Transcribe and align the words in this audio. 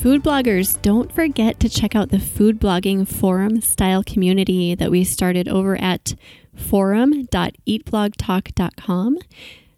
Food 0.00 0.22
bloggers, 0.22 0.80
don't 0.80 1.10
forget 1.10 1.58
to 1.58 1.68
check 1.68 1.96
out 1.96 2.10
the 2.10 2.20
food 2.20 2.60
blogging 2.60 3.04
forum 3.06 3.60
style 3.60 4.04
community 4.04 4.76
that 4.76 4.92
we 4.92 5.02
started 5.02 5.48
over 5.48 5.76
at 5.76 6.14
forum.eatblogtalk.com. 6.54 9.18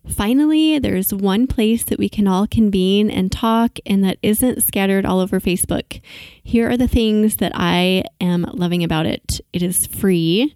Finally, 0.06 0.78
there's 0.78 1.14
one 1.14 1.46
place 1.46 1.84
that 1.84 1.98
we 1.98 2.10
can 2.10 2.28
all 2.28 2.46
convene 2.46 3.10
and 3.10 3.32
talk 3.32 3.78
and 3.86 4.04
that 4.04 4.18
isn't 4.22 4.62
scattered 4.62 5.06
all 5.06 5.20
over 5.20 5.40
Facebook. 5.40 6.02
Here 6.42 6.68
are 6.68 6.76
the 6.76 6.86
things 6.86 7.36
that 7.36 7.52
I 7.54 8.04
am 8.20 8.42
loving 8.52 8.84
about 8.84 9.06
it 9.06 9.40
it 9.54 9.62
is 9.62 9.86
free. 9.86 10.54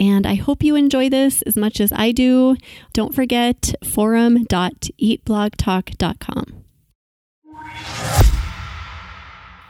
And 0.00 0.26
I 0.26 0.34
hope 0.34 0.62
you 0.62 0.76
enjoy 0.76 1.08
this 1.08 1.40
as 1.42 1.56
much 1.56 1.80
as 1.80 1.92
I 1.92 2.12
do. 2.12 2.56
Don't 2.92 3.14
forget 3.14 3.74
forum.eatblogtalk.com. 3.84 6.64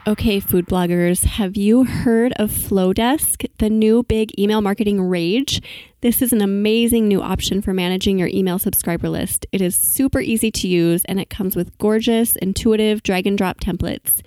Okay, 0.07 0.39
food 0.39 0.67
bloggers, 0.67 1.23
have 1.23 1.57
you 1.57 1.83
heard 1.83 2.31
of 2.33 2.51
Flodesk, 2.51 3.43
the 3.57 3.71
new 3.71 4.03
big 4.03 4.39
email 4.39 4.61
marketing 4.61 5.01
rage? 5.01 5.63
This 6.01 6.21
is 6.21 6.31
an 6.31 6.41
amazing 6.41 7.07
new 7.07 7.23
option 7.23 7.59
for 7.59 7.73
managing 7.73 8.19
your 8.19 8.27
email 8.31 8.59
subscriber 8.59 9.09
list. 9.09 9.47
It 9.51 9.61
is 9.61 9.75
super 9.75 10.19
easy 10.19 10.51
to 10.51 10.67
use 10.67 11.03
and 11.05 11.19
it 11.19 11.31
comes 11.31 11.55
with 11.55 11.75
gorgeous, 11.79 12.35
intuitive 12.35 13.01
drag 13.01 13.25
and 13.25 13.35
drop 13.35 13.59
templates. 13.59 14.21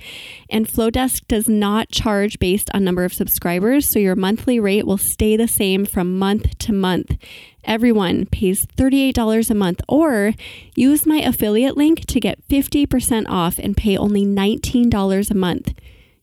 And 0.51 0.67
Flodesk 0.67 1.29
does 1.29 1.49
not 1.49 1.91
charge 1.91 2.41
based 2.41 2.71
on 2.75 2.83
number 2.83 3.05
of 3.05 3.15
subscribers, 3.15 3.89
so 3.89 4.01
your 4.01 4.17
monthly 4.17 4.59
rate 4.59 4.85
will 4.85 4.99
stay 4.99 5.37
the 5.37 5.47
same 5.47 5.87
from 5.87 6.19
month 6.19 6.59
to 6.59 6.73
month. 6.73 7.17
Everyone 7.69 8.25
pays 8.25 8.67
$38 8.79 9.51
a 9.51 9.55
month, 9.55 9.83
or 9.87 10.33
use 10.75 11.05
my 11.05 11.19
affiliate 11.19 11.77
link 11.77 12.07
to 12.07 12.19
get 12.19 12.43
50% 12.49 13.27
off 13.29 13.59
and 13.59 13.77
pay 13.77 13.95
only 13.95 14.25
$19 14.25 15.31
a 15.31 15.35
month. 15.35 15.75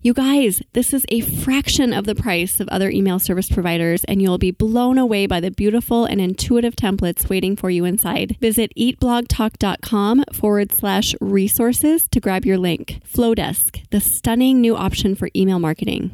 You 0.01 0.16
guys, 0.16 0.63
this 0.73 0.91
is 0.91 1.05
a 1.09 1.21
fraction 1.21 1.93
of 1.93 2.05
the 2.05 2.16
price 2.16 2.59
of 2.59 2.67
other 2.69 2.89
email 2.89 3.19
service 3.19 3.47
providers, 3.47 4.03
and 4.05 4.23
you'll 4.23 4.39
be 4.39 4.49
blown 4.49 4.97
away 4.97 5.27
by 5.27 5.39
the 5.39 5.51
beautiful 5.51 6.05
and 6.05 6.19
intuitive 6.19 6.75
templates 6.75 7.29
waiting 7.29 7.56
for 7.56 7.69
you 7.69 7.85
inside. 7.85 8.38
Visit 8.41 8.72
eatblogtalk.com 8.75 10.23
forward 10.33 10.72
slash 10.72 11.13
resources 11.22 12.07
to 12.09 12.19
grab 12.19 12.44
your 12.44 12.57
link. 12.57 13.01
Flodesk, 13.07 13.88
the 13.91 14.01
stunning 14.01 14.62
new 14.62 14.75
option 14.75 15.13
for 15.13 15.29
email 15.35 15.59
marketing. 15.59 16.09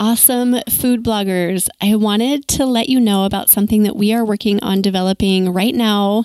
Awesome 0.00 0.54
food 0.70 1.02
bloggers. 1.02 1.68
I 1.80 1.96
wanted 1.96 2.46
to 2.48 2.64
let 2.66 2.88
you 2.88 3.00
know 3.00 3.24
about 3.24 3.50
something 3.50 3.82
that 3.82 3.96
we 3.96 4.12
are 4.12 4.24
working 4.24 4.62
on 4.62 4.80
developing 4.80 5.52
right 5.52 5.74
now. 5.74 6.22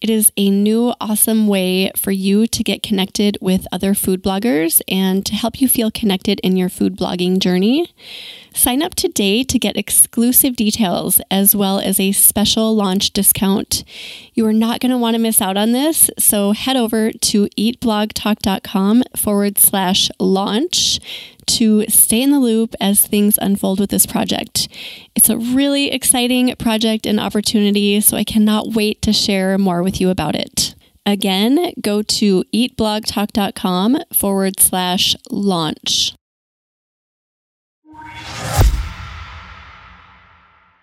It 0.00 0.08
is 0.08 0.30
a 0.36 0.48
new, 0.48 0.94
awesome 1.00 1.48
way 1.48 1.90
for 1.96 2.12
you 2.12 2.46
to 2.46 2.62
get 2.62 2.84
connected 2.84 3.36
with 3.40 3.66
other 3.72 3.94
food 3.94 4.22
bloggers 4.22 4.80
and 4.86 5.26
to 5.26 5.34
help 5.34 5.60
you 5.60 5.66
feel 5.66 5.90
connected 5.90 6.38
in 6.44 6.56
your 6.56 6.68
food 6.68 6.96
blogging 6.96 7.40
journey. 7.40 7.92
Sign 8.54 8.80
up 8.80 8.94
today 8.94 9.42
to 9.42 9.58
get 9.58 9.76
exclusive 9.76 10.54
details 10.54 11.20
as 11.28 11.56
well 11.56 11.80
as 11.80 11.98
a 11.98 12.12
special 12.12 12.76
launch 12.76 13.10
discount. 13.10 13.82
You 14.34 14.46
are 14.46 14.52
not 14.52 14.78
going 14.78 14.92
to 14.92 14.98
want 14.98 15.14
to 15.14 15.20
miss 15.20 15.40
out 15.42 15.56
on 15.56 15.72
this, 15.72 16.10
so 16.16 16.52
head 16.52 16.76
over 16.76 17.10
to 17.10 17.48
eatblogtalk.com 17.58 19.02
forward 19.16 19.58
slash 19.58 20.10
launch 20.20 21.00
to 21.46 21.84
stay 21.88 22.22
in 22.22 22.30
the 22.30 22.40
loop 22.40 22.74
as 22.80 23.06
things 23.06 23.38
unfold 23.40 23.80
with 23.80 23.90
this 23.90 24.06
project. 24.06 24.68
It's 25.14 25.28
a 25.28 25.36
really 25.36 25.90
exciting 25.90 26.54
project 26.56 27.06
and 27.06 27.20
opportunity, 27.20 28.00
so 28.00 28.16
I 28.16 28.24
cannot 28.24 28.74
wait 28.74 29.02
to 29.02 29.12
share 29.12 29.56
more 29.58 29.82
with 29.82 30.00
you 30.00 30.10
about 30.10 30.34
it. 30.34 30.74
Again, 31.04 31.72
go 31.80 32.02
to 32.02 32.44
eatblogtalk.com 32.52 33.98
forward 34.12 34.58
slash 34.58 35.14
launch. 35.30 36.14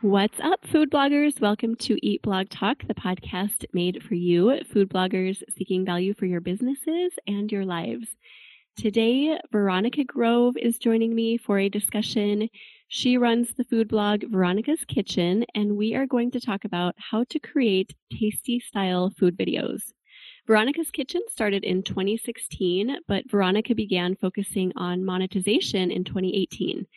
What's 0.04 0.38
up, 0.42 0.68
food 0.68 0.92
bloggers? 0.92 1.40
Welcome 1.40 1.76
to 1.76 1.98
Eat 2.06 2.24
Blog 2.24 2.50
Talk, 2.50 2.86
the 2.88 2.94
podcast 2.94 3.64
made 3.72 4.04
for 4.04 4.16
you, 4.16 4.60
food 4.70 4.90
bloggers 4.90 5.42
seeking 5.58 5.86
value 5.86 6.14
for 6.14 6.26
your 6.26 6.42
businesses 6.42 7.14
and 7.26 7.50
your 7.50 7.64
lives. 7.64 8.16
Today, 8.76 9.38
Veronica 9.52 10.04
Grove 10.04 10.58
is 10.58 10.80
joining 10.80 11.14
me 11.14 11.38
for 11.38 11.60
a 11.60 11.70
discussion. 11.70 12.50
She 12.88 13.18
runs 13.20 13.54
the 13.54 13.64
food 13.64 13.88
blog 13.88 14.24
Veronica's 14.24 14.84
Kitchen, 14.84 15.46
and 15.54 15.78
we 15.78 15.94
are 15.94 16.08
going 16.08 16.32
to 16.32 16.42
talk 16.42 16.66
about 16.66 16.96
how 16.98 17.24
to 17.26 17.40
create 17.40 17.94
tasty 18.12 18.60
style 18.60 19.12
food 19.12 19.38
videos. 19.38 19.94
Veronica's 20.48 20.90
Kitchen 20.90 21.22
started 21.30 21.64
in 21.64 21.84
2016, 21.84 22.98
but 23.08 23.30
Veronica 23.30 23.76
began 23.76 24.16
focusing 24.16 24.74
on 24.76 25.06
monetization 25.06 25.92
in 25.92 26.04
2018. 26.04 26.88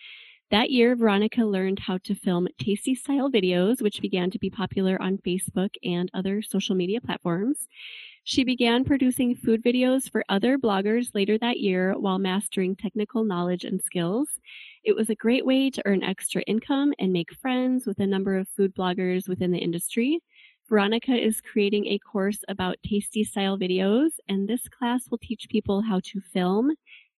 That 0.50 0.70
year, 0.70 0.96
Veronica 0.96 1.44
learned 1.44 1.80
how 1.80 1.98
to 2.04 2.14
film 2.14 2.48
tasty 2.58 2.94
style 2.94 3.30
videos, 3.30 3.82
which 3.82 4.00
began 4.00 4.30
to 4.30 4.38
be 4.38 4.48
popular 4.48 5.00
on 5.02 5.18
Facebook 5.18 5.74
and 5.84 6.10
other 6.14 6.40
social 6.40 6.74
media 6.74 7.00
platforms. 7.00 7.68
She 8.28 8.42
began 8.42 8.82
producing 8.82 9.36
food 9.36 9.62
videos 9.62 10.10
for 10.10 10.24
other 10.28 10.58
bloggers 10.58 11.14
later 11.14 11.38
that 11.38 11.60
year 11.60 11.94
while 11.96 12.18
mastering 12.18 12.74
technical 12.74 13.22
knowledge 13.22 13.62
and 13.62 13.80
skills. 13.80 14.40
It 14.82 14.96
was 14.96 15.08
a 15.08 15.14
great 15.14 15.46
way 15.46 15.70
to 15.70 15.82
earn 15.86 16.02
extra 16.02 16.42
income 16.42 16.92
and 16.98 17.12
make 17.12 17.32
friends 17.32 17.86
with 17.86 18.00
a 18.00 18.06
number 18.06 18.36
of 18.36 18.48
food 18.48 18.74
bloggers 18.74 19.28
within 19.28 19.52
the 19.52 19.60
industry. 19.60 20.18
Veronica 20.68 21.14
is 21.14 21.40
creating 21.40 21.86
a 21.86 22.00
course 22.00 22.40
about 22.48 22.82
tasty 22.84 23.22
style 23.22 23.56
videos, 23.56 24.10
and 24.28 24.48
this 24.48 24.68
class 24.68 25.08
will 25.08 25.18
teach 25.18 25.48
people 25.48 25.82
how 25.82 26.00
to 26.00 26.20
film, 26.20 26.72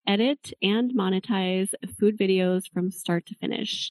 edit, 0.06 0.52
and 0.60 0.92
monetize 0.92 1.72
food 1.98 2.18
videos 2.18 2.70
from 2.70 2.90
start 2.90 3.24
to 3.24 3.34
finish. 3.36 3.90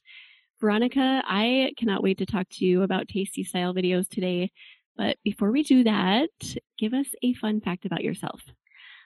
Veronica, 0.60 1.22
I 1.24 1.72
cannot 1.76 2.02
wait 2.04 2.18
to 2.18 2.26
talk 2.26 2.46
to 2.50 2.64
you 2.64 2.82
about 2.82 3.08
tasty 3.08 3.42
style 3.42 3.74
videos 3.74 4.08
today. 4.08 4.52
But 4.98 5.16
before 5.24 5.52
we 5.52 5.62
do 5.62 5.84
that, 5.84 6.30
give 6.76 6.92
us 6.92 7.06
a 7.22 7.32
fun 7.34 7.60
fact 7.60 7.86
about 7.86 8.02
yourself. 8.02 8.42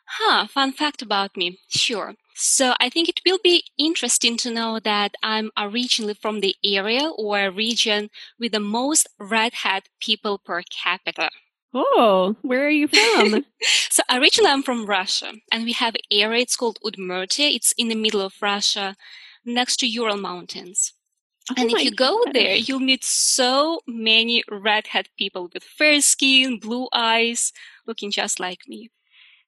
Huh, 0.06 0.46
fun 0.46 0.72
fact 0.72 1.02
about 1.02 1.36
me. 1.36 1.60
Sure. 1.68 2.14
So 2.34 2.74
I 2.80 2.88
think 2.88 3.08
it 3.08 3.20
will 3.24 3.38
be 3.42 3.64
interesting 3.78 4.36
to 4.38 4.50
know 4.50 4.80
that 4.80 5.14
I'm 5.22 5.50
originally 5.56 6.14
from 6.14 6.40
the 6.40 6.56
area 6.64 7.08
or 7.16 7.50
region 7.50 8.10
with 8.40 8.52
the 8.52 8.60
most 8.60 9.06
redhead 9.20 9.84
people 10.00 10.38
per 10.38 10.62
capita. 10.62 11.30
Oh, 11.74 12.36
where 12.42 12.66
are 12.66 12.70
you 12.70 12.88
from? 12.88 13.44
so 13.90 14.02
originally 14.10 14.50
I'm 14.50 14.62
from 14.62 14.86
Russia 14.86 15.32
and 15.50 15.64
we 15.64 15.72
have 15.72 15.94
an 15.94 16.02
area, 16.10 16.42
it's 16.42 16.56
called 16.56 16.78
Udmurtia. 16.84 17.54
It's 17.54 17.72
in 17.78 17.88
the 17.88 17.94
middle 17.94 18.20
of 18.20 18.34
Russia 18.42 18.96
next 19.44 19.78
to 19.78 19.86
Ural 19.86 20.16
Mountains. 20.16 20.94
Oh 21.56 21.62
and 21.62 21.70
if 21.70 21.82
you 21.84 21.90
go 21.90 22.24
gosh. 22.24 22.32
there, 22.34 22.54
you'll 22.54 22.80
meet 22.80 23.04
so 23.04 23.80
many 23.86 24.42
redhead 24.50 25.08
people 25.18 25.48
with 25.52 25.62
fair 25.62 26.00
skin, 26.00 26.58
blue 26.58 26.88
eyes, 26.92 27.52
looking 27.86 28.10
just 28.10 28.40
like 28.40 28.60
me. 28.68 28.90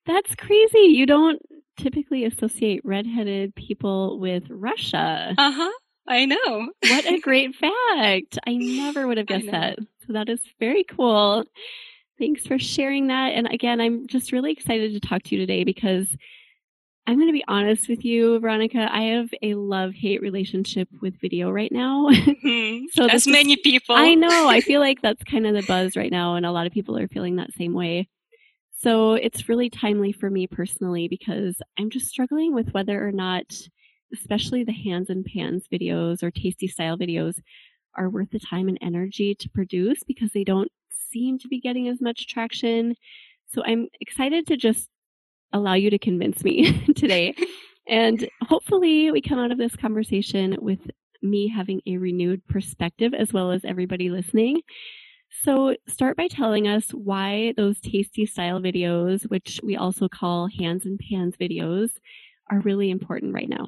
That's 0.05 0.35
crazy. 0.35 0.79
You 0.79 1.05
don't 1.05 1.41
typically 1.77 2.25
associate 2.25 2.81
redheaded 2.83 3.55
people 3.55 4.19
with 4.19 4.43
Russia. 4.49 5.33
Uh 5.37 5.51
huh. 5.51 5.71
I 6.07 6.25
know. 6.25 6.71
what 6.87 7.05
a 7.05 7.19
great 7.21 7.55
fact. 7.55 8.37
I 8.45 8.55
never 8.55 9.07
would 9.07 9.17
have 9.17 9.27
guessed 9.27 9.49
that. 9.51 9.79
So 10.05 10.13
that 10.13 10.29
is 10.29 10.39
very 10.59 10.83
cool. 10.83 11.43
Thanks 12.19 12.45
for 12.45 12.59
sharing 12.59 13.07
that. 13.07 13.29
And 13.33 13.47
again, 13.51 13.81
I'm 13.81 14.07
just 14.07 14.31
really 14.31 14.51
excited 14.51 14.93
to 14.93 14.99
talk 14.99 15.23
to 15.23 15.35
you 15.35 15.41
today 15.41 15.63
because 15.63 16.07
I'm 17.07 17.17
going 17.17 17.27
to 17.27 17.33
be 17.33 17.43
honest 17.47 17.87
with 17.87 18.03
you, 18.03 18.39
Veronica. 18.39 18.89
I 18.91 19.03
have 19.03 19.29
a 19.43 19.53
love 19.53 19.93
hate 19.93 20.21
relationship 20.21 20.89
with 21.01 21.19
video 21.21 21.51
right 21.51 21.71
now. 21.71 22.09
Mm-hmm. 22.45 22.85
so 22.91 23.07
as 23.07 23.25
many 23.27 23.53
is, 23.53 23.59
people. 23.63 23.95
I 23.95 24.13
know. 24.13 24.47
I 24.47 24.61
feel 24.61 24.79
like 24.79 25.01
that's 25.01 25.23
kind 25.23 25.47
of 25.47 25.53
the 25.53 25.63
buzz 25.63 25.95
right 25.95 26.11
now, 26.11 26.35
and 26.35 26.45
a 26.45 26.51
lot 26.51 26.67
of 26.67 26.73
people 26.73 26.97
are 26.97 27.07
feeling 27.07 27.37
that 27.37 27.53
same 27.53 27.73
way. 27.73 28.07
So 28.77 29.13
it's 29.13 29.49
really 29.49 29.69
timely 29.69 30.11
for 30.11 30.29
me 30.29 30.47
personally 30.47 31.07
because 31.07 31.61
I'm 31.79 31.89
just 31.89 32.07
struggling 32.07 32.53
with 32.53 32.73
whether 32.73 33.07
or 33.07 33.11
not, 33.11 33.45
especially 34.13 34.63
the 34.63 34.73
hands 34.73 35.09
and 35.09 35.25
pans 35.25 35.65
videos 35.71 36.21
or 36.21 36.29
tasty 36.29 36.67
style 36.67 36.97
videos, 36.97 37.39
are 37.95 38.09
worth 38.09 38.29
the 38.31 38.39
time 38.39 38.67
and 38.67 38.77
energy 38.81 39.33
to 39.35 39.49
produce 39.49 40.03
because 40.03 40.31
they 40.33 40.43
don't 40.43 40.71
seem 41.11 41.39
to 41.39 41.47
be 41.47 41.59
getting 41.59 41.87
as 41.87 42.01
much 42.01 42.27
traction. 42.27 42.95
So 43.47 43.63
I'm 43.65 43.87
excited 44.01 44.45
to 44.47 44.57
just 44.57 44.89
allow 45.55 45.73
you 45.73 45.89
to 45.89 45.97
convince 45.97 46.43
me 46.43 46.85
today. 46.95 47.33
And 47.87 48.27
hopefully, 48.41 49.11
we 49.11 49.21
come 49.21 49.39
out 49.39 49.51
of 49.51 49.57
this 49.57 49.75
conversation 49.75 50.57
with 50.59 50.79
me 51.21 51.47
having 51.47 51.81
a 51.87 51.97
renewed 51.97 52.45
perspective 52.47 53.13
as 53.13 53.33
well 53.33 53.51
as 53.51 53.65
everybody 53.65 54.09
listening. 54.09 54.61
So, 55.43 55.75
start 55.87 56.17
by 56.17 56.27
telling 56.27 56.67
us 56.67 56.89
why 56.91 57.53
those 57.57 57.79
tasty 57.79 58.25
style 58.25 58.59
videos, 58.59 59.29
which 59.29 59.59
we 59.63 59.75
also 59.75 60.07
call 60.07 60.47
hands 60.47 60.85
and 60.85 60.99
pans 60.99 61.35
videos, 61.39 61.89
are 62.51 62.59
really 62.59 62.89
important 62.89 63.33
right 63.33 63.49
now. 63.49 63.67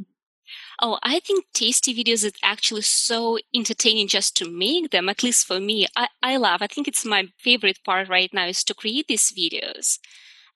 Oh, 0.82 0.98
I 1.04 1.20
think 1.20 1.46
tasty 1.54 1.94
videos 1.94 2.24
is 2.24 2.34
actually 2.44 2.84
so 2.84 3.38
entertaining 3.54 4.08
just 4.08 4.38
to 4.38 4.50
make 4.50 4.92
them, 4.92 5.10
at 5.10 5.24
least 5.24 5.46
for 5.46 5.60
me. 5.60 5.88
I, 5.96 6.08
I 6.24 6.38
love, 6.38 6.62
I 6.62 6.68
think 6.68 6.88
it's 6.88 7.06
my 7.06 7.28
favorite 7.38 7.80
part 7.84 8.08
right 8.08 8.34
now 8.34 8.48
is 8.48 8.64
to 8.66 8.74
create 8.74 9.08
these 9.08 9.32
videos. 9.32 10.00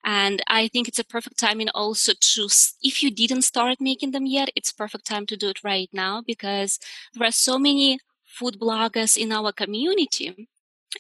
And 0.04 0.42
I 0.48 0.68
think 0.68 0.88
it's 0.88 1.00
a 1.00 1.04
perfect 1.04 1.38
timing 1.40 1.70
also 1.70 2.14
to, 2.20 2.50
if 2.82 3.04
you 3.04 3.12
didn't 3.12 3.44
start 3.44 3.80
making 3.80 4.12
them 4.12 4.26
yet, 4.26 4.50
it's 4.56 4.72
perfect 4.72 5.06
time 5.06 5.26
to 5.28 5.38
do 5.38 5.50
it 5.50 5.64
right 5.64 5.90
now 5.94 6.22
because 6.26 6.80
there 7.14 7.28
are 7.28 7.32
so 7.32 7.60
many 7.60 8.00
food 8.26 8.58
bloggers 8.60 9.18
in 9.18 9.32
our 9.32 9.52
community 9.52 10.48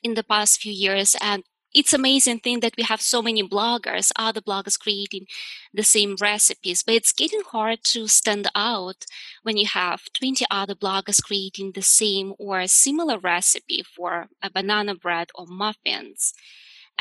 in 0.03 0.13
the 0.13 0.23
past 0.23 0.61
few 0.61 0.71
years 0.71 1.15
and 1.21 1.43
it's 1.73 1.93
amazing 1.93 2.39
thing 2.39 2.59
that 2.59 2.75
we 2.77 2.83
have 2.83 3.01
so 3.01 3.21
many 3.21 3.47
bloggers, 3.47 4.11
other 4.17 4.41
bloggers 4.41 4.77
creating 4.77 5.25
the 5.73 5.83
same 5.83 6.15
recipes, 6.19 6.83
but 6.83 6.95
it's 6.95 7.13
getting 7.13 7.41
hard 7.41 7.83
to 7.85 8.07
stand 8.07 8.49
out 8.55 9.05
when 9.43 9.55
you 9.55 9.65
have 9.67 10.01
20 10.13 10.45
other 10.51 10.75
bloggers 10.75 11.23
creating 11.23 11.71
the 11.71 11.81
same 11.81 12.33
or 12.37 12.67
similar 12.67 13.17
recipe 13.17 13.83
for 13.83 14.27
a 14.41 14.49
banana 14.49 14.95
bread 14.95 15.29
or 15.33 15.45
muffins. 15.47 16.33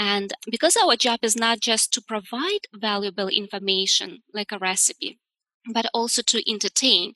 And 0.00 0.32
because 0.50 0.78
our 0.78 0.96
job 0.96 1.18
is 1.22 1.36
not 1.36 1.60
just 1.60 1.92
to 1.92 2.00
provide 2.00 2.60
valuable 2.72 3.28
information 3.28 4.22
like 4.32 4.50
a 4.50 4.58
recipe, 4.58 5.18
but 5.74 5.84
also 5.92 6.22
to 6.22 6.50
entertain, 6.50 7.12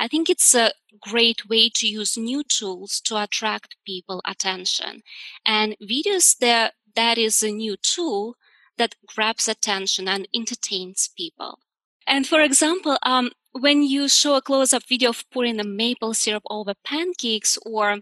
I 0.00 0.08
think 0.08 0.28
it's 0.28 0.52
a 0.52 0.72
great 1.00 1.48
way 1.48 1.70
to 1.76 1.86
use 1.86 2.16
new 2.16 2.42
tools 2.42 3.00
to 3.02 3.22
attract 3.22 3.76
people 3.86 4.20
attention. 4.26 5.02
And 5.46 5.76
videos 5.80 6.36
there, 6.36 6.72
that 6.96 7.18
is 7.18 7.40
a 7.44 7.52
new 7.52 7.76
tool 7.76 8.34
that 8.78 8.96
grabs 9.06 9.46
attention 9.46 10.08
and 10.08 10.26
entertains 10.34 11.08
people. 11.16 11.60
And 12.04 12.26
for 12.26 12.40
example, 12.40 12.98
um, 13.04 13.30
when 13.52 13.84
you 13.84 14.08
show 14.08 14.34
a 14.34 14.42
close-up 14.42 14.82
video 14.88 15.10
of 15.10 15.24
pouring 15.30 15.58
the 15.58 15.64
maple 15.64 16.14
syrup 16.14 16.42
over 16.50 16.74
pancakes 16.84 17.56
or 17.64 18.00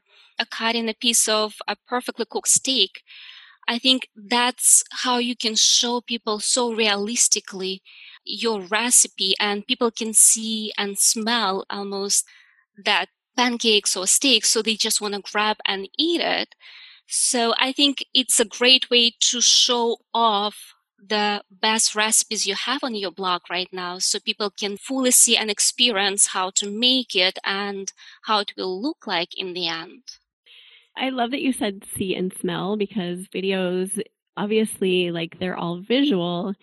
cutting 0.50 0.88
a 0.88 0.94
piece 0.94 1.29
of 1.29 1.56
a 1.69 1.76
perfectly 1.87 2.25
cooked 2.25 2.49
steak, 2.49 3.02
I 3.69 3.79
think 3.79 4.09
that's 4.17 4.82
how 4.91 5.19
you 5.19 5.37
can 5.37 5.55
show 5.55 6.00
people 6.00 6.41
so 6.41 6.73
realistically 6.75 7.82
your 8.25 8.61
recipe 8.62 9.35
and 9.41 9.67
people 9.67 9.91
can 9.91 10.12
see 10.14 10.73
and 10.79 10.99
smell 10.99 11.64
almost 11.70 12.25
that 12.85 13.09
pancakes 13.37 13.97
or 13.97 14.06
steaks. 14.06 14.49
So 14.50 14.62
they 14.62 14.75
just 14.76 15.00
want 15.00 15.14
to 15.14 15.20
grab 15.32 15.59
and 15.67 15.88
eat 15.99 16.20
it. 16.20 16.55
So 17.09 17.55
I 17.59 17.73
think 17.73 18.05
it's 18.14 18.41
a 18.41 18.44
great 18.44 18.91
way 18.91 19.12
to 19.20 19.41
show 19.41 19.99
off 20.15 20.75
the 20.99 21.43
best 21.50 21.94
recipes 21.94 22.47
you 22.47 22.55
have 22.55 22.82
on 22.85 22.94
your 22.94 23.11
blog 23.11 23.43
right 23.50 23.69
now 23.73 23.99
so 23.99 24.20
people 24.20 24.50
can 24.50 24.76
fully 24.79 25.11
see 25.11 25.37
and 25.37 25.50
experience 25.50 26.29
how 26.29 26.50
to 26.50 26.70
make 26.70 27.15
it 27.17 27.38
and 27.44 27.93
how 28.25 28.41
it 28.41 28.53
will 28.56 28.81
look 28.81 29.06
like 29.06 29.37
in 29.37 29.53
the 29.53 29.69
end. 29.69 30.03
I 30.97 31.11
love 31.11 31.31
that 31.31 31.43
you 31.43 31.53
said 31.53 31.85
see 31.97 32.15
and 32.15 32.33
smell 32.33 32.77
because 32.77 33.29
videos 33.29 34.00
obviously 34.37 35.11
like 35.11 35.39
they're 35.39 35.56
all 35.56 35.81
visual, 35.81 36.55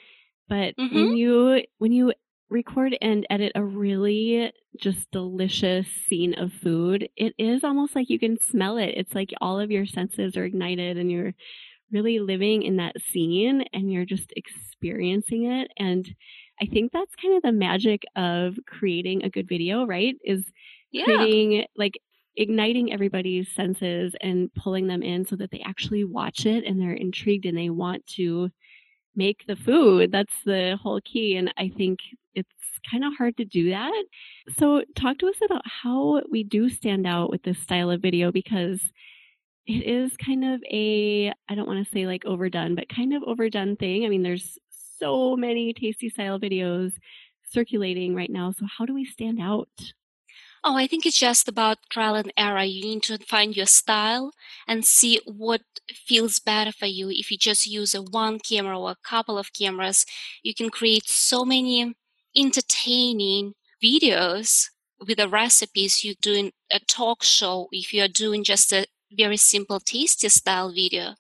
but 0.48 0.76
mm-hmm. 0.78 0.96
when 0.96 1.18
you 1.18 1.64
when 1.78 1.92
you 1.92 2.14
record 2.50 2.98
and 3.02 3.28
edit 3.30 3.52
a 3.56 3.64
really 3.64 4.52
just 4.80 5.10
delicious 5.12 5.88
scene 6.08 6.34
of 6.36 6.52
food, 6.52 7.10
it 7.16 7.34
is 7.38 7.64
almost 7.64 7.96
like 7.96 8.10
you 8.10 8.20
can 8.20 8.40
smell 8.40 8.78
it. 8.78 8.94
It's 8.96 9.14
like 9.14 9.32
all 9.42 9.60
of 9.60 9.72
your 9.72 9.86
senses 9.86 10.36
are 10.36 10.46
ignited 10.46 10.98
and 10.98 11.12
you're 11.12 11.34
really 11.92 12.20
living 12.20 12.64
in 12.64 12.78
that 12.78 13.00
scene 13.02 13.66
and 13.74 13.92
you're 13.92 14.06
just 14.06 14.32
experiencing 14.36 15.46
it 15.46 15.72
and 15.78 16.08
I 16.62 16.66
think 16.66 16.92
that's 16.92 17.16
kind 17.16 17.36
of 17.36 17.44
the 17.44 17.52
magic 17.52 18.04
of 18.16 18.56
creating 18.68 19.24
a 19.24 19.30
good 19.30 19.48
video, 19.48 19.86
right? 19.86 20.16
Is 20.24 20.44
yeah. 20.92 21.06
creating 21.06 21.66
like 21.78 22.00
igniting 22.40 22.94
everybody's 22.94 23.52
senses 23.52 24.16
and 24.22 24.52
pulling 24.56 24.88
them 24.88 25.04
in 25.04 25.26
so 25.26 25.36
that 25.36 25.52
they 25.52 25.60
actually 25.66 26.06
watch 26.06 26.46
it 26.46 26.64
and 26.64 26.82
they're 26.82 26.94
intrigued 26.94 27.46
and 27.46 27.58
they 27.58 27.70
want 27.70 28.08
to 28.08 28.50
make 29.16 29.46
the 29.46 29.58
food. 29.58 30.12
That's 30.12 30.34
the 30.46 30.80
whole 30.82 31.02
key. 31.02 31.36
And 31.36 31.54
I 31.58 31.70
think 31.76 32.00
it's 32.34 32.50
kind 32.90 33.04
of 33.04 33.14
hard 33.18 33.36
to 33.38 33.46
do 33.46 33.70
that. 33.72 34.06
So, 34.58 34.84
talk 34.96 35.18
to 35.20 35.28
us 35.28 35.36
about 35.44 35.64
how 35.66 36.22
we 36.32 36.44
do 36.44 36.70
stand 36.70 37.06
out 37.06 37.30
with 37.30 37.44
this 37.44 37.60
style 37.60 37.92
of 37.92 38.02
video 38.02 38.32
because 38.32 38.80
it 39.68 39.86
is 39.86 40.16
kind 40.18 40.46
of 40.46 40.64
a, 40.72 41.34
I 41.50 41.56
don't 41.56 41.68
want 41.68 41.86
to 41.86 41.92
say 41.92 42.08
like 42.08 42.26
overdone, 42.26 42.76
but 42.76 42.90
kind 42.90 43.14
of 43.14 43.24
overdone 43.24 43.76
thing. 43.76 44.06
I 44.06 44.10
mean, 44.10 44.24
there's 44.24 44.58
so 44.98 45.36
many 45.36 45.74
tasty 45.74 46.10
style 46.10 46.40
videos 46.40 46.94
circulating 47.52 48.16
right 48.16 48.32
now. 48.32 48.52
So, 48.52 48.66
how 48.78 48.86
do 48.86 48.94
we 48.94 49.04
stand 49.04 49.42
out? 49.42 49.70
Oh, 50.64 50.76
I 50.76 50.88
think 50.88 51.06
it's 51.06 51.18
just 51.20 51.48
about 51.48 51.78
trial 51.90 52.16
and 52.16 52.34
error. 52.36 52.64
You 52.64 52.82
need 52.84 53.04
to 53.04 53.18
find 53.20 53.56
your 53.56 53.66
style 53.66 54.34
and 54.68 54.86
see 54.86 55.22
what 55.26 55.62
feels 55.90 56.40
better 56.40 56.72
for 56.72 56.86
you. 56.86 57.10
If 57.10 57.32
you 57.32 57.38
just 57.38 57.66
use 57.68 57.94
a 57.96 58.02
one 58.02 58.40
camera 58.40 58.78
or 58.80 58.92
a 58.92 58.98
couple 59.08 59.38
of 59.38 59.54
cameras, 59.54 60.06
you 60.44 60.54
can 60.54 60.70
create 60.70 61.08
so 61.08 61.46
many 61.46 61.94
entertaining 62.36 63.54
videos 63.82 64.66
with 65.00 65.18
the 65.18 65.30
recipes. 65.30 66.04
You're 66.04 66.16
doing 66.22 66.52
a 66.72 66.80
talk 66.80 67.24
show 67.24 67.70
if 67.72 67.94
you're 67.94 68.08
doing 68.10 68.44
just 68.44 68.74
a 68.74 68.86
very 69.12 69.38
simple 69.38 69.80
tasty 69.80 70.28
style 70.30 70.72
video. 70.74 71.16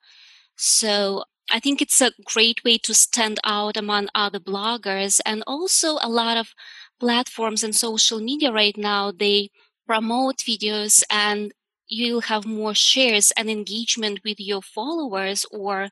So 0.55 1.23
I 1.51 1.59
think 1.59 1.81
it's 1.81 2.01
a 2.01 2.11
great 2.25 2.63
way 2.63 2.77
to 2.79 2.93
stand 2.93 3.39
out 3.43 3.75
among 3.77 4.09
other 4.13 4.39
bloggers 4.39 5.19
and 5.25 5.43
also 5.47 5.97
a 6.01 6.09
lot 6.09 6.37
of 6.37 6.53
platforms 6.99 7.63
and 7.63 7.75
social 7.75 8.19
media 8.19 8.51
right 8.51 8.77
now, 8.77 9.11
they 9.11 9.49
promote 9.87 10.37
videos 10.37 11.03
and 11.09 11.53
you'll 11.87 12.21
have 12.21 12.45
more 12.45 12.75
shares 12.75 13.31
and 13.31 13.49
engagement 13.49 14.19
with 14.23 14.39
your 14.39 14.61
followers 14.61 15.45
or 15.51 15.89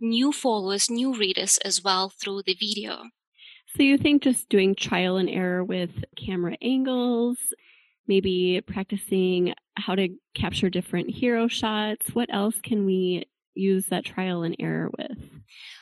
new 0.00 0.32
followers, 0.32 0.90
new 0.90 1.14
readers 1.14 1.58
as 1.58 1.82
well 1.82 2.10
through 2.10 2.42
the 2.46 2.54
video. 2.54 3.04
So 3.76 3.82
you 3.82 3.98
think 3.98 4.22
just 4.22 4.48
doing 4.48 4.74
trial 4.74 5.16
and 5.16 5.28
error 5.28 5.64
with 5.64 6.04
camera 6.16 6.56
angles, 6.62 7.38
maybe 8.06 8.60
practicing 8.66 9.54
how 9.76 9.94
to 9.94 10.08
capture 10.34 10.70
different 10.70 11.10
hero 11.10 11.48
shots, 11.48 12.14
what 12.14 12.32
else 12.32 12.60
can 12.62 12.84
we 12.86 13.26
use 13.58 13.86
that 13.86 14.04
trial 14.04 14.42
and 14.42 14.56
error 14.58 14.90
with? 14.96 15.18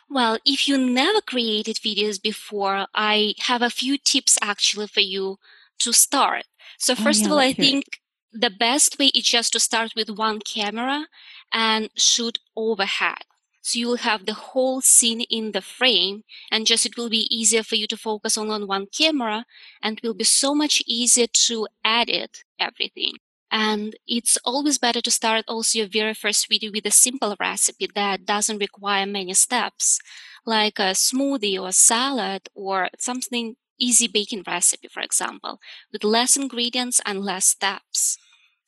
Well, 0.08 0.38
if 0.44 0.68
you 0.68 0.78
never 0.78 1.20
created 1.20 1.76
videos 1.76 2.20
before, 2.22 2.86
I 2.94 3.34
have 3.40 3.62
a 3.62 3.70
few 3.70 3.98
tips 3.98 4.38
actually 4.40 4.86
for 4.86 5.00
you 5.00 5.38
to 5.80 5.92
start. 5.92 6.44
So 6.78 6.92
oh, 6.92 6.96
first 6.96 7.22
oh, 7.22 7.22
yeah, 7.22 7.26
of 7.26 7.32
all, 7.32 7.38
I 7.38 7.52
think 7.52 7.84
it. 7.86 8.40
the 8.40 8.50
best 8.50 8.98
way 8.98 9.06
is 9.06 9.24
just 9.24 9.52
to 9.52 9.60
start 9.60 9.92
with 9.96 10.10
one 10.10 10.40
camera 10.40 11.06
and 11.52 11.90
shoot 11.96 12.38
overhead. 12.56 13.24
So 13.62 13.80
you 13.80 13.88
will 13.88 13.96
have 13.96 14.26
the 14.26 14.34
whole 14.34 14.80
scene 14.80 15.22
in 15.22 15.50
the 15.50 15.60
frame 15.60 16.22
and 16.52 16.66
just 16.66 16.86
it 16.86 16.96
will 16.96 17.08
be 17.08 17.26
easier 17.36 17.64
for 17.64 17.74
you 17.74 17.88
to 17.88 17.96
focus 17.96 18.38
on, 18.38 18.48
on 18.48 18.68
one 18.68 18.86
camera 18.96 19.44
and 19.82 19.98
it 19.98 20.06
will 20.06 20.14
be 20.14 20.22
so 20.22 20.54
much 20.54 20.84
easier 20.86 21.26
to 21.26 21.66
edit 21.84 22.44
everything. 22.60 23.14
And 23.50 23.96
it's 24.06 24.38
always 24.44 24.78
better 24.78 25.00
to 25.00 25.10
start 25.10 25.44
also 25.48 25.78
your 25.78 25.88
very 25.88 26.14
first 26.14 26.48
video 26.48 26.70
with 26.72 26.86
a 26.86 26.90
simple 26.90 27.36
recipe 27.38 27.88
that 27.94 28.26
doesn't 28.26 28.58
require 28.58 29.06
many 29.06 29.34
steps, 29.34 30.00
like 30.44 30.78
a 30.78 30.92
smoothie 30.94 31.60
or 31.60 31.72
salad 31.72 32.48
or 32.54 32.88
something 32.98 33.56
easy 33.78 34.08
baking 34.08 34.42
recipe, 34.46 34.88
for 34.88 35.00
example, 35.00 35.60
with 35.92 36.04
less 36.04 36.36
ingredients 36.36 37.00
and 37.06 37.20
less 37.22 37.46
steps. 37.46 38.18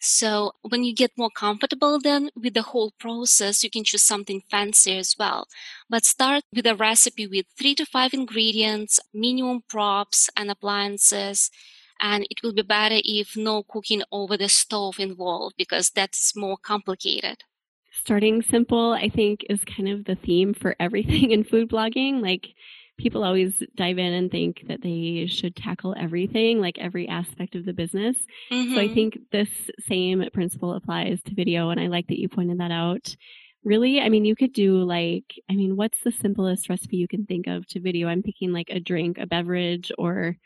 So 0.01 0.53
when 0.63 0.85
you 0.85 0.95
get 0.95 1.11
more 1.19 1.31
comfortable 1.31 1.99
then 2.01 2.31
with 2.37 2.55
the 2.55 2.63
whole 2.63 2.93
process, 3.01 3.65
you 3.65 3.71
can 3.71 3.83
choose 3.85 4.03
something 4.05 4.43
fancy 4.49 4.97
as 4.97 5.17
well. 5.19 5.49
But 5.91 6.05
start 6.05 6.45
with 6.55 6.67
a 6.67 6.77
recipe 6.77 7.27
with 7.27 7.47
three 7.59 7.75
to 7.75 7.85
five 7.85 8.15
ingredients, 8.15 9.01
minimum 9.13 9.63
props 9.69 10.31
and 10.37 10.51
appliances. 10.51 11.51
And 12.01 12.27
it 12.31 12.43
will 12.43 12.53
be 12.53 12.63
better 12.63 13.01
if 13.05 13.37
no 13.37 13.63
cooking 13.63 14.03
over 14.13 14.37
the 14.37 14.49
stove 14.49 14.99
involved 14.99 15.57
because 15.57 15.91
that's 15.91 16.37
more 16.37 16.57
complicated. 16.57 17.45
Starting 17.93 18.43
simple, 18.43 18.93
I 18.93 19.09
think, 19.09 19.45
is 19.51 19.65
kind 19.65 19.89
of 19.89 20.05
the 20.05 20.15
theme 20.15 20.55
for 20.55 20.77
everything 20.79 21.31
in 21.33 21.45
food 21.45 21.69
blogging. 21.69 22.23
Like, 22.23 22.55
people 22.99 23.25
always 23.25 23.63
dive 23.77 23.99
in 23.99 24.13
and 24.13 24.31
think 24.31 24.65
that 24.67 24.83
they 24.83 25.27
should 25.29 25.57
tackle 25.57 25.95
everything, 25.99 26.61
like 26.61 26.79
every 26.79 27.09
aspect 27.09 27.55
of 27.55 27.65
the 27.65 27.73
business. 27.73 28.17
Mm-hmm. 28.51 28.75
So 28.75 28.81
I 28.81 28.85
mm-hmm. 28.85 28.95
think 28.95 29.19
this 29.31 29.49
same 29.81 30.29
principle 30.35 30.75
applies 30.75 31.23
to 31.23 31.35
video. 31.35 31.71
And 31.71 31.81
I 31.81 31.87
like 31.87 32.09
that 32.09 32.21
you 32.21 32.29
pointed 32.29 32.59
that 32.59 32.73
out. 32.73 33.17
Really, 33.65 34.01
I 34.01 34.09
mean, 34.09 34.25
you 34.25 34.37
could 34.37 34.53
do 34.53 34.83
like, 34.83 35.35
I 35.51 35.55
mean, 35.55 35.77
what's 35.77 36.01
the 36.03 36.13
simplest 36.13 36.69
recipe 36.69 36.97
you 36.97 37.09
can 37.09 37.25
think 37.25 37.47
of 37.47 37.67
to 37.69 37.81
video? 37.81 38.09
I'm 38.09 38.23
thinking 38.23 38.53
like 38.53 38.71
a 38.71 38.81
drink, 38.81 39.19
a 39.19 39.27
beverage, 39.27 39.91
or 39.97 40.37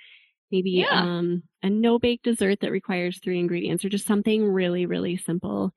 maybe 0.52 0.70
yeah. 0.70 1.00
um, 1.00 1.42
a 1.62 1.70
no 1.70 1.98
bake 1.98 2.22
dessert 2.22 2.60
that 2.60 2.70
requires 2.70 3.18
three 3.18 3.40
ingredients, 3.40 3.84
or 3.84 3.88
just 3.88 4.06
something 4.06 4.44
really, 4.46 4.86
really 4.86 5.16
simple. 5.16 5.72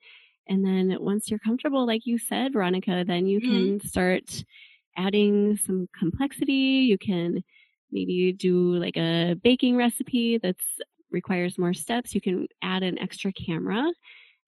And 0.48 0.64
then 0.64 0.98
once 1.00 1.30
you're 1.30 1.40
comfortable, 1.40 1.88
like 1.88 2.06
you 2.06 2.20
said, 2.20 2.54
Veronica, 2.54 3.04
then 3.08 3.26
you 3.26 3.40
mm-hmm. 3.40 3.80
can 3.80 3.88
start 3.88 4.44
adding 4.98 5.58
some 5.58 5.88
complexity. 5.98 6.86
You 6.88 6.98
can 6.98 7.44
maybe 7.92 8.34
do 8.34 8.76
like 8.76 8.98
a 8.98 9.36
baking 9.42 9.78
recipe 9.78 10.38
that's 10.38 10.66
requires 11.12 11.58
more 11.58 11.74
steps. 11.74 12.14
You 12.14 12.22
can 12.22 12.48
add 12.62 12.84
an 12.84 13.00
extra 13.00 13.32
camera, 13.32 13.84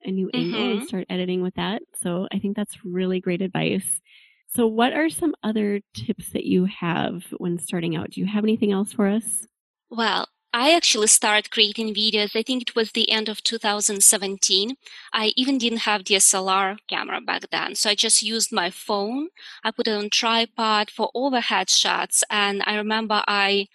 a 0.03 0.12
new 0.12 0.27
mm-hmm. 0.27 0.53
angle, 0.53 0.72
and 0.77 0.88
start 0.88 1.05
editing 1.10 1.41
with 1.41 1.55
that. 1.55 1.81
So 1.96 2.27
I 2.31 2.39
think 2.39 2.55
that's 2.55 2.86
really 2.86 3.19
great 3.19 3.41
advice. 3.41 4.01
So, 4.50 4.67
what 4.67 4.93
are 4.93 5.10
some 5.10 5.36
other 5.43 5.81
tips 5.93 6.31
that 6.31 6.46
you 6.46 6.65
have 6.65 7.25
when 7.38 7.57
starting 7.57 7.96
out? 7.96 8.12
Do 8.12 8.22
you 8.22 8.27
have 8.27 8.43
anything 8.43 8.72
else 8.72 8.93
for 8.93 9.07
us? 9.07 9.46
Well, 9.89 10.27
I 10.53 10.74
actually 10.74 11.08
started 11.08 11.51
creating 11.51 11.94
videos. 11.94 12.36
I 12.36 12.41
think 12.41 12.62
it 12.62 12.75
was 12.75 12.91
the 12.91 13.12
end 13.12 13.29
of 13.29 13.44
2017. 13.44 14.75
I 15.13 15.34
even 15.36 15.58
didn't 15.58 15.79
have 15.79 16.03
DSLR 16.03 16.77
camera 16.88 17.22
back 17.22 17.50
then. 17.51 17.75
So 17.75 17.89
I 17.89 17.96
just 17.96 18.24
used 18.24 18.51
my 18.51 18.70
phone. 18.70 19.29
I 19.63 19.72
put 19.72 19.88
it 19.88 19.91
on 19.91 20.10
tripod 20.10 20.89
for 20.89 21.12
overhead 21.13 21.70
shots. 21.70 22.24
And 22.29 22.63
I 22.65 22.75
remember 22.75 23.24
I, 23.27 23.67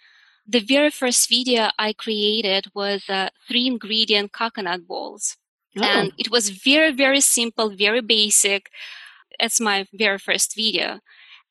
the 0.47 0.59
very 0.59 0.89
first 0.89 1.29
video 1.29 1.69
I 1.79 1.93
created 1.93 2.65
was 2.73 3.03
uh, 3.07 3.29
three 3.47 3.67
ingredient 3.67 4.33
coconut 4.33 4.87
balls. 4.87 5.37
Oh. 5.77 5.83
And 5.83 6.11
it 6.17 6.29
was 6.31 6.49
very, 6.49 6.91
very 6.91 7.21
simple, 7.21 7.69
very 7.69 8.01
basic. 8.01 8.69
It's 9.39 9.61
my 9.61 9.87
very 9.93 10.19
first 10.19 10.55
video. 10.55 10.99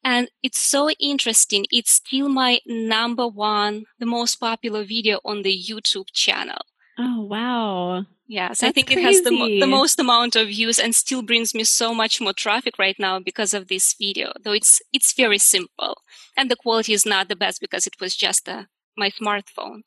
And 0.04 0.28
it's 0.42 0.59
so 0.59 0.90
interesting. 0.99 1.66
It's 1.71 1.92
still 1.92 2.28
my 2.28 2.61
number 2.66 3.28
one, 3.28 3.85
the 3.99 4.06
most 4.06 4.37
popular 4.37 4.85
video 4.85 5.21
on 5.25 5.42
the 5.42 5.56
YouTube 5.56 6.12
channel. 6.12 6.59
Oh, 6.99 7.23
wow. 7.23 8.04
Yes, 8.26 8.61
That's 8.61 8.71
I 8.71 8.73
think 8.73 8.87
crazy. 8.88 9.00
it 9.00 9.04
has 9.04 9.23
the, 9.23 9.30
mo- 9.30 9.61
the 9.61 9.66
most 9.66 9.99
amount 9.99 10.37
of 10.37 10.49
views 10.49 10.78
and 10.78 10.94
still 10.94 11.23
brings 11.23 11.54
me 11.54 11.64
so 11.64 11.94
much 11.94 12.21
more 12.21 12.32
traffic 12.32 12.78
right 12.78 12.97
now 12.99 13.18
because 13.18 13.52
of 13.52 13.68
this 13.68 13.94
video. 13.94 14.32
Though 14.42 14.52
it's 14.52 14.80
it's 14.92 15.12
very 15.12 15.38
simple 15.38 15.99
and 16.37 16.50
the 16.50 16.56
quality 16.56 16.92
is 16.92 17.04
not 17.04 17.28
the 17.28 17.37
best 17.37 17.61
because 17.61 17.87
it 17.87 17.94
was 18.00 18.16
just 18.16 18.49
a, 18.49 18.68
my 18.97 19.11
smartphone. 19.11 19.82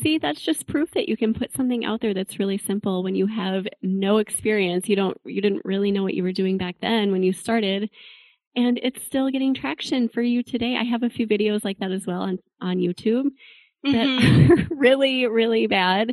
See, 0.00 0.18
that's 0.18 0.40
just 0.40 0.66
proof 0.66 0.92
that 0.92 1.08
you 1.08 1.16
can 1.16 1.34
put 1.34 1.52
something 1.52 1.84
out 1.84 2.00
there 2.00 2.14
that's 2.14 2.38
really 2.38 2.58
simple 2.58 3.02
when 3.02 3.16
you 3.16 3.26
have 3.26 3.66
no 3.82 4.18
experience. 4.18 4.88
You 4.88 4.96
don't 4.96 5.18
you 5.24 5.42
didn't 5.42 5.64
really 5.64 5.90
know 5.90 6.02
what 6.02 6.14
you 6.14 6.22
were 6.22 6.32
doing 6.32 6.56
back 6.56 6.76
then 6.80 7.12
when 7.12 7.22
you 7.22 7.32
started 7.32 7.90
and 8.56 8.78
it's 8.82 9.04
still 9.04 9.30
getting 9.30 9.54
traction 9.54 10.08
for 10.08 10.22
you 10.22 10.42
today. 10.42 10.76
I 10.76 10.84
have 10.84 11.02
a 11.02 11.10
few 11.10 11.26
videos 11.26 11.64
like 11.64 11.78
that 11.78 11.92
as 11.92 12.06
well 12.06 12.22
on, 12.22 12.38
on 12.60 12.78
YouTube 12.78 13.30
that 13.84 13.92
mm-hmm. 13.92 14.52
are 14.52 14.66
really, 14.76 15.26
really 15.26 15.66
bad. 15.66 16.12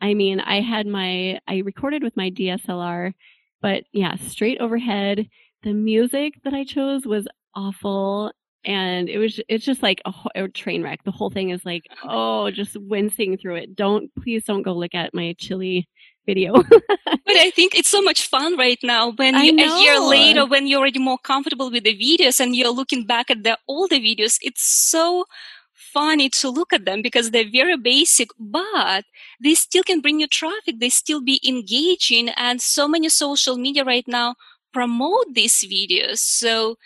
I 0.00 0.14
mean, 0.14 0.40
I 0.40 0.60
had 0.60 0.86
my, 0.86 1.40
I 1.46 1.58
recorded 1.58 2.02
with 2.02 2.16
my 2.16 2.30
DSLR, 2.30 3.12
but 3.60 3.84
yeah, 3.92 4.16
straight 4.16 4.60
overhead. 4.60 5.28
The 5.62 5.72
music 5.72 6.34
that 6.44 6.54
I 6.54 6.64
chose 6.64 7.06
was 7.06 7.28
awful. 7.54 8.32
And 8.64 9.10
it 9.10 9.18
was, 9.18 9.38
it's 9.48 9.64
just 9.64 9.82
like 9.82 10.00
a, 10.06 10.12
a 10.34 10.48
train 10.48 10.82
wreck. 10.82 11.04
The 11.04 11.10
whole 11.10 11.30
thing 11.30 11.50
is 11.50 11.64
like, 11.66 11.84
oh, 12.02 12.50
just 12.50 12.76
wincing 12.80 13.36
through 13.36 13.56
it. 13.56 13.76
Don't, 13.76 14.10
please 14.14 14.44
don't 14.44 14.62
go 14.62 14.72
look 14.72 14.94
at 14.94 15.14
my 15.14 15.34
chili 15.38 15.86
video. 16.26 16.52
but 16.62 17.36
I 17.36 17.50
think 17.50 17.74
it's 17.74 17.88
so 17.88 18.02
much 18.02 18.26
fun 18.26 18.56
right 18.56 18.78
now 18.82 19.12
when 19.12 19.34
you, 19.36 19.52
a 19.58 19.82
year 19.82 20.00
later, 20.00 20.46
when 20.46 20.66
you're 20.66 20.80
already 20.80 20.98
more 20.98 21.18
comfortable 21.18 21.70
with 21.70 21.84
the 21.84 21.96
videos 21.96 22.40
and 22.40 22.54
you're 22.56 22.70
looking 22.70 23.06
back 23.06 23.30
at 23.30 23.44
the 23.44 23.58
older 23.68 23.96
videos, 23.96 24.38
it's 24.42 24.62
so 24.62 25.24
funny 25.72 26.28
to 26.28 26.50
look 26.50 26.72
at 26.72 26.84
them 26.84 27.02
because 27.02 27.30
they're 27.30 27.50
very 27.50 27.76
basic, 27.76 28.28
but 28.38 29.04
they 29.42 29.54
still 29.54 29.82
can 29.82 30.00
bring 30.00 30.20
you 30.20 30.26
traffic. 30.26 30.80
They 30.80 30.88
still 30.88 31.22
be 31.22 31.40
engaging 31.46 32.30
and 32.30 32.60
so 32.60 32.88
many 32.88 33.08
social 33.08 33.56
media 33.56 33.84
right 33.84 34.06
now 34.06 34.34
promote 34.72 35.26
these 35.34 35.64
videos. 35.64 36.18
So 36.18 36.76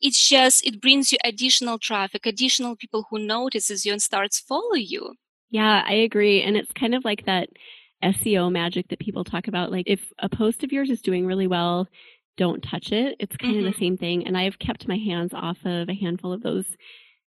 it's 0.00 0.28
just, 0.28 0.66
it 0.66 0.80
brings 0.80 1.12
you 1.12 1.18
additional 1.24 1.78
traffic, 1.78 2.26
additional 2.26 2.76
people 2.76 3.06
who 3.10 3.18
notices 3.18 3.86
you 3.86 3.92
and 3.92 4.02
starts 4.02 4.40
follow 4.40 4.74
you. 4.74 5.14
Yeah, 5.50 5.82
I 5.86 5.94
agree. 5.94 6.42
And 6.42 6.56
it's 6.56 6.72
kind 6.72 6.94
of 6.94 7.04
like 7.04 7.24
that 7.26 7.48
SEO 8.02 8.50
magic 8.50 8.88
that 8.88 9.00
people 9.00 9.24
talk 9.24 9.48
about. 9.48 9.72
Like 9.72 9.86
if 9.88 10.12
a 10.18 10.28
post 10.28 10.64
of 10.64 10.72
yours 10.72 10.90
is 10.90 11.02
doing 11.02 11.26
really 11.26 11.46
well, 11.46 11.88
don't 12.36 12.62
touch 12.62 12.92
it. 12.92 13.16
It's 13.18 13.36
kind 13.36 13.54
mm-hmm. 13.54 13.58
of 13.58 13.64
the 13.64 13.70
mm-hmm. 13.72 13.84
same 13.84 13.96
thing. 13.96 14.26
And 14.26 14.38
I've 14.38 14.58
kept 14.58 14.88
my 14.88 14.96
hands 14.96 15.34
off 15.34 15.58
of 15.64 15.88
a 15.88 15.94
handful 15.94 16.32
of 16.32 16.42
those 16.42 16.76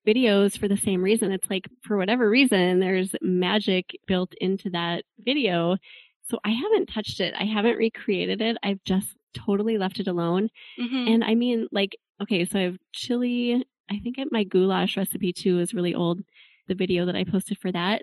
videos 0.06 0.58
for 0.58 0.68
the 0.68 0.76
same 0.76 1.02
reason. 1.02 1.32
It's 1.32 1.50
like 1.50 1.66
for 1.82 1.96
whatever 1.96 2.28
reason, 2.28 2.80
there's 2.80 3.14
magic 3.20 3.98
built 4.06 4.32
into 4.40 4.70
that 4.70 5.04
video. 5.18 5.76
So 6.24 6.38
I 6.44 6.50
haven't 6.50 6.86
touched 6.86 7.20
it. 7.20 7.34
I 7.38 7.44
haven't 7.44 7.76
recreated 7.76 8.42
it. 8.42 8.58
I've 8.62 8.82
just 8.84 9.16
totally 9.34 9.78
left 9.78 9.98
it 9.98 10.08
alone. 10.08 10.50
Mm-hmm. 10.78 11.08
And 11.12 11.24
I 11.24 11.34
mean, 11.34 11.68
like, 11.72 11.96
okay, 12.22 12.44
so 12.44 12.58
I 12.58 12.62
have 12.62 12.76
chili. 12.92 13.64
I 13.90 13.98
think 13.98 14.18
my 14.30 14.44
goulash 14.44 14.96
recipe 14.96 15.32
too 15.32 15.58
is 15.58 15.74
really 15.74 15.94
old. 15.94 16.20
The 16.68 16.74
video 16.74 17.06
that 17.06 17.16
I 17.16 17.24
posted 17.24 17.58
for 17.58 17.72
that. 17.72 18.02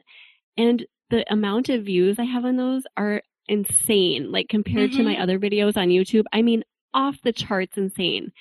And 0.57 0.86
the 1.09 1.31
amount 1.31 1.69
of 1.69 1.85
views 1.85 2.19
I 2.19 2.24
have 2.24 2.45
on 2.45 2.57
those 2.57 2.83
are 2.97 3.21
insane. 3.47 4.31
Like 4.31 4.50
compared 4.50 4.91
mm-hmm. 4.91 4.97
to 4.97 5.03
my 5.03 5.13
mm-hmm. 5.13 5.24
other 5.24 5.39
videos 5.39 5.77
on 5.77 5.89
YouTube, 5.89 6.24
I 6.33 6.41
mean, 6.41 6.63
off 6.93 7.17
the 7.24 7.33
charts 7.33 7.77
insane. 7.77 8.31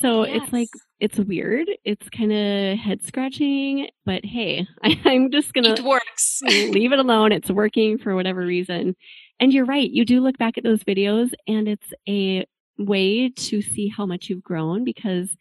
So 0.00 0.24
yes. 0.24 0.42
it's 0.42 0.52
like, 0.52 0.68
it's 1.00 1.18
weird. 1.18 1.68
It's 1.84 2.08
kind 2.08 2.32
of 2.32 2.78
head 2.78 3.02
scratching, 3.02 3.88
but 4.06 4.24
hey, 4.24 4.66
I, 4.82 4.98
am 5.04 5.30
just 5.30 5.52
going 5.52 5.64
to. 5.64 5.72
It 5.72 5.84
works. 5.84 6.40
leave 6.46 6.92
it 6.92 6.98
alone. 6.98 7.32
It's 7.32 7.50
working 7.50 7.98
for 7.98 8.14
whatever 8.14 8.40
reason. 8.40 8.96
And 9.38 9.52
you're 9.52 9.64
right. 9.64 9.90
You 9.90 10.04
do 10.04 10.20
look 10.20 10.38
back 10.38 10.56
at 10.56 10.64
those 10.64 10.84
videos 10.84 11.32
and 11.46 11.68
it's 11.68 11.92
a 12.08 12.46
way 12.78 13.28
to 13.28 13.60
see 13.60 13.88
how 13.88 14.06
much 14.06 14.28
you've 14.28 14.42
grown 14.42 14.84
because 14.84 15.36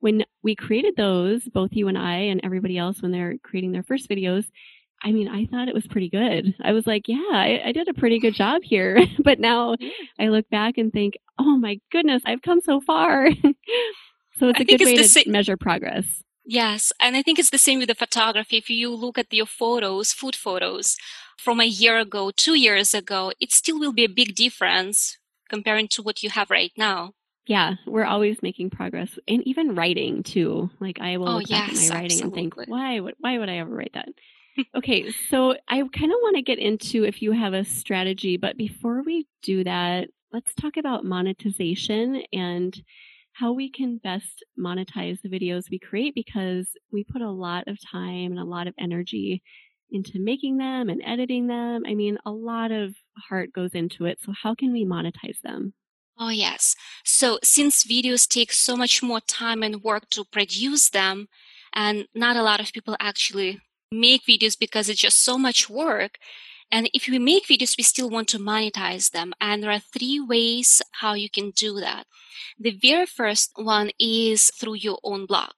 when 0.00 0.24
we 0.42 0.54
created 0.54 0.94
those, 0.96 1.42
both 1.48 1.70
you 1.72 1.88
and 1.88 1.98
I 1.98 2.16
and 2.16 2.40
everybody 2.44 2.78
else, 2.78 3.02
when 3.02 3.12
they're 3.12 3.38
creating 3.42 3.72
their 3.72 3.82
first 3.82 4.08
videos, 4.08 4.46
I 5.02 5.12
mean, 5.12 5.28
I 5.28 5.46
thought 5.46 5.68
it 5.68 5.74
was 5.74 5.86
pretty 5.86 6.08
good. 6.08 6.54
I 6.62 6.72
was 6.72 6.86
like, 6.86 7.06
yeah, 7.06 7.22
I, 7.30 7.60
I 7.66 7.72
did 7.72 7.88
a 7.88 7.94
pretty 7.94 8.18
good 8.18 8.34
job 8.34 8.62
here. 8.62 8.98
but 9.22 9.38
now 9.38 9.76
I 10.18 10.28
look 10.28 10.48
back 10.50 10.78
and 10.78 10.92
think, 10.92 11.14
oh 11.38 11.56
my 11.56 11.78
goodness, 11.92 12.22
I've 12.24 12.42
come 12.42 12.60
so 12.60 12.80
far. 12.80 13.30
so 14.36 14.48
it's 14.48 14.60
a 14.60 14.64
good 14.64 14.80
way 14.80 14.96
to 14.96 15.04
sa- 15.04 15.20
measure 15.26 15.56
progress. 15.56 16.22
Yes. 16.44 16.92
And 17.00 17.16
I 17.16 17.22
think 17.22 17.38
it's 17.38 17.50
the 17.50 17.58
same 17.58 17.80
with 17.80 17.88
the 17.88 17.94
photography. 17.94 18.56
If 18.56 18.70
you 18.70 18.94
look 18.94 19.18
at 19.18 19.32
your 19.32 19.46
photos, 19.46 20.12
food 20.12 20.36
photos 20.36 20.96
from 21.36 21.60
a 21.60 21.64
year 21.64 21.98
ago, 21.98 22.30
two 22.30 22.54
years 22.54 22.94
ago, 22.94 23.32
it 23.40 23.52
still 23.52 23.78
will 23.78 23.92
be 23.92 24.04
a 24.04 24.08
big 24.08 24.34
difference 24.34 25.18
comparing 25.48 25.88
to 25.88 26.02
what 26.02 26.22
you 26.22 26.30
have 26.30 26.50
right 26.50 26.72
now. 26.76 27.12
Yeah, 27.46 27.74
we're 27.86 28.04
always 28.04 28.42
making 28.42 28.70
progress, 28.70 29.20
and 29.28 29.46
even 29.46 29.76
writing 29.76 30.24
too. 30.24 30.68
Like 30.80 31.00
I 31.00 31.16
will 31.16 31.28
oh, 31.28 31.36
look 31.36 31.48
yes, 31.48 31.60
back 31.60 31.68
at 31.68 31.74
my 31.74 31.94
writing 31.94 32.04
absolutely. 32.04 32.42
and 32.42 32.54
think, 32.54 32.68
why 32.68 32.98
would 32.98 33.14
why 33.20 33.38
would 33.38 33.48
I 33.48 33.58
ever 33.58 33.70
write 33.70 33.92
that? 33.94 34.08
Okay, 34.74 35.10
so 35.28 35.56
I 35.68 35.78
kind 35.78 36.12
of 36.12 36.18
want 36.22 36.36
to 36.36 36.42
get 36.42 36.58
into 36.58 37.04
if 37.04 37.22
you 37.22 37.32
have 37.32 37.54
a 37.54 37.64
strategy, 37.64 38.36
but 38.36 38.56
before 38.56 39.02
we 39.02 39.26
do 39.42 39.64
that, 39.64 40.08
let's 40.32 40.54
talk 40.54 40.76
about 40.76 41.04
monetization 41.04 42.22
and 42.32 42.82
how 43.32 43.52
we 43.52 43.70
can 43.70 43.98
best 43.98 44.44
monetize 44.58 45.20
the 45.20 45.28
videos 45.28 45.70
we 45.70 45.78
create 45.78 46.14
because 46.14 46.68
we 46.90 47.04
put 47.04 47.20
a 47.20 47.30
lot 47.30 47.68
of 47.68 47.78
time 47.90 48.32
and 48.32 48.38
a 48.38 48.44
lot 48.44 48.66
of 48.66 48.74
energy 48.78 49.42
into 49.90 50.18
making 50.18 50.56
them 50.56 50.88
and 50.88 51.02
editing 51.04 51.46
them. 51.46 51.82
I 51.86 51.94
mean, 51.94 52.18
a 52.24 52.30
lot 52.30 52.72
of 52.72 52.94
heart 53.28 53.52
goes 53.52 53.72
into 53.72 54.06
it. 54.06 54.18
So, 54.24 54.32
how 54.42 54.54
can 54.54 54.72
we 54.72 54.84
monetize 54.84 55.40
them? 55.42 55.74
Oh, 56.18 56.30
yes. 56.30 56.74
So, 57.04 57.38
since 57.44 57.84
videos 57.84 58.26
take 58.26 58.52
so 58.52 58.74
much 58.74 59.02
more 59.02 59.20
time 59.20 59.62
and 59.62 59.82
work 59.82 60.08
to 60.10 60.24
produce 60.24 60.88
them, 60.90 61.28
and 61.74 62.06
not 62.14 62.36
a 62.36 62.42
lot 62.42 62.60
of 62.60 62.72
people 62.72 62.96
actually 62.98 63.60
make 63.92 64.22
videos 64.24 64.58
because 64.58 64.88
it's 64.88 65.00
just 65.00 65.22
so 65.22 65.38
much 65.38 65.70
work. 65.70 66.18
And 66.70 66.90
if 66.92 67.08
we 67.08 67.18
make 67.18 67.46
videos, 67.46 67.78
we 67.78 67.84
still 67.84 68.10
want 68.10 68.28
to 68.28 68.38
monetize 68.38 69.10
them. 69.10 69.32
And 69.40 69.62
there 69.62 69.70
are 69.70 69.78
three 69.78 70.18
ways 70.20 70.82
how 71.00 71.14
you 71.14 71.30
can 71.30 71.50
do 71.50 71.78
that. 71.80 72.06
The 72.58 72.72
very 72.72 73.06
first 73.06 73.52
one 73.56 73.90
is 73.98 74.50
through 74.50 74.74
your 74.74 74.98
own 75.04 75.26
blog. 75.26 75.50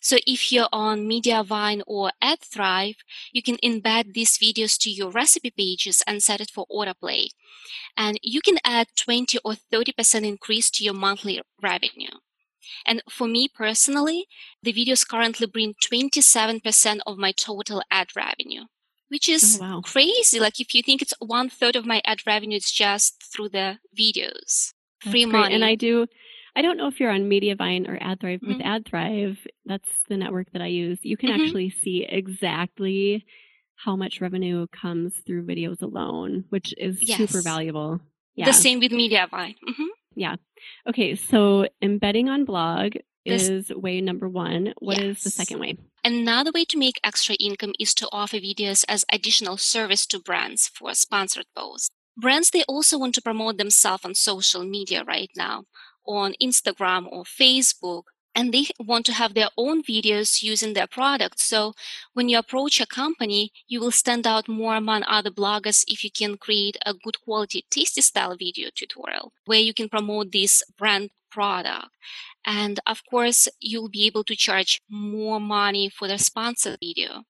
So 0.00 0.16
if 0.26 0.52
you're 0.52 0.68
on 0.72 1.08
Mediavine 1.08 1.82
or 1.86 2.12
AdThrive, 2.22 2.96
you 3.32 3.42
can 3.42 3.56
embed 3.56 4.14
these 4.14 4.38
videos 4.38 4.78
to 4.80 4.90
your 4.90 5.10
recipe 5.10 5.50
pages 5.50 6.02
and 6.06 6.22
set 6.22 6.40
it 6.40 6.50
for 6.50 6.66
autoplay. 6.70 7.28
And 7.96 8.18
you 8.22 8.40
can 8.40 8.58
add 8.64 8.88
20 8.96 9.38
or 9.44 9.52
30% 9.72 10.26
increase 10.26 10.70
to 10.72 10.84
your 10.84 10.94
monthly 10.94 11.40
revenue. 11.60 12.18
And 12.86 13.02
for 13.10 13.26
me 13.26 13.48
personally, 13.48 14.26
the 14.62 14.72
videos 14.72 15.06
currently 15.06 15.46
bring 15.46 15.74
27% 15.74 17.00
of 17.06 17.18
my 17.18 17.32
total 17.32 17.82
ad 17.90 18.08
revenue, 18.16 18.64
which 19.08 19.28
is 19.28 19.58
oh, 19.60 19.64
wow. 19.64 19.80
crazy. 19.84 20.40
Like 20.40 20.60
if 20.60 20.74
you 20.74 20.82
think 20.82 21.02
it's 21.02 21.14
one 21.20 21.48
third 21.48 21.76
of 21.76 21.86
my 21.86 22.00
ad 22.04 22.22
revenue, 22.26 22.56
it's 22.56 22.72
just 22.72 23.22
through 23.32 23.50
the 23.50 23.78
videos. 23.98 24.72
That's 25.04 25.10
Free 25.10 25.24
great. 25.24 25.32
money. 25.32 25.54
And 25.54 25.64
I 25.64 25.74
do, 25.74 26.06
I 26.54 26.62
don't 26.62 26.76
know 26.76 26.88
if 26.88 27.00
you're 27.00 27.10
on 27.10 27.30
Mediavine 27.30 27.88
or 27.88 27.98
AdThrive. 27.98 28.40
Mm-hmm. 28.40 28.48
With 28.48 28.58
AdThrive, 28.58 29.38
that's 29.64 29.88
the 30.08 30.16
network 30.16 30.52
that 30.52 30.62
I 30.62 30.66
use. 30.66 30.98
You 31.02 31.16
can 31.16 31.30
mm-hmm. 31.30 31.42
actually 31.42 31.70
see 31.70 32.06
exactly 32.08 33.24
how 33.76 33.96
much 33.96 34.20
revenue 34.20 34.66
comes 34.68 35.14
through 35.26 35.44
videos 35.46 35.82
alone, 35.82 36.44
which 36.50 36.74
is 36.78 36.98
yes. 37.00 37.18
super 37.18 37.42
valuable. 37.42 38.00
Yeah. 38.34 38.46
The 38.46 38.52
same 38.52 38.78
with 38.78 38.92
Mediavine. 38.92 39.56
Mm-hmm. 39.68 39.86
Yeah. 40.14 40.36
Okay. 40.88 41.14
So 41.14 41.66
embedding 41.80 42.28
on 42.28 42.44
blog 42.44 42.96
this, 43.24 43.48
is 43.48 43.70
way 43.70 44.00
number 44.00 44.28
one. 44.28 44.74
What 44.78 44.98
yes. 44.98 45.18
is 45.18 45.24
the 45.24 45.30
second 45.30 45.60
way? 45.60 45.78
Another 46.04 46.50
way 46.52 46.64
to 46.66 46.78
make 46.78 47.00
extra 47.04 47.36
income 47.36 47.72
is 47.78 47.94
to 47.94 48.08
offer 48.10 48.38
videos 48.38 48.84
as 48.88 49.04
additional 49.12 49.56
service 49.56 50.06
to 50.06 50.18
brands 50.18 50.68
for 50.68 50.92
sponsored 50.94 51.46
posts. 51.56 51.90
Brands, 52.16 52.50
they 52.50 52.64
also 52.64 52.98
want 52.98 53.14
to 53.14 53.22
promote 53.22 53.58
themselves 53.58 54.04
on 54.04 54.14
social 54.14 54.64
media 54.64 55.04
right 55.04 55.30
now, 55.36 55.64
on 56.06 56.34
Instagram 56.42 57.06
or 57.10 57.24
Facebook 57.24 58.02
and 58.34 58.52
they 58.52 58.66
want 58.78 59.06
to 59.06 59.12
have 59.12 59.34
their 59.34 59.48
own 59.56 59.82
videos 59.82 60.42
using 60.42 60.74
their 60.74 60.86
product. 60.86 61.40
So 61.40 61.74
when 62.14 62.28
you 62.28 62.38
approach 62.38 62.80
a 62.80 62.86
company, 62.86 63.52
you 63.68 63.80
will 63.80 63.90
stand 63.90 64.26
out 64.26 64.48
more 64.48 64.76
among 64.76 65.04
other 65.04 65.30
bloggers 65.30 65.84
if 65.86 66.02
you 66.04 66.10
can 66.10 66.36
create 66.36 66.76
a 66.86 66.94
good 66.94 67.20
quality 67.20 67.64
tasty 67.70 68.00
style 68.00 68.36
video 68.36 68.70
tutorial 68.74 69.32
where 69.44 69.60
you 69.60 69.74
can 69.74 69.88
promote 69.88 70.32
this 70.32 70.62
brand 70.78 71.10
product. 71.30 71.88
And 72.44 72.80
of 72.86 73.02
course, 73.08 73.48
you'll 73.60 73.88
be 73.88 74.06
able 74.06 74.24
to 74.24 74.36
charge 74.36 74.80
more 74.88 75.40
money 75.40 75.88
for 75.88 76.08
the 76.08 76.18
sponsored 76.18 76.78
video. 76.80 77.24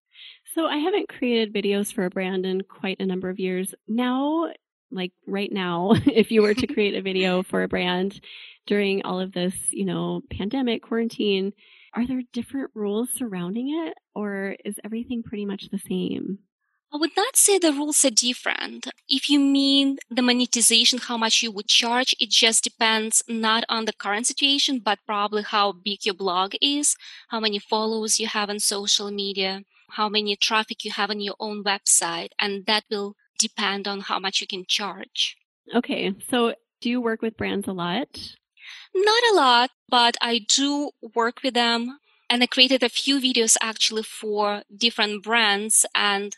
So 0.54 0.66
I 0.66 0.76
haven't 0.76 1.08
created 1.08 1.54
videos 1.54 1.92
for 1.92 2.04
a 2.04 2.10
brand 2.10 2.44
in 2.44 2.62
quite 2.62 3.00
a 3.00 3.06
number 3.06 3.30
of 3.30 3.38
years. 3.38 3.74
Now, 3.88 4.52
like 4.90 5.12
right 5.26 5.50
now, 5.50 5.92
if 6.06 6.30
you 6.30 6.42
were 6.42 6.54
to 6.54 6.66
create 6.74 6.94
a 6.94 7.02
video 7.02 7.42
for 7.42 7.62
a 7.62 7.68
brand, 7.68 8.20
during 8.66 9.02
all 9.02 9.20
of 9.20 9.32
this, 9.32 9.54
you 9.70 9.84
know, 9.84 10.22
pandemic, 10.30 10.82
quarantine, 10.82 11.52
are 11.94 12.06
there 12.06 12.22
different 12.32 12.70
rules 12.74 13.10
surrounding 13.14 13.68
it 13.86 13.94
or 14.14 14.56
is 14.64 14.80
everything 14.84 15.22
pretty 15.22 15.44
much 15.44 15.68
the 15.70 15.78
same? 15.78 16.38
I 16.94 16.98
would 16.98 17.16
not 17.16 17.36
say 17.36 17.58
the 17.58 17.72
rules 17.72 18.04
are 18.04 18.10
different. 18.10 18.88
If 19.08 19.30
you 19.30 19.40
mean 19.40 19.96
the 20.10 20.20
monetization, 20.20 20.98
how 20.98 21.16
much 21.16 21.42
you 21.42 21.50
would 21.50 21.66
charge, 21.66 22.14
it 22.20 22.28
just 22.28 22.64
depends 22.64 23.22
not 23.26 23.64
on 23.70 23.86
the 23.86 23.94
current 23.94 24.26
situation, 24.26 24.78
but 24.78 24.98
probably 25.06 25.42
how 25.42 25.72
big 25.72 26.04
your 26.04 26.14
blog 26.14 26.54
is, 26.60 26.94
how 27.28 27.40
many 27.40 27.58
followers 27.58 28.20
you 28.20 28.26
have 28.26 28.50
on 28.50 28.60
social 28.60 29.10
media, 29.10 29.62
how 29.90 30.10
many 30.10 30.36
traffic 30.36 30.84
you 30.84 30.90
have 30.90 31.08
on 31.08 31.20
your 31.20 31.36
own 31.40 31.64
website, 31.64 32.28
and 32.38 32.66
that 32.66 32.84
will 32.90 33.16
depend 33.38 33.88
on 33.88 34.00
how 34.00 34.18
much 34.18 34.42
you 34.42 34.46
can 34.46 34.64
charge. 34.68 35.36
Okay. 35.74 36.12
So 36.28 36.54
do 36.82 36.90
you 36.90 37.00
work 37.00 37.22
with 37.22 37.38
brands 37.38 37.68
a 37.68 37.72
lot? 37.72 38.36
Not 38.94 39.22
a 39.32 39.34
lot, 39.34 39.70
but 39.88 40.16
I 40.20 40.40
do 40.48 40.90
work 41.14 41.42
with 41.42 41.54
them. 41.54 41.98
And 42.30 42.42
I 42.42 42.46
created 42.46 42.82
a 42.82 42.88
few 42.88 43.20
videos 43.20 43.56
actually 43.60 44.04
for 44.04 44.62
different 44.74 45.22
brands. 45.22 45.84
And 45.94 46.34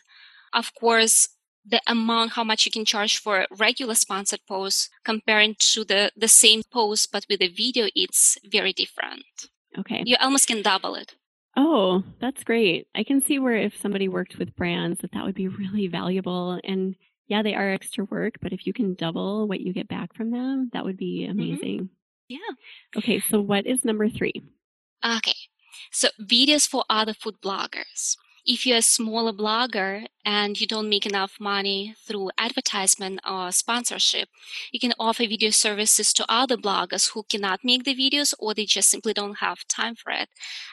of 0.53 0.73
course, 0.75 1.29
the 1.65 1.81
amount 1.87 2.33
how 2.33 2.43
much 2.43 2.65
you 2.65 2.71
can 2.71 2.85
charge 2.85 3.17
for 3.17 3.41
a 3.41 3.47
regular 3.57 3.95
sponsored 3.95 4.41
posts 4.47 4.89
comparing 5.03 5.55
to 5.57 5.83
the, 5.83 6.11
the 6.15 6.27
same 6.27 6.61
post 6.71 7.11
but 7.11 7.25
with 7.29 7.41
a 7.41 7.47
video, 7.47 7.87
it's 7.95 8.37
very 8.45 8.73
different. 8.73 9.25
Okay. 9.77 10.03
You 10.05 10.15
almost 10.19 10.47
can 10.47 10.61
double 10.61 10.95
it. 10.95 11.15
Oh, 11.57 12.03
that's 12.19 12.43
great. 12.43 12.87
I 12.93 13.03
can 13.03 13.21
see 13.21 13.39
where 13.39 13.55
if 13.55 13.79
somebody 13.81 14.07
worked 14.07 14.37
with 14.37 14.55
brands 14.55 14.99
that 14.99 15.13
that 15.13 15.23
would 15.23 15.35
be 15.35 15.47
really 15.47 15.87
valuable 15.87 16.59
and 16.63 16.95
yeah, 17.27 17.41
they 17.41 17.55
are 17.55 17.71
extra 17.71 18.05
work, 18.05 18.35
but 18.41 18.53
if 18.53 18.67
you 18.67 18.73
can 18.73 18.93
double 18.93 19.47
what 19.47 19.59
you 19.59 19.73
get 19.73 19.87
back 19.87 20.13
from 20.13 20.31
them, 20.31 20.69
that 20.73 20.85
would 20.85 20.97
be 20.97 21.21
mm-hmm. 21.21 21.31
amazing. 21.31 21.79
Mm-hmm. 21.79 21.85
Yeah. 22.27 22.39
Okay, 22.97 23.19
so 23.19 23.41
what 23.41 23.65
is 23.65 23.85
number 23.85 24.09
three? 24.09 24.43
Okay, 25.05 25.35
so 25.91 26.09
videos 26.19 26.67
for 26.67 26.83
other 26.89 27.13
food 27.13 27.35
bloggers. 27.43 28.17
If 28.47 28.65
you're 28.65 28.77
a 28.77 28.81
smaller 28.83 29.33
blogger 29.33 30.05
and 30.23 30.59
you 30.59 30.67
don't 30.67 30.89
make 30.89 31.05
enough 31.05 31.37
money 31.39 31.95
through 32.05 32.29
advertisement 32.37 33.19
or 33.27 33.51
sponsorship, 33.51 34.29
you 34.71 34.79
can 34.79 34.93
offer 34.99 35.23
video 35.27 35.49
services 35.49 36.13
to 36.13 36.25
other 36.29 36.55
bloggers 36.55 37.11
who 37.11 37.23
cannot 37.23 37.63
make 37.63 37.83
the 37.85 37.95
videos 37.95 38.35
or 38.39 38.53
they 38.53 38.65
just 38.65 38.89
simply 38.89 39.13
don't 39.13 39.39
have 39.39 39.67
time 39.67 39.95
for 39.95 40.11
it. 40.11 40.29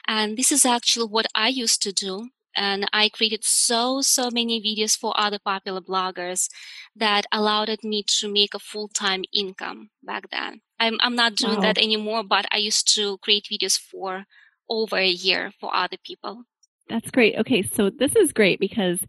And 0.07 0.37
this 0.37 0.51
is 0.51 0.65
actually 0.65 1.07
what 1.07 1.25
I 1.33 1.47
used 1.47 1.81
to 1.83 1.91
do 1.91 2.29
and 2.55 2.87
I 2.93 3.09
created 3.09 3.43
so, 3.43 4.01
so 4.01 4.29
many 4.31 4.61
videos 4.61 4.97
for 4.97 5.13
other 5.15 5.39
popular 5.43 5.81
bloggers 5.81 6.49
that 6.95 7.25
allowed 7.31 7.75
me 7.83 8.03
to 8.19 8.31
make 8.31 8.53
a 8.53 8.59
full-time 8.59 9.23
income 9.33 9.89
back 10.03 10.29
then. 10.29 10.61
I'm, 10.79 10.97
I'm 11.01 11.15
not 11.15 11.35
doing 11.35 11.55
wow. 11.55 11.61
that 11.61 11.77
anymore, 11.77 12.23
but 12.23 12.45
I 12.51 12.57
used 12.57 12.93
to 12.95 13.17
create 13.19 13.47
videos 13.51 13.77
for 13.77 14.25
over 14.69 14.97
a 14.97 15.09
year 15.09 15.51
for 15.59 15.75
other 15.75 15.97
people. 16.03 16.43
That's 16.89 17.11
great. 17.11 17.37
Okay. 17.37 17.63
So 17.63 17.89
this 17.89 18.15
is 18.15 18.33
great 18.33 18.59
because 18.59 18.99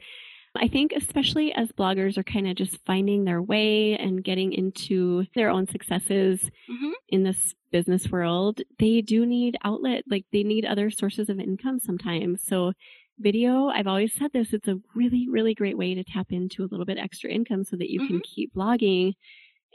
I 0.57 0.69
think 0.69 0.93
especially 0.93 1.53
as 1.53 1.73
bloggers 1.73 2.17
are 2.17 2.23
kind 2.23 2.47
of 2.47 2.55
just 2.55 2.79
finding 2.87 3.25
their 3.25 3.43
way 3.43 3.99
and 3.99 4.23
getting 4.23 4.53
into 4.53 5.27
their 5.35 5.51
own 5.51 5.67
successes 5.67 6.43
mm-hmm. 6.71 6.93
in 7.09 7.25
this 7.25 7.55
business 7.73 8.09
world, 8.09 8.61
they 8.79 9.01
do 9.01 9.27
need 9.27 9.57
outlet, 9.65 10.05
like 10.09 10.27
they 10.33 10.45
need 10.45 10.65
other 10.65 10.91
sources 10.91 11.29
of 11.29 11.41
income 11.41 11.81
sometimes. 11.81 12.45
So 12.47 12.73
video, 13.19 13.69
I've 13.69 13.87
always 13.87 14.15
said 14.15 14.33
this, 14.33 14.53
it's 14.53 14.69
a 14.69 14.81
really, 14.95 15.27
really 15.31 15.55
great 15.55 15.79
way 15.79 15.95
to 15.95 16.05
tap 16.05 16.29
into 16.31 16.63
a 16.63 16.69
little 16.71 16.87
bit 16.87 16.99
extra 16.99 17.31
income 17.31 17.65
so 17.65 17.77
that 17.77 17.91
you 17.91 18.01
mm-hmm. 18.01 18.09
can 18.09 18.21
keep 18.21 18.55
blogging 18.55 19.15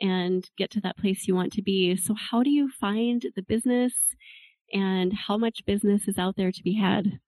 and 0.01 0.49
get 0.57 0.69
to 0.71 0.81
that 0.81 0.97
place 0.97 1.27
you 1.27 1.35
want 1.35 1.53
to 1.53 1.61
be. 1.61 1.95
So, 1.95 2.13
how 2.13 2.43
do 2.43 2.49
you 2.49 2.69
find 2.69 3.25
the 3.35 3.41
business 3.41 3.93
and 4.73 5.13
how 5.13 5.37
much 5.37 5.65
business 5.65 6.07
is 6.07 6.17
out 6.17 6.35
there 6.37 6.51
to 6.51 6.63
be 6.63 6.75
had? 6.75 7.19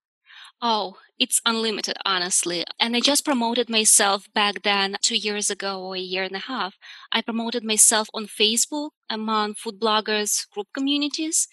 Oh, 0.61 0.97
it's 1.17 1.41
unlimited, 1.45 1.97
honestly. 2.05 2.63
And 2.79 2.95
I 2.95 2.99
just 2.99 3.25
promoted 3.25 3.69
myself 3.69 4.27
back 4.33 4.61
then, 4.61 4.95
two 5.01 5.15
years 5.15 5.49
ago 5.49 5.81
or 5.81 5.95
a 5.95 5.99
year 5.99 6.23
and 6.23 6.35
a 6.35 6.39
half. 6.39 6.75
I 7.11 7.21
promoted 7.21 7.63
myself 7.63 8.07
on 8.13 8.27
Facebook 8.27 8.91
among 9.09 9.55
food 9.55 9.79
bloggers 9.79 10.47
group 10.51 10.67
communities. 10.73 11.47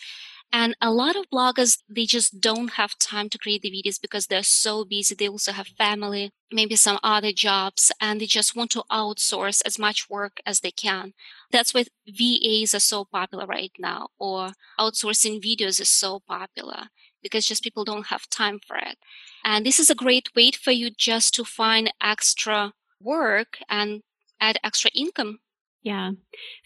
And 0.50 0.74
a 0.80 0.90
lot 0.90 1.14
of 1.14 1.28
bloggers, 1.30 1.82
they 1.88 2.06
just 2.06 2.40
don't 2.40 2.72
have 2.72 2.98
time 2.98 3.28
to 3.30 3.38
create 3.38 3.60
the 3.62 3.70
videos 3.70 4.00
because 4.00 4.26
they're 4.26 4.42
so 4.42 4.84
busy. 4.84 5.14
They 5.14 5.28
also 5.28 5.52
have 5.52 5.68
family, 5.68 6.32
maybe 6.50 6.74
some 6.74 6.98
other 7.02 7.32
jobs, 7.32 7.92
and 8.00 8.18
they 8.20 8.26
just 8.26 8.56
want 8.56 8.70
to 8.70 8.84
outsource 8.90 9.60
as 9.66 9.78
much 9.78 10.08
work 10.08 10.40
as 10.46 10.60
they 10.60 10.70
can. 10.70 11.12
That's 11.52 11.74
why 11.74 11.84
VAs 12.06 12.74
are 12.74 12.80
so 12.80 13.04
popular 13.04 13.44
right 13.46 13.72
now, 13.78 14.08
or 14.18 14.52
outsourcing 14.80 15.42
videos 15.42 15.80
is 15.80 15.90
so 15.90 16.20
popular 16.20 16.88
because 17.22 17.46
just 17.46 17.62
people 17.62 17.84
don't 17.84 18.06
have 18.06 18.28
time 18.30 18.58
for 18.66 18.76
it. 18.76 18.96
And 19.44 19.66
this 19.66 19.78
is 19.78 19.90
a 19.90 19.94
great 19.94 20.34
way 20.34 20.52
for 20.52 20.70
you 20.70 20.90
just 20.90 21.34
to 21.34 21.44
find 21.44 21.92
extra 22.00 22.72
work 23.00 23.58
and 23.68 24.02
add 24.40 24.58
extra 24.64 24.90
income 24.94 25.40
yeah. 25.82 26.10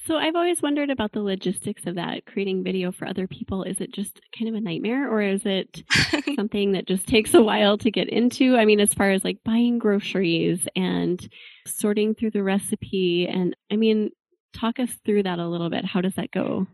So 0.06 0.16
I've 0.16 0.34
always 0.34 0.62
wondered 0.62 0.90
about 0.90 1.12
the 1.12 1.22
logistics 1.22 1.86
of 1.86 1.96
that, 1.96 2.24
creating 2.26 2.64
video 2.64 2.90
for 2.92 3.06
other 3.06 3.26
people. 3.26 3.62
Is 3.62 3.80
it 3.80 3.92
just 3.92 4.20
kind 4.36 4.48
of 4.48 4.54
a 4.54 4.60
nightmare 4.60 5.10
or 5.10 5.20
is 5.20 5.42
it 5.44 5.82
something 6.36 6.72
that 6.72 6.86
just 6.86 7.06
takes 7.06 7.34
a 7.34 7.42
while 7.42 7.76
to 7.78 7.90
get 7.90 8.08
into? 8.08 8.56
I 8.56 8.64
mean, 8.64 8.80
as 8.80 8.94
far 8.94 9.10
as 9.10 9.22
like 9.22 9.38
buying 9.44 9.78
groceries 9.78 10.66
and 10.74 11.28
sorting 11.66 12.14
through 12.14 12.30
the 12.30 12.42
recipe. 12.42 13.28
And 13.28 13.54
I 13.70 13.76
mean, 13.76 14.10
talk 14.54 14.78
us 14.78 14.90
through 15.04 15.24
that 15.24 15.38
a 15.38 15.48
little 15.48 15.70
bit. 15.70 15.84
How 15.84 16.00
does 16.00 16.14
that 16.14 16.30
go? 16.30 16.66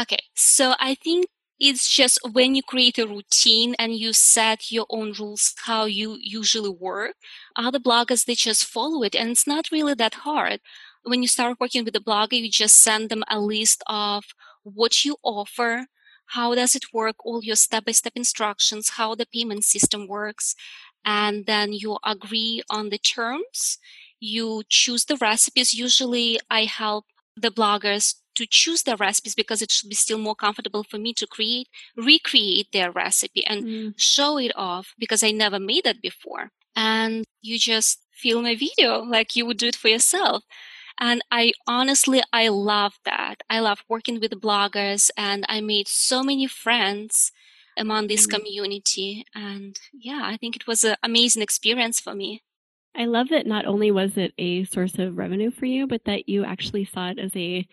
Okay. 0.00 0.22
So 0.34 0.74
I 0.78 0.96
think 0.96 1.26
it's 1.60 1.88
just 1.88 2.18
when 2.32 2.54
you 2.54 2.62
create 2.62 2.98
a 2.98 3.06
routine 3.06 3.76
and 3.78 3.94
you 3.94 4.12
set 4.12 4.72
your 4.72 4.86
own 4.88 5.12
rules 5.18 5.54
how 5.64 5.84
you 5.84 6.16
usually 6.18 6.70
work 6.70 7.14
other 7.54 7.78
bloggers 7.78 8.24
they 8.24 8.34
just 8.34 8.64
follow 8.64 9.02
it 9.02 9.14
and 9.14 9.30
it's 9.30 9.46
not 9.46 9.70
really 9.70 9.92
that 9.92 10.14
hard 10.14 10.60
when 11.04 11.22
you 11.22 11.28
start 11.28 11.58
working 11.60 11.84
with 11.84 11.96
a 11.96 12.00
blogger, 12.00 12.40
you 12.40 12.50
just 12.50 12.82
send 12.82 13.08
them 13.08 13.24
a 13.28 13.40
list 13.40 13.82
of 13.86 14.24
what 14.62 15.04
you 15.04 15.16
offer, 15.22 15.86
how 16.26 16.54
does 16.54 16.74
it 16.74 16.92
work, 16.92 17.16
all 17.24 17.42
your 17.42 17.56
step-by-step 17.56 18.12
instructions, 18.16 18.90
how 18.90 19.14
the 19.14 19.26
payment 19.26 19.64
system 19.64 20.06
works, 20.06 20.54
and 21.04 21.46
then 21.46 21.72
you 21.72 21.98
agree 22.04 22.62
on 22.70 22.90
the 22.90 22.98
terms. 22.98 23.78
you 24.20 24.62
choose 24.68 25.06
the 25.06 25.16
recipes. 25.16 25.74
Usually 25.74 26.38
I 26.50 26.64
help 26.66 27.06
the 27.36 27.50
bloggers 27.50 28.16
to 28.36 28.46
choose 28.48 28.82
their 28.82 28.96
recipes 28.96 29.34
because 29.34 29.60
it 29.62 29.70
should 29.72 29.88
be 29.88 29.94
still 29.94 30.18
more 30.18 30.34
comfortable 30.34 30.84
for 30.84 30.98
me 30.98 31.12
to 31.14 31.26
create, 31.26 31.68
recreate 31.96 32.68
their 32.72 32.92
recipe 32.92 33.44
and 33.46 33.64
mm. 33.64 33.94
show 33.96 34.38
it 34.38 34.52
off 34.54 34.94
because 34.98 35.22
I 35.22 35.30
never 35.30 35.58
made 35.58 35.84
that 35.84 36.00
before. 36.00 36.50
And 36.76 37.24
you 37.42 37.58
just 37.58 38.00
film 38.12 38.46
a 38.46 38.54
video 38.54 39.00
like 39.02 39.34
you 39.34 39.46
would 39.46 39.56
do 39.56 39.66
it 39.66 39.76
for 39.76 39.88
yourself. 39.88 40.44
And 41.00 41.22
I 41.30 41.52
honestly, 41.66 42.22
I 42.32 42.48
love 42.48 42.98
that. 43.04 43.36
I 43.48 43.60
love 43.60 43.82
working 43.88 44.20
with 44.20 44.32
bloggers 44.32 45.10
and 45.16 45.46
I 45.48 45.62
made 45.62 45.88
so 45.88 46.22
many 46.22 46.46
friends 46.46 47.32
among 47.76 48.06
this 48.06 48.26
mm. 48.26 48.30
community. 48.30 49.24
And 49.34 49.78
yeah, 49.92 50.22
I 50.24 50.36
think 50.36 50.56
it 50.56 50.66
was 50.66 50.84
an 50.84 50.96
amazing 51.02 51.42
experience 51.42 51.98
for 51.98 52.14
me. 52.14 52.42
I 52.94 53.06
love 53.06 53.28
that 53.30 53.46
not 53.46 53.66
only 53.66 53.90
was 53.90 54.16
it 54.16 54.34
a 54.36 54.64
source 54.64 54.98
of 54.98 55.16
revenue 55.16 55.50
for 55.50 55.66
you, 55.66 55.86
but 55.86 56.04
that 56.04 56.28
you 56.28 56.44
actually 56.44 56.84
saw 56.84 57.08
it 57.10 57.18
as 57.18 57.34
a 57.36 57.66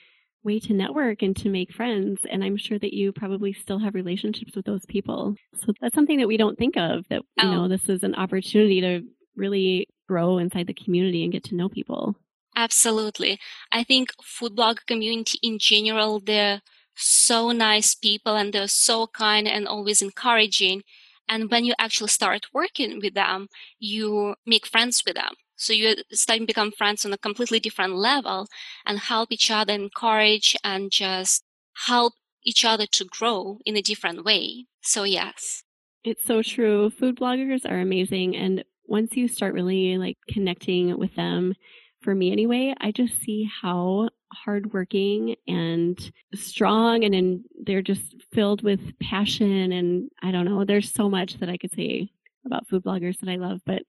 way 0.43 0.59
to 0.59 0.73
network 0.73 1.21
and 1.21 1.35
to 1.37 1.49
make 1.49 1.73
friends. 1.73 2.21
And 2.29 2.43
I'm 2.43 2.55
sure 2.55 2.79
that 2.79 2.93
you 2.93 3.11
probably 3.11 3.51
still 3.51 3.79
have 3.79 3.95
relationships 3.95 4.55
with 4.55 4.65
those 4.65 4.85
people. 4.85 5.35
So 5.55 5.73
that's 5.81 5.95
something 5.95 6.19
that 6.19 6.27
we 6.27 6.37
don't 6.37 6.57
think 6.57 6.77
of 6.77 7.05
that, 7.09 7.23
you 7.37 7.49
oh. 7.49 7.51
know, 7.51 7.67
this 7.67 7.89
is 7.89 8.03
an 8.03 8.15
opportunity 8.15 8.79
to 8.81 9.01
really 9.35 9.87
grow 10.07 10.37
inside 10.37 10.67
the 10.67 10.73
community 10.73 11.23
and 11.23 11.33
get 11.33 11.43
to 11.45 11.55
know 11.55 11.67
people. 11.67 12.15
Absolutely. 12.57 13.39
I 13.71 13.83
think 13.83 14.09
food 14.23 14.55
blog 14.55 14.79
community 14.87 15.37
in 15.43 15.59
general, 15.59 16.19
they're 16.19 16.61
so 16.95 17.51
nice 17.51 17.93
people 17.93 18.35
and 18.35 18.51
they're 18.51 18.67
so 18.67 19.05
kind 19.05 19.47
and 19.47 19.67
always 19.67 20.01
encouraging. 20.01 20.81
And 21.29 21.51
when 21.51 21.65
you 21.65 21.75
actually 21.77 22.09
start 22.09 22.47
working 22.53 22.99
with 22.99 23.13
them, 23.13 23.47
you 23.79 24.35
make 24.45 24.65
friends 24.65 25.03
with 25.05 25.15
them. 25.15 25.35
So 25.55 25.71
you 25.71 25.97
start 26.11 26.39
to 26.39 26.45
become 26.47 26.71
friends 26.71 27.05
on 27.05 27.13
a 27.13 27.17
completely 27.17 27.59
different 27.59 27.95
level 27.95 28.47
and 28.87 28.97
help 28.97 29.31
each 29.31 29.51
other, 29.51 29.73
encourage 29.73 30.55
and 30.63 30.89
just 30.91 31.43
help 31.85 32.13
each 32.43 32.65
other 32.65 32.87
to 32.87 33.05
grow 33.05 33.59
in 33.65 33.77
a 33.77 33.83
different 33.83 34.25
way. 34.25 34.65
So 34.81 35.03
yes. 35.03 35.63
It's 36.03 36.25
so 36.25 36.41
true. 36.41 36.89
Food 36.89 37.17
bloggers 37.17 37.69
are 37.69 37.79
amazing. 37.79 38.35
And 38.35 38.63
once 38.85 39.15
you 39.15 39.27
start 39.27 39.53
really 39.53 39.97
like 39.97 40.17
connecting 40.29 40.97
with 40.97 41.13
them, 41.15 41.53
for 42.07 42.15
me 42.15 42.31
anyway, 42.31 42.73
I 42.79 42.93
just 42.93 43.19
see 43.19 43.51
how 43.61 44.07
hardworking 44.31 45.35
and 45.45 45.99
strong 46.35 47.03
and 47.03 47.13
in, 47.13 47.43
they're 47.65 47.81
just 47.81 48.15
filled 48.31 48.61
with 48.61 48.97
passion 49.01 49.73
and 49.73 50.09
I 50.23 50.31
don't 50.31 50.45
know, 50.45 50.63
there's 50.63 50.89
so 50.89 51.09
much 51.09 51.37
that 51.39 51.49
I 51.49 51.57
could 51.57 51.73
say 51.73 52.09
about 52.45 52.65
food 52.65 52.85
bloggers 52.85 53.19
that 53.19 53.27
I 53.27 53.35
love, 53.35 53.59
but 53.65 53.83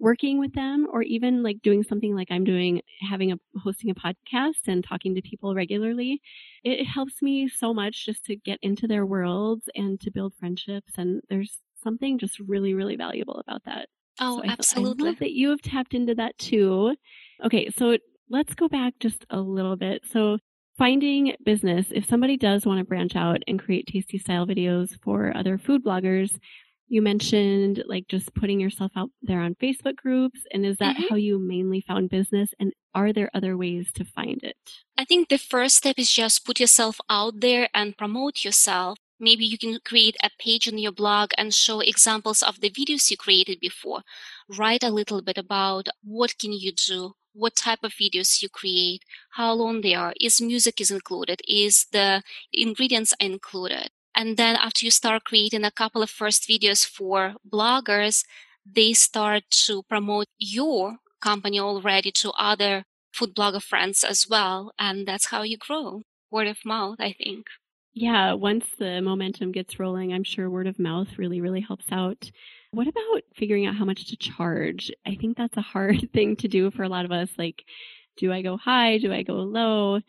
working 0.00 0.40
with 0.40 0.52
them 0.52 0.88
or 0.92 1.02
even 1.02 1.44
like 1.44 1.62
doing 1.62 1.84
something 1.84 2.12
like 2.12 2.32
I'm 2.32 2.42
doing, 2.42 2.82
having 3.08 3.30
a 3.30 3.36
hosting 3.62 3.90
a 3.90 3.94
podcast 3.94 4.66
and 4.66 4.82
talking 4.82 5.14
to 5.14 5.22
people 5.22 5.54
regularly, 5.54 6.20
it 6.64 6.84
helps 6.84 7.22
me 7.22 7.46
so 7.46 7.72
much 7.72 8.04
just 8.04 8.24
to 8.24 8.34
get 8.34 8.58
into 8.62 8.88
their 8.88 9.06
worlds 9.06 9.68
and 9.76 10.00
to 10.00 10.10
build 10.10 10.34
friendships. 10.34 10.94
And 10.98 11.22
there's 11.28 11.60
something 11.80 12.18
just 12.18 12.40
really, 12.40 12.74
really 12.74 12.96
valuable 12.96 13.40
about 13.46 13.62
that. 13.66 13.90
Oh, 14.18 14.38
so 14.38 14.48
I 14.48 14.52
absolutely. 14.54 15.06
I 15.06 15.10
love 15.10 15.18
that 15.20 15.32
you 15.32 15.50
have 15.50 15.62
tapped 15.62 15.94
into 15.94 16.16
that 16.16 16.36
too. 16.36 16.96
Okay, 17.44 17.70
so 17.70 17.96
let's 18.28 18.54
go 18.54 18.68
back 18.68 18.94
just 19.00 19.24
a 19.30 19.40
little 19.40 19.76
bit. 19.76 20.02
So 20.10 20.38
finding 20.78 21.34
business, 21.44 21.86
if 21.90 22.06
somebody 22.06 22.36
does 22.36 22.66
want 22.66 22.78
to 22.78 22.84
branch 22.84 23.16
out 23.16 23.42
and 23.46 23.58
create 23.58 23.86
tasty 23.86 24.18
style 24.18 24.46
videos 24.46 24.98
for 25.02 25.36
other 25.36 25.58
food 25.58 25.84
bloggers, 25.84 26.38
you 26.88 27.00
mentioned 27.00 27.84
like 27.86 28.08
just 28.08 28.34
putting 28.34 28.58
yourself 28.58 28.90
out 28.96 29.10
there 29.22 29.40
on 29.40 29.54
Facebook 29.54 29.96
groups. 29.96 30.40
And 30.52 30.66
is 30.66 30.76
that 30.78 30.96
mm-hmm. 30.96 31.06
how 31.08 31.16
you 31.16 31.38
mainly 31.38 31.84
found 31.86 32.10
business? 32.10 32.52
And 32.58 32.72
are 32.94 33.12
there 33.12 33.30
other 33.32 33.56
ways 33.56 33.92
to 33.94 34.04
find 34.04 34.42
it? 34.42 34.56
I 34.98 35.04
think 35.04 35.28
the 35.28 35.38
first 35.38 35.76
step 35.76 35.98
is 35.98 36.12
just 36.12 36.44
put 36.44 36.58
yourself 36.58 36.98
out 37.08 37.40
there 37.40 37.68
and 37.72 37.96
promote 37.96 38.44
yourself. 38.44 38.98
Maybe 39.20 39.44
you 39.44 39.58
can 39.58 39.78
create 39.84 40.16
a 40.22 40.30
page 40.38 40.66
on 40.66 40.78
your 40.78 40.92
blog 40.92 41.32
and 41.36 41.54
show 41.54 41.80
examples 41.80 42.42
of 42.42 42.60
the 42.60 42.70
videos 42.70 43.10
you 43.10 43.16
created 43.16 43.60
before. 43.60 44.00
Write 44.58 44.82
a 44.82 44.90
little 44.90 45.22
bit 45.22 45.38
about 45.38 45.88
what 46.02 46.38
can 46.38 46.52
you 46.52 46.72
do, 46.72 47.12
what 47.32 47.56
type 47.56 47.80
of 47.82 47.92
videos 47.92 48.42
you 48.42 48.48
create, 48.48 49.04
how 49.30 49.52
long 49.52 49.80
they 49.80 49.94
are, 49.94 50.14
is 50.20 50.40
music 50.40 50.80
is 50.80 50.90
included, 50.90 51.40
is 51.46 51.86
the 51.92 52.22
ingredients 52.52 53.14
included. 53.20 53.90
And 54.14 54.36
then 54.36 54.56
after 54.56 54.84
you 54.84 54.90
start 54.90 55.24
creating 55.24 55.64
a 55.64 55.70
couple 55.70 56.02
of 56.02 56.10
first 56.10 56.48
videos 56.48 56.84
for 56.84 57.34
bloggers, 57.48 58.24
they 58.66 58.92
start 58.92 59.44
to 59.66 59.82
promote 59.84 60.26
your 60.38 60.98
company 61.20 61.60
already 61.60 62.10
to 62.12 62.30
other 62.32 62.84
food 63.12 63.34
blogger 63.34 63.62
friends 63.62 64.04
as 64.04 64.26
well. 64.28 64.72
And 64.78 65.06
that's 65.06 65.26
how 65.26 65.42
you 65.42 65.56
grow. 65.56 66.02
Word 66.30 66.48
of 66.48 66.58
mouth, 66.64 66.96
I 67.00 67.12
think. 67.12 67.46
Yeah, 67.92 68.34
once 68.34 68.66
the 68.78 69.00
momentum 69.00 69.50
gets 69.52 69.80
rolling, 69.80 70.12
I'm 70.12 70.24
sure 70.24 70.48
word 70.48 70.68
of 70.68 70.78
mouth 70.78 71.18
really, 71.18 71.40
really 71.40 71.60
helps 71.60 71.86
out. 71.90 72.30
What 72.72 72.86
about 72.86 73.22
figuring 73.34 73.66
out 73.66 73.74
how 73.74 73.84
much 73.84 74.06
to 74.06 74.16
charge? 74.16 74.92
I 75.06 75.16
think 75.16 75.36
that's 75.36 75.56
a 75.56 75.62
hard 75.62 76.08
thing 76.14 76.36
to 76.36 76.48
do 76.48 76.70
for 76.70 76.82
a 76.82 76.88
lot 76.88 77.04
of 77.04 77.12
us. 77.12 77.30
Like, 77.36 77.64
do 78.16 78.32
I 78.32 78.42
go 78.42 78.56
high? 78.56 78.98
Do 78.98 79.12
I 79.12 79.22
go 79.22 79.34
low? 79.34 80.00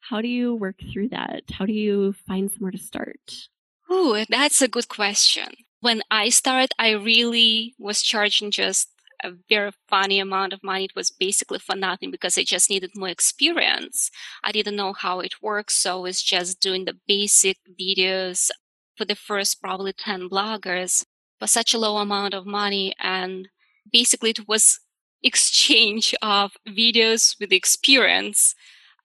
How 0.00 0.20
do 0.20 0.28
you 0.28 0.54
work 0.54 0.76
through 0.92 1.10
that? 1.10 1.42
How 1.52 1.66
do 1.66 1.72
you 1.72 2.14
find 2.26 2.50
somewhere 2.50 2.72
to 2.72 2.78
start? 2.78 3.48
Oh, 3.90 4.24
that's 4.28 4.62
a 4.62 4.68
good 4.68 4.88
question. 4.88 5.48
When 5.80 6.02
I 6.10 6.28
started, 6.28 6.72
I 6.78 6.90
really 6.90 7.74
was 7.78 8.02
charging 8.02 8.50
just 8.50 8.88
a 9.22 9.32
very 9.48 9.72
funny 9.88 10.18
amount 10.20 10.52
of 10.52 10.62
money. 10.62 10.84
It 10.84 10.96
was 10.96 11.10
basically 11.10 11.58
for 11.58 11.76
nothing 11.76 12.10
because 12.10 12.38
I 12.38 12.44
just 12.44 12.70
needed 12.70 12.90
more 12.94 13.08
experience. 13.08 14.10
I 14.44 14.52
didn't 14.52 14.76
know 14.76 14.92
how 14.92 15.20
it 15.20 15.42
works. 15.42 15.76
So 15.76 15.98
I 15.98 16.02
was 16.02 16.22
just 16.22 16.60
doing 16.60 16.84
the 16.84 16.98
basic 17.06 17.58
videos 17.80 18.50
for 18.96 19.04
the 19.04 19.14
first 19.14 19.60
probably 19.60 19.92
10 19.92 20.28
bloggers 20.28 21.04
for 21.38 21.46
such 21.46 21.74
a 21.74 21.78
low 21.78 21.98
amount 21.98 22.34
of 22.34 22.46
money. 22.46 22.94
And 23.00 23.48
basically 23.90 24.30
it 24.30 24.48
was 24.48 24.80
exchange 25.22 26.14
of 26.22 26.52
videos 26.66 27.36
with 27.40 27.52
experience. 27.52 28.54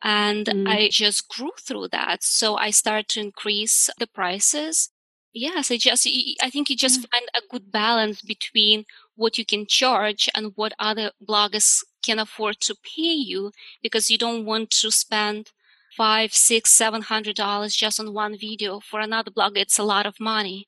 And 0.03 0.45
mm. 0.47 0.67
I 0.67 0.89
just 0.89 1.29
grew 1.29 1.51
through 1.59 1.87
that. 1.89 2.23
So 2.23 2.55
I 2.55 2.71
started 2.71 3.07
to 3.09 3.21
increase 3.21 3.89
the 3.97 4.07
prices. 4.07 4.89
Yes, 5.33 5.71
I 5.71 5.77
just, 5.77 6.07
I 6.41 6.49
think 6.49 6.69
you 6.69 6.75
just 6.75 7.01
mm. 7.01 7.05
find 7.09 7.25
a 7.33 7.41
good 7.49 7.71
balance 7.71 8.21
between 8.21 8.85
what 9.15 9.37
you 9.37 9.45
can 9.45 9.65
charge 9.65 10.29
and 10.35 10.51
what 10.55 10.73
other 10.77 11.11
bloggers 11.25 11.83
can 12.03 12.19
afford 12.19 12.59
to 12.61 12.75
pay 12.83 13.13
you 13.13 13.51
because 13.81 14.11
you 14.11 14.17
don't 14.17 14.45
want 14.45 14.69
to 14.71 14.91
spend 14.91 15.51
five, 15.95 16.33
six, 16.33 16.71
seven 16.71 17.03
hundred 17.03 17.35
dollars 17.35 17.75
just 17.75 17.99
on 17.99 18.13
one 18.13 18.37
video. 18.37 18.79
For 18.79 18.99
another 18.99 19.31
blogger, 19.31 19.57
it's 19.57 19.79
a 19.79 19.83
lot 19.83 20.05
of 20.05 20.19
money. 20.19 20.67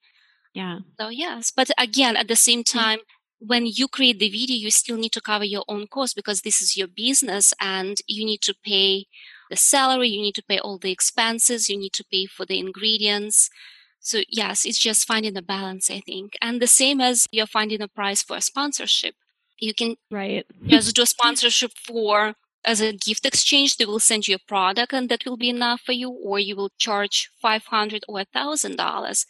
Yeah. 0.55 0.79
So 0.99 1.09
yes, 1.09 1.51
but 1.55 1.69
again, 1.77 2.15
at 2.15 2.27
the 2.27 2.35
same 2.35 2.63
mm-hmm. 2.63 2.79
time, 2.79 2.99
when 3.39 3.65
you 3.65 3.87
create 3.87 4.19
the 4.19 4.29
video, 4.29 4.55
you 4.55 4.71
still 4.71 4.97
need 4.97 5.11
to 5.11 5.21
cover 5.21 5.43
your 5.43 5.65
own 5.67 5.87
costs 5.87 6.13
because 6.13 6.41
this 6.41 6.61
is 6.61 6.77
your 6.77 6.87
business 6.87 7.53
and 7.59 7.97
you 8.07 8.25
need 8.25 8.41
to 8.41 8.55
pay 8.65 9.05
the 9.49 9.57
salary, 9.57 10.07
you 10.07 10.21
need 10.21 10.35
to 10.35 10.43
pay 10.43 10.57
all 10.57 10.79
the 10.79 10.91
expenses, 10.91 11.69
you 11.69 11.77
need 11.77 11.93
to 11.93 12.05
pay 12.11 12.25
for 12.25 12.45
the 12.45 12.57
ingredients. 12.57 13.49
So 13.99 14.21
yes, 14.29 14.65
it's 14.65 14.79
just 14.79 15.05
finding 15.05 15.35
a 15.35 15.41
balance, 15.41 15.91
I 15.91 15.99
think. 15.99 16.37
And 16.41 16.61
the 16.61 16.67
same 16.67 17.01
as 17.01 17.27
you're 17.31 17.45
finding 17.45 17.81
a 17.81 17.87
price 17.87 18.23
for 18.23 18.37
a 18.37 18.41
sponsorship. 18.41 19.15
You 19.59 19.73
can 19.73 19.97
right. 20.09 20.45
just 20.65 20.95
do 20.95 21.03
a 21.03 21.05
sponsorship 21.05 21.71
for 21.85 22.35
as 22.65 22.81
a 22.81 22.93
gift 22.93 23.25
exchange. 23.25 23.77
They 23.77 23.85
will 23.85 23.99
send 23.99 24.27
you 24.27 24.35
a 24.35 24.47
product 24.47 24.93
and 24.93 25.09
that 25.09 25.25
will 25.25 25.37
be 25.37 25.49
enough 25.49 25.81
for 25.81 25.91
you, 25.91 26.09
or 26.09 26.39
you 26.39 26.55
will 26.55 26.71
charge 26.77 27.29
five 27.41 27.65
hundred 27.65 28.03
or 28.07 28.21
a 28.21 28.25
thousand 28.25 28.77
dollars. 28.77 29.25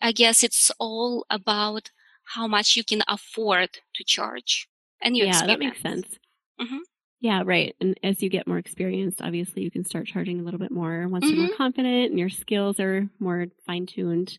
I 0.00 0.12
guess 0.12 0.42
it's 0.42 0.70
all 0.78 1.24
about 1.30 1.90
how 2.34 2.46
much 2.46 2.76
you 2.76 2.84
can 2.84 3.02
afford 3.08 3.78
to 3.94 4.04
charge. 4.04 4.68
And 5.00 5.16
you 5.16 5.26
yeah, 5.26 5.46
that 5.46 5.58
makes 5.58 5.80
sense. 5.80 6.18
Mm-hmm. 6.60 6.78
Yeah, 7.20 7.42
right. 7.44 7.74
And 7.80 7.98
as 8.02 8.22
you 8.22 8.28
get 8.28 8.46
more 8.46 8.58
experienced, 8.58 9.22
obviously 9.22 9.62
you 9.62 9.70
can 9.70 9.84
start 9.84 10.06
charging 10.06 10.40
a 10.40 10.42
little 10.42 10.60
bit 10.60 10.70
more 10.70 11.08
once 11.08 11.24
mm-hmm. 11.24 11.34
you're 11.34 11.42
more 11.42 11.52
mm-hmm. 11.52 11.62
confident 11.62 12.10
and 12.10 12.18
your 12.18 12.28
skills 12.28 12.78
are 12.78 13.08
more 13.18 13.46
fine 13.66 13.86
tuned. 13.86 14.38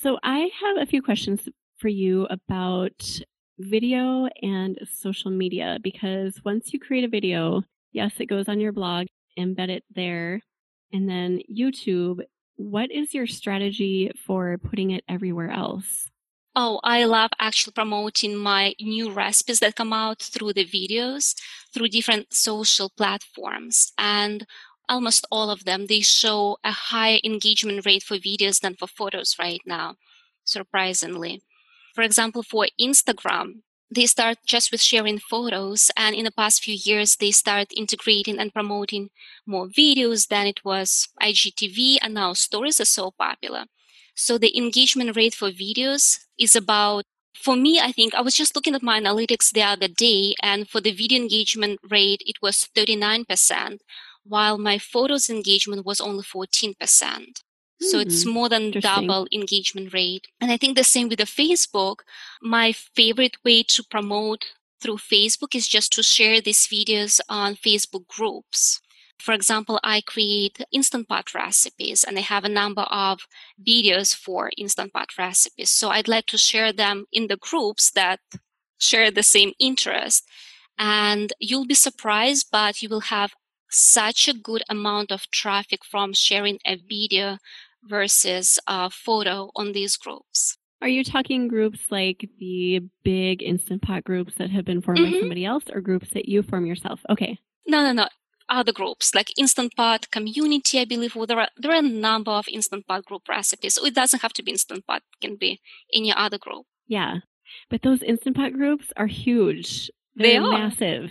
So 0.00 0.18
I 0.22 0.50
have 0.60 0.76
a 0.80 0.86
few 0.86 1.02
questions 1.02 1.48
for 1.78 1.88
you 1.88 2.26
about 2.30 3.20
video 3.58 4.28
and 4.40 4.78
social 4.90 5.30
media 5.30 5.78
because 5.82 6.40
once 6.44 6.72
you 6.72 6.78
create 6.78 7.04
a 7.04 7.08
video, 7.08 7.62
yes, 7.92 8.14
it 8.18 8.26
goes 8.26 8.48
on 8.48 8.60
your 8.60 8.72
blog, 8.72 9.06
embed 9.38 9.68
it 9.68 9.84
there. 9.94 10.40
And 10.92 11.08
then 11.08 11.40
YouTube, 11.50 12.20
what 12.70 12.90
is 12.90 13.14
your 13.14 13.26
strategy 13.26 14.10
for 14.24 14.58
putting 14.58 14.90
it 14.90 15.04
everywhere 15.08 15.50
else? 15.50 16.10
Oh, 16.54 16.80
I 16.84 17.04
love 17.04 17.30
actually 17.40 17.72
promoting 17.72 18.36
my 18.36 18.74
new 18.78 19.10
recipes 19.10 19.60
that 19.60 19.74
come 19.74 19.92
out 19.92 20.20
through 20.20 20.52
the 20.52 20.66
videos, 20.66 21.34
through 21.72 21.88
different 21.88 22.34
social 22.34 22.90
platforms. 22.90 23.92
And 23.96 24.46
almost 24.88 25.26
all 25.30 25.48
of 25.48 25.64
them, 25.64 25.86
they 25.86 26.00
show 26.00 26.58
a 26.62 26.72
higher 26.72 27.18
engagement 27.24 27.86
rate 27.86 28.02
for 28.02 28.18
videos 28.18 28.60
than 28.60 28.74
for 28.74 28.86
photos 28.86 29.36
right 29.38 29.62
now, 29.64 29.96
surprisingly. 30.44 31.42
For 31.94 32.02
example, 32.02 32.42
for 32.42 32.66
Instagram, 32.78 33.62
they 33.94 34.06
start 34.06 34.38
just 34.46 34.72
with 34.72 34.80
sharing 34.80 35.18
photos 35.18 35.90
and 35.96 36.14
in 36.16 36.24
the 36.24 36.32
past 36.32 36.62
few 36.64 36.74
years 36.74 37.16
they 37.16 37.30
start 37.30 37.68
integrating 37.76 38.38
and 38.38 38.52
promoting 38.52 39.10
more 39.46 39.66
videos 39.66 40.28
than 40.28 40.46
it 40.46 40.64
was 40.64 41.08
igtv 41.22 41.98
and 42.00 42.14
now 42.14 42.32
stories 42.32 42.80
are 42.80 42.86
so 42.86 43.10
popular. 43.10 43.64
So 44.14 44.38
the 44.38 44.56
engagement 44.56 45.16
rate 45.16 45.34
for 45.34 45.50
videos 45.50 46.20
is 46.38 46.56
about 46.56 47.04
for 47.34 47.56
me 47.56 47.80
i 47.80 47.90
think 47.90 48.14
i 48.14 48.20
was 48.20 48.34
just 48.34 48.54
looking 48.54 48.74
at 48.74 48.82
my 48.82 49.00
analytics 49.00 49.50
the 49.50 49.62
other 49.62 49.88
day 49.88 50.34
and 50.42 50.68
for 50.68 50.80
the 50.80 50.92
video 50.92 51.18
engagement 51.18 51.80
rate 51.90 52.22
it 52.26 52.36
was 52.42 52.68
39% 52.76 53.78
while 54.24 54.58
my 54.58 54.78
photos 54.78 55.30
engagement 55.30 55.84
was 55.84 56.00
only 56.00 56.22
14% 56.22 57.42
so 57.82 57.98
it's 57.98 58.24
hmm, 58.24 58.30
more 58.30 58.48
than 58.48 58.70
double 58.70 59.26
engagement 59.32 59.92
rate. 59.92 60.28
And 60.40 60.50
I 60.50 60.56
think 60.56 60.76
the 60.76 60.84
same 60.84 61.08
with 61.08 61.18
the 61.18 61.24
Facebook. 61.24 62.00
My 62.40 62.72
favorite 62.72 63.36
way 63.44 63.62
to 63.64 63.82
promote 63.82 64.46
through 64.80 64.98
Facebook 64.98 65.54
is 65.54 65.68
just 65.68 65.92
to 65.94 66.02
share 66.02 66.40
these 66.40 66.66
videos 66.66 67.20
on 67.28 67.54
Facebook 67.54 68.06
groups. 68.08 68.80
For 69.18 69.32
example, 69.32 69.78
I 69.84 70.00
create 70.00 70.60
Instant 70.72 71.08
Pot 71.08 71.32
recipes 71.32 72.02
and 72.02 72.18
I 72.18 72.22
have 72.22 72.44
a 72.44 72.48
number 72.48 72.82
of 72.82 73.20
videos 73.64 74.14
for 74.14 74.50
Instant 74.58 74.92
Pot 74.92 75.16
recipes. 75.16 75.70
So 75.70 75.90
I'd 75.90 76.08
like 76.08 76.26
to 76.26 76.38
share 76.38 76.72
them 76.72 77.04
in 77.12 77.28
the 77.28 77.36
groups 77.36 77.92
that 77.92 78.18
share 78.78 79.12
the 79.12 79.22
same 79.22 79.52
interest. 79.60 80.28
And 80.76 81.32
you'll 81.38 81.66
be 81.66 81.74
surprised, 81.74 82.48
but 82.50 82.82
you 82.82 82.88
will 82.88 83.12
have 83.16 83.34
such 83.70 84.28
a 84.28 84.34
good 84.34 84.62
amount 84.68 85.12
of 85.12 85.30
traffic 85.30 85.84
from 85.84 86.12
sharing 86.12 86.58
a 86.66 86.76
video 86.76 87.38
versus 87.84 88.58
a 88.66 88.90
photo 88.90 89.50
on 89.56 89.72
these 89.72 89.96
groups. 89.96 90.58
Are 90.80 90.88
you 90.88 91.04
talking 91.04 91.46
groups 91.46 91.80
like 91.90 92.28
the 92.38 92.80
big 93.04 93.42
Instant 93.42 93.82
Pot 93.82 94.02
groups 94.02 94.34
that 94.36 94.50
have 94.50 94.64
been 94.64 94.82
formed 94.82 94.98
mm-hmm. 94.98 95.12
by 95.12 95.20
somebody 95.20 95.44
else 95.44 95.64
or 95.72 95.80
groups 95.80 96.10
that 96.10 96.28
you 96.28 96.42
form 96.42 96.66
yourself? 96.66 97.00
Okay. 97.08 97.38
No, 97.68 97.84
no, 97.84 97.92
no. 97.92 98.08
Other 98.48 98.72
groups 98.72 99.14
like 99.14 99.38
Instant 99.38 99.72
Pot 99.76 100.10
community, 100.10 100.80
I 100.80 100.84
believe. 100.84 101.14
Well, 101.14 101.26
there 101.26 101.38
are 101.38 101.48
there 101.56 101.70
are 101.70 101.78
a 101.78 101.82
number 101.82 102.32
of 102.32 102.46
Instant 102.48 102.86
Pot 102.88 103.04
group 103.04 103.28
recipes. 103.28 103.74
So 103.74 103.86
it 103.86 103.94
doesn't 103.94 104.22
have 104.22 104.32
to 104.32 104.42
be 104.42 104.50
Instant 104.50 104.84
Pot; 104.86 105.02
it 105.02 105.26
can 105.26 105.36
be 105.36 105.60
any 105.94 106.12
other 106.12 106.38
group. 106.38 106.66
Yeah, 106.88 107.18
but 107.70 107.82
those 107.82 108.02
Instant 108.02 108.36
Pot 108.36 108.52
groups 108.52 108.92
are 108.96 109.06
huge. 109.06 109.88
They're 110.16 110.32
they 110.32 110.36
are 110.38 110.50
massive. 110.50 111.10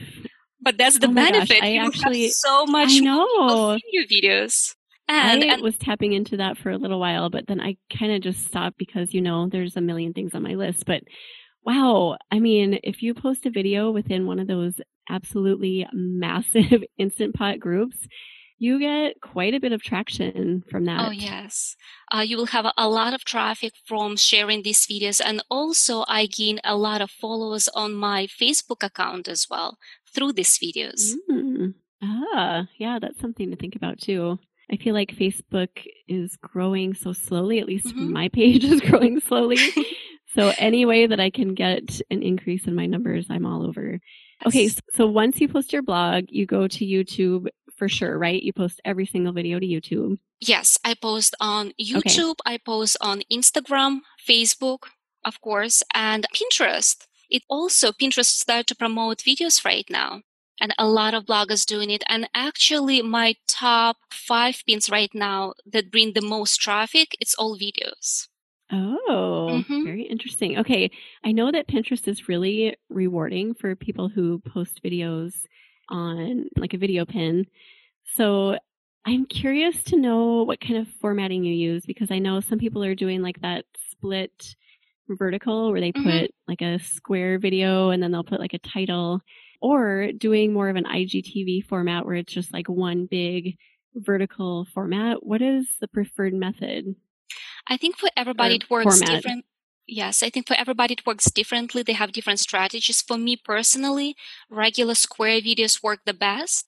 But 0.62 0.78
that's 0.78 1.00
the 1.00 1.08
oh 1.08 1.14
benefit. 1.14 1.62
Gosh, 1.62 1.64
I 1.64 1.68
you 1.70 1.82
actually 1.82 2.30
so 2.30 2.66
much 2.66 2.92
I 2.92 3.00
know. 3.00 3.78
video 3.94 4.04
videos. 4.06 4.76
And, 5.08 5.44
I 5.44 5.54
and, 5.54 5.62
was 5.62 5.78
tapping 5.78 6.14
into 6.14 6.38
that 6.38 6.58
for 6.58 6.70
a 6.72 6.78
little 6.78 7.00
while, 7.00 7.30
but 7.30 7.48
then 7.48 7.60
I 7.60 7.76
kind 7.94 8.14
of 8.14 8.22
just 8.22 8.46
stopped 8.46 8.78
because, 8.78 9.14
you 9.14 9.22
know, 9.22 9.50
there's 9.50 9.76
a 9.76 9.82
million 9.82 10.14
things 10.14 10.34
on 10.34 10.44
my 10.44 10.54
list. 10.54 10.86
But 10.86 11.04
wow, 11.66 12.18
I 12.32 12.40
mean, 12.40 12.80
if 12.84 13.02
you 13.04 13.14
post 13.14 13.46
a 13.46 13.50
video 13.50 13.92
within 13.92 14.26
one 14.26 14.40
of 14.40 14.48
those 14.48 14.80
absolutely 15.10 15.86
massive 15.94 16.84
Instant 16.98 17.36
Pot 17.36 17.60
groups, 17.60 18.08
you 18.58 18.80
get 18.80 19.20
quite 19.22 19.56
a 19.56 19.60
bit 19.60 19.72
of 19.72 19.82
traction 19.82 20.64
from 20.70 20.86
that. 20.86 21.08
Oh, 21.08 21.12
yes. 21.12 21.76
Uh, 22.14 22.20
you 22.20 22.38
will 22.38 22.46
have 22.48 22.72
a 22.78 22.88
lot 22.88 23.14
of 23.14 23.26
traffic 23.26 23.74
from 23.86 24.16
sharing 24.16 24.62
these 24.62 24.86
videos. 24.86 25.20
And 25.24 25.44
also, 25.50 26.06
I 26.08 26.28
gain 26.28 26.60
a 26.64 26.76
lot 26.78 27.02
of 27.02 27.10
followers 27.10 27.68
on 27.70 27.94
my 27.94 28.28
Facebook 28.28 28.84
account 28.84 29.28
as 29.28 29.48
well 29.50 29.80
through 30.14 30.34
these 30.34 30.60
videos. 30.60 31.14
Mm. 31.30 31.74
Ah, 32.04 32.68
yeah, 32.78 33.00
that's 33.00 33.20
something 33.20 33.50
to 33.50 33.58
think 33.58 33.76
about 33.76 34.00
too. 34.00 34.38
I 34.72 34.78
feel 34.78 34.94
like 34.94 35.16
Facebook 35.16 35.86
is 36.08 36.38
growing 36.38 36.94
so 36.94 37.12
slowly. 37.12 37.60
At 37.60 37.68
least 37.68 37.88
mm-hmm. 37.88 38.14
my 38.14 38.30
page 38.30 38.64
is 38.74 38.82
growing 38.82 39.20
slowly. 39.20 39.58
so 40.34 40.54
any 40.58 40.86
way 40.86 41.08
that 41.08 41.20
I 41.20 41.30
can 41.30 41.54
get 41.54 42.00
an 42.10 42.24
increase 42.24 42.68
in 42.68 42.76
my 42.76 42.86
numbers, 42.86 43.28
I'm 43.30 43.46
all 43.46 43.66
over. 43.66 44.00
Okay, 44.46 44.70
so 44.94 45.06
once 45.06 45.40
you 45.40 45.48
post 45.48 45.72
your 45.72 45.84
blog, 45.84 46.26
you 46.30 46.46
go 46.46 46.68
to 46.68 46.86
YouTube 46.86 47.48
for 47.78 47.88
sure, 47.88 48.18
right? 48.18 48.42
You 48.42 48.54
post 48.54 48.82
every 48.86 49.06
single 49.06 49.34
video 49.34 49.60
to 49.60 49.66
YouTube. 49.66 50.18
Yes, 50.40 50.78
I 50.84 50.96
post 50.96 51.36
on 51.40 51.74
YouTube, 51.80 52.38
okay. 52.42 52.54
I 52.56 52.58
post 52.58 52.98
on 53.02 53.22
Instagram, 53.32 54.00
Facebook, 54.28 54.84
of 55.24 55.40
course, 55.42 55.84
and 55.94 56.26
Pinterest. 56.34 57.06
It 57.30 57.44
also 57.50 57.92
Pinterest 57.92 58.26
started 58.26 58.68
to 58.68 58.76
promote 58.76 59.20
videos 59.20 59.64
right 59.64 59.86
now 59.90 60.22
and 60.62 60.74
a 60.78 60.88
lot 60.88 61.14
of 61.16 61.26
bloggers 61.26 61.66
doing 61.66 61.90
it. 61.90 62.04
And 62.08 62.30
actually, 62.36 63.02
my 63.02 63.36
top 63.48 63.98
five 64.12 64.62
pins 64.66 64.90
right 64.90 65.10
now 65.14 65.54
that 65.66 65.92
bring 65.92 66.14
the 66.14 66.22
most 66.22 66.58
traffic, 66.58 67.18
it's 67.20 67.34
all 67.34 67.58
videos. 67.58 68.28
Oh, 68.72 69.48
mm-hmm. 69.52 69.84
very 69.84 70.04
interesting. 70.04 70.60
Okay. 70.60 70.92
I 71.26 71.34
know 71.34 71.52
that 71.52 71.68
Pinterest 71.68 72.08
is 72.08 72.30
really 72.30 72.78
rewarding 72.90 73.54
for 73.54 73.76
people 73.76 74.08
who 74.08 74.40
post 74.40 74.82
videos 74.82 75.34
on 75.90 76.46
like 76.56 76.74
a 76.74 76.78
video 76.78 77.06
pin. 77.06 77.48
So 78.16 78.58
I'm 79.04 79.26
curious 79.26 79.84
to 79.86 79.98
know 79.98 80.44
what 80.44 80.62
kind 80.62 80.78
of 80.78 80.88
formatting 81.02 81.44
you 81.44 81.54
use 81.54 81.86
because 81.86 82.12
I 82.12 82.20
know 82.20 82.40
some 82.40 82.60
people 82.60 82.84
are 82.84 82.96
doing 82.96 83.22
like 83.22 83.42
that 83.42 83.66
split 83.90 84.56
vertical 85.10 85.72
where 85.72 85.82
they 85.82 85.92
mm-hmm. 85.92 86.10
put 86.10 86.32
like 86.48 86.62
a 86.62 86.80
square 86.80 87.40
video 87.40 87.90
and 87.90 88.02
then 88.02 88.12
they'll 88.12 88.24
put 88.24 88.40
like 88.40 88.54
a 88.54 88.60
title 88.60 89.22
or 89.62 90.12
doing 90.12 90.52
more 90.52 90.70
of 90.70 90.76
an 90.76 90.86
IGTV 90.86 91.66
format 91.66 92.06
where 92.06 92.16
it's 92.16 92.34
just 92.34 92.52
like 92.52 92.68
one 92.68 93.06
big 93.06 93.58
vertical 93.96 94.66
format. 94.66 95.26
What 95.26 95.42
is 95.42 95.78
the 95.80 95.88
preferred 95.88 96.34
method? 96.34 96.96
I 97.68 97.78
think 97.78 97.98
for 97.98 98.10
everybody 98.18 98.56
it 98.56 98.70
works 98.70 99.00
format. 99.00 99.08
different. 99.08 99.46
Yes, 99.88 100.24
I 100.24 100.30
think 100.30 100.48
for 100.48 100.56
everybody 100.58 100.94
it 100.94 101.06
works 101.06 101.30
differently. 101.30 101.84
They 101.84 101.94
have 101.94 102.12
different 102.12 102.40
strategies. 102.40 103.02
For 103.02 103.18
me 103.18 103.36
personally, 103.36 104.16
regular 104.50 104.96
square 104.96 105.42
videos 105.42 105.84
work 105.84 106.00
the 106.06 106.14
best. 106.14 106.68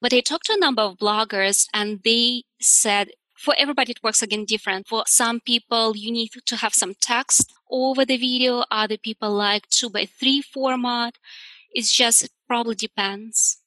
But 0.00 0.14
I 0.14 0.20
talked 0.20 0.46
to 0.46 0.54
a 0.54 0.58
number 0.58 0.82
of 0.82 0.96
bloggers 0.96 1.66
and 1.74 2.00
they 2.04 2.44
said 2.60 3.10
for 3.36 3.54
everybody 3.58 3.92
it 3.92 4.02
works 4.02 4.22
again 4.22 4.44
different. 4.44 4.86
For 4.86 5.04
some 5.06 5.40
people, 5.40 5.96
you 5.96 6.10
need 6.12 6.30
to 6.44 6.56
have 6.56 6.74
some 6.74 6.94
text 7.00 7.52
over 7.70 8.04
the 8.04 8.16
video. 8.16 8.64
Other 8.70 8.96
people 8.96 9.32
like 9.32 9.68
two 9.68 9.90
by 9.90 10.06
three 10.06 10.42
format. 10.42 11.16
It's 11.72 11.92
just 11.94 12.24
it 12.24 12.30
probably 12.46 12.74
depends. 12.74 13.58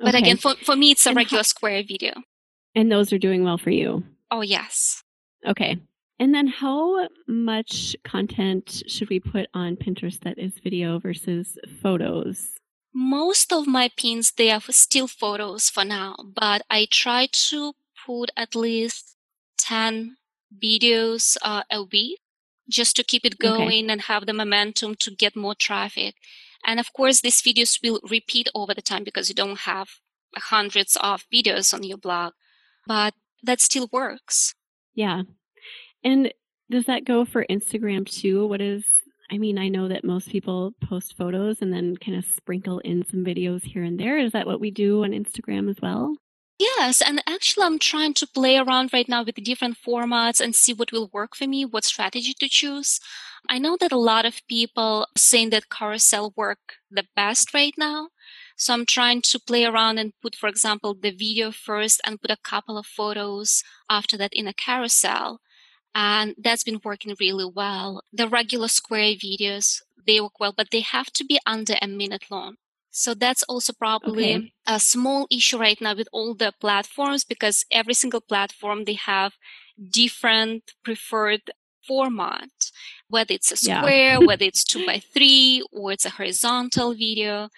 Okay. 0.00 0.10
But 0.10 0.14
again, 0.18 0.36
for, 0.36 0.54
for 0.56 0.76
me, 0.76 0.90
it's 0.90 1.06
a 1.06 1.10
and 1.10 1.16
regular 1.16 1.38
how, 1.40 1.42
square 1.42 1.82
video. 1.86 2.12
And 2.74 2.90
those 2.90 3.12
are 3.12 3.18
doing 3.18 3.44
well 3.44 3.58
for 3.58 3.70
you? 3.70 4.02
Oh, 4.30 4.40
yes. 4.40 5.02
Okay. 5.46 5.78
And 6.18 6.34
then 6.34 6.46
how 6.46 7.08
much 7.26 7.96
content 8.04 8.82
should 8.86 9.10
we 9.10 9.20
put 9.20 9.48
on 9.54 9.76
Pinterest 9.76 10.20
that 10.20 10.38
is 10.38 10.58
video 10.58 10.98
versus 10.98 11.58
photos? 11.82 12.54
Most 12.92 13.52
of 13.52 13.66
my 13.66 13.90
pins, 13.96 14.32
they 14.32 14.50
are 14.50 14.60
still 14.70 15.08
photos 15.08 15.68
for 15.68 15.84
now, 15.84 16.14
but 16.24 16.62
I 16.70 16.86
try 16.90 17.28
to 17.32 17.74
put 18.06 18.30
at 18.36 18.54
least 18.54 19.16
10 19.58 20.16
videos 20.62 21.36
uh, 21.42 21.62
a 21.70 21.82
week 21.82 22.20
just 22.68 22.96
to 22.96 23.04
keep 23.04 23.24
it 23.24 23.38
going 23.38 23.84
okay. 23.84 23.92
and 23.92 24.02
have 24.02 24.26
the 24.26 24.32
momentum 24.32 24.94
to 25.00 25.10
get 25.10 25.36
more 25.36 25.54
traffic. 25.54 26.14
And 26.64 26.80
of 26.80 26.92
course, 26.92 27.20
these 27.20 27.42
videos 27.42 27.78
will 27.82 28.00
repeat 28.08 28.48
over 28.54 28.74
the 28.74 28.82
time 28.82 29.04
because 29.04 29.28
you 29.28 29.34
don't 29.34 29.60
have 29.60 29.88
hundreds 30.36 30.96
of 31.00 31.24
videos 31.32 31.72
on 31.74 31.82
your 31.82 31.98
blog, 31.98 32.32
but 32.86 33.14
that 33.42 33.60
still 33.60 33.88
works. 33.92 34.54
Yeah. 34.94 35.22
And 36.02 36.32
does 36.70 36.86
that 36.86 37.04
go 37.04 37.24
for 37.24 37.46
Instagram 37.50 38.08
too? 38.08 38.46
What 38.46 38.60
is, 38.60 38.84
I 39.30 39.38
mean, 39.38 39.58
I 39.58 39.68
know 39.68 39.88
that 39.88 40.04
most 40.04 40.28
people 40.28 40.72
post 40.82 41.16
photos 41.16 41.60
and 41.60 41.72
then 41.72 41.96
kind 41.96 42.16
of 42.16 42.24
sprinkle 42.24 42.78
in 42.80 43.04
some 43.04 43.24
videos 43.24 43.64
here 43.64 43.84
and 43.84 43.98
there. 43.98 44.18
Is 44.18 44.32
that 44.32 44.46
what 44.46 44.60
we 44.60 44.70
do 44.70 45.04
on 45.04 45.10
Instagram 45.10 45.70
as 45.70 45.76
well? 45.80 46.16
Yes, 46.58 47.02
and 47.02 47.20
actually, 47.26 47.64
I'm 47.64 47.80
trying 47.80 48.14
to 48.14 48.28
play 48.28 48.56
around 48.56 48.92
right 48.92 49.08
now 49.08 49.24
with 49.24 49.34
the 49.34 49.42
different 49.42 49.76
formats 49.84 50.40
and 50.40 50.54
see 50.54 50.72
what 50.72 50.92
will 50.92 51.10
work 51.12 51.34
for 51.34 51.48
me, 51.48 51.64
what 51.64 51.84
strategy 51.84 52.32
to 52.38 52.48
choose. 52.48 53.00
I 53.48 53.58
know 53.58 53.76
that 53.78 53.92
a 53.92 53.98
lot 53.98 54.24
of 54.24 54.46
people 54.48 55.06
saying 55.16 55.50
that 55.50 55.68
carousel 55.68 56.32
work 56.36 56.76
the 56.90 57.04
best 57.14 57.52
right 57.52 57.74
now. 57.76 58.08
So 58.56 58.72
I'm 58.72 58.86
trying 58.86 59.22
to 59.22 59.40
play 59.40 59.64
around 59.64 59.98
and 59.98 60.12
put, 60.22 60.34
for 60.34 60.48
example, 60.48 60.94
the 60.94 61.10
video 61.10 61.50
first 61.50 62.00
and 62.06 62.20
put 62.20 62.30
a 62.30 62.38
couple 62.42 62.78
of 62.78 62.86
photos 62.86 63.62
after 63.90 64.16
that 64.16 64.32
in 64.32 64.46
a 64.46 64.54
carousel. 64.54 65.40
And 65.94 66.34
that's 66.38 66.64
been 66.64 66.80
working 66.84 67.14
really 67.20 67.44
well. 67.44 68.02
The 68.12 68.28
regular 68.28 68.68
square 68.68 69.14
videos, 69.14 69.80
they 70.06 70.20
work 70.20 70.40
well, 70.40 70.54
but 70.56 70.70
they 70.70 70.80
have 70.80 71.12
to 71.12 71.24
be 71.24 71.38
under 71.46 71.74
a 71.80 71.86
minute 71.86 72.24
long. 72.30 72.56
So 72.90 73.12
that's 73.12 73.42
also 73.44 73.72
probably 73.72 74.34
okay. 74.34 74.52
a 74.68 74.78
small 74.78 75.26
issue 75.28 75.58
right 75.58 75.80
now 75.80 75.96
with 75.96 76.08
all 76.12 76.32
the 76.32 76.52
platforms 76.60 77.24
because 77.24 77.64
every 77.72 77.94
single 77.94 78.20
platform 78.20 78.84
they 78.84 78.94
have 78.94 79.32
different 79.90 80.72
preferred 80.84 81.50
format, 81.86 82.50
whether 83.08 83.34
it's 83.34 83.52
a 83.52 83.56
square, 83.56 84.14
yeah. 84.14 84.18
whether 84.26 84.44
it's 84.44 84.64
two 84.64 84.84
by 84.86 85.00
three, 85.00 85.64
or 85.72 85.92
it's 85.92 86.04
a 86.04 86.10
horizontal 86.10 86.94
video. 86.94 87.48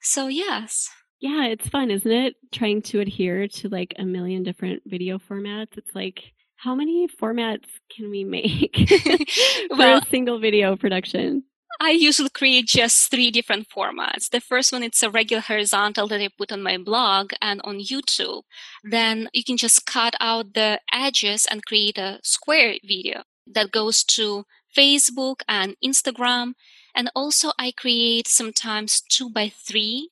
So 0.00 0.28
yes. 0.28 0.88
Yeah, 1.20 1.46
it's 1.46 1.68
fun, 1.68 1.90
isn't 1.90 2.10
it? 2.10 2.34
Trying 2.50 2.82
to 2.82 3.00
adhere 3.00 3.46
to 3.46 3.68
like 3.68 3.94
a 3.96 4.04
million 4.04 4.42
different 4.42 4.82
video 4.84 5.18
formats. 5.18 5.78
It's 5.78 5.94
like, 5.94 6.32
how 6.56 6.74
many 6.74 7.08
formats 7.08 7.66
can 7.94 8.10
we 8.10 8.24
make 8.24 8.74
for 9.68 9.76
well, 9.76 9.98
a 9.98 10.06
single 10.06 10.40
video 10.40 10.76
production? 10.76 11.44
I 11.80 11.90
usually 11.90 12.30
create 12.30 12.66
just 12.66 13.10
three 13.10 13.30
different 13.30 13.68
formats. 13.68 14.30
The 14.30 14.40
first 14.40 14.72
one, 14.72 14.82
it's 14.82 15.02
a 15.02 15.10
regular 15.10 15.40
horizontal 15.40 16.06
that 16.08 16.20
I 16.20 16.28
put 16.36 16.52
on 16.52 16.62
my 16.62 16.76
blog 16.76 17.32
and 17.40 17.60
on 17.64 17.78
YouTube. 17.80 18.42
Then 18.84 19.28
you 19.32 19.42
can 19.42 19.56
just 19.56 19.86
cut 19.86 20.14
out 20.20 20.54
the 20.54 20.80
edges 20.92 21.46
and 21.50 21.64
create 21.64 21.98
a 21.98 22.20
square 22.22 22.74
video 22.84 23.22
that 23.46 23.72
goes 23.72 24.04
to 24.04 24.44
Facebook 24.76 25.42
and 25.48 25.76
Instagram. 25.84 26.52
And 26.94 27.10
also 27.14 27.52
I 27.58 27.72
create 27.72 28.28
sometimes 28.28 29.00
two 29.00 29.30
by 29.30 29.48
three 29.48 30.10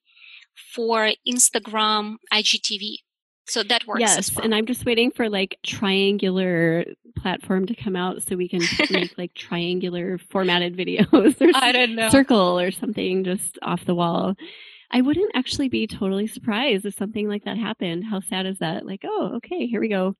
for 0.74 1.12
Instagram 1.26 2.16
IGTV. 2.32 2.98
So 3.46 3.64
that 3.64 3.84
works. 3.86 4.00
Yes, 4.00 4.34
well. 4.34 4.44
and 4.44 4.54
I'm 4.54 4.66
just 4.66 4.86
waiting 4.86 5.10
for 5.10 5.28
like 5.28 5.58
triangular 5.66 6.84
platform 7.18 7.66
to 7.66 7.74
come 7.74 7.96
out 7.96 8.22
so 8.22 8.36
we 8.36 8.48
can 8.48 8.62
make 8.90 9.18
like 9.18 9.34
triangular 9.34 10.18
formatted 10.18 10.76
videos 10.76 11.40
or 11.40 11.50
I 11.54 11.72
don't 11.72 11.96
know. 11.96 12.10
circle 12.10 12.60
or 12.60 12.70
something 12.70 13.24
just 13.24 13.58
off 13.62 13.84
the 13.84 13.94
wall. 13.94 14.36
I 14.92 15.00
wouldn't 15.00 15.32
actually 15.34 15.68
be 15.68 15.86
totally 15.86 16.26
surprised 16.26 16.86
if 16.86 16.94
something 16.94 17.28
like 17.28 17.44
that 17.44 17.56
happened. 17.56 18.04
How 18.04 18.20
sad 18.20 18.46
is 18.46 18.58
that? 18.58 18.86
Like, 18.86 19.02
oh, 19.04 19.32
okay, 19.36 19.66
here 19.66 19.80
we 19.80 19.88
go. 19.88 20.16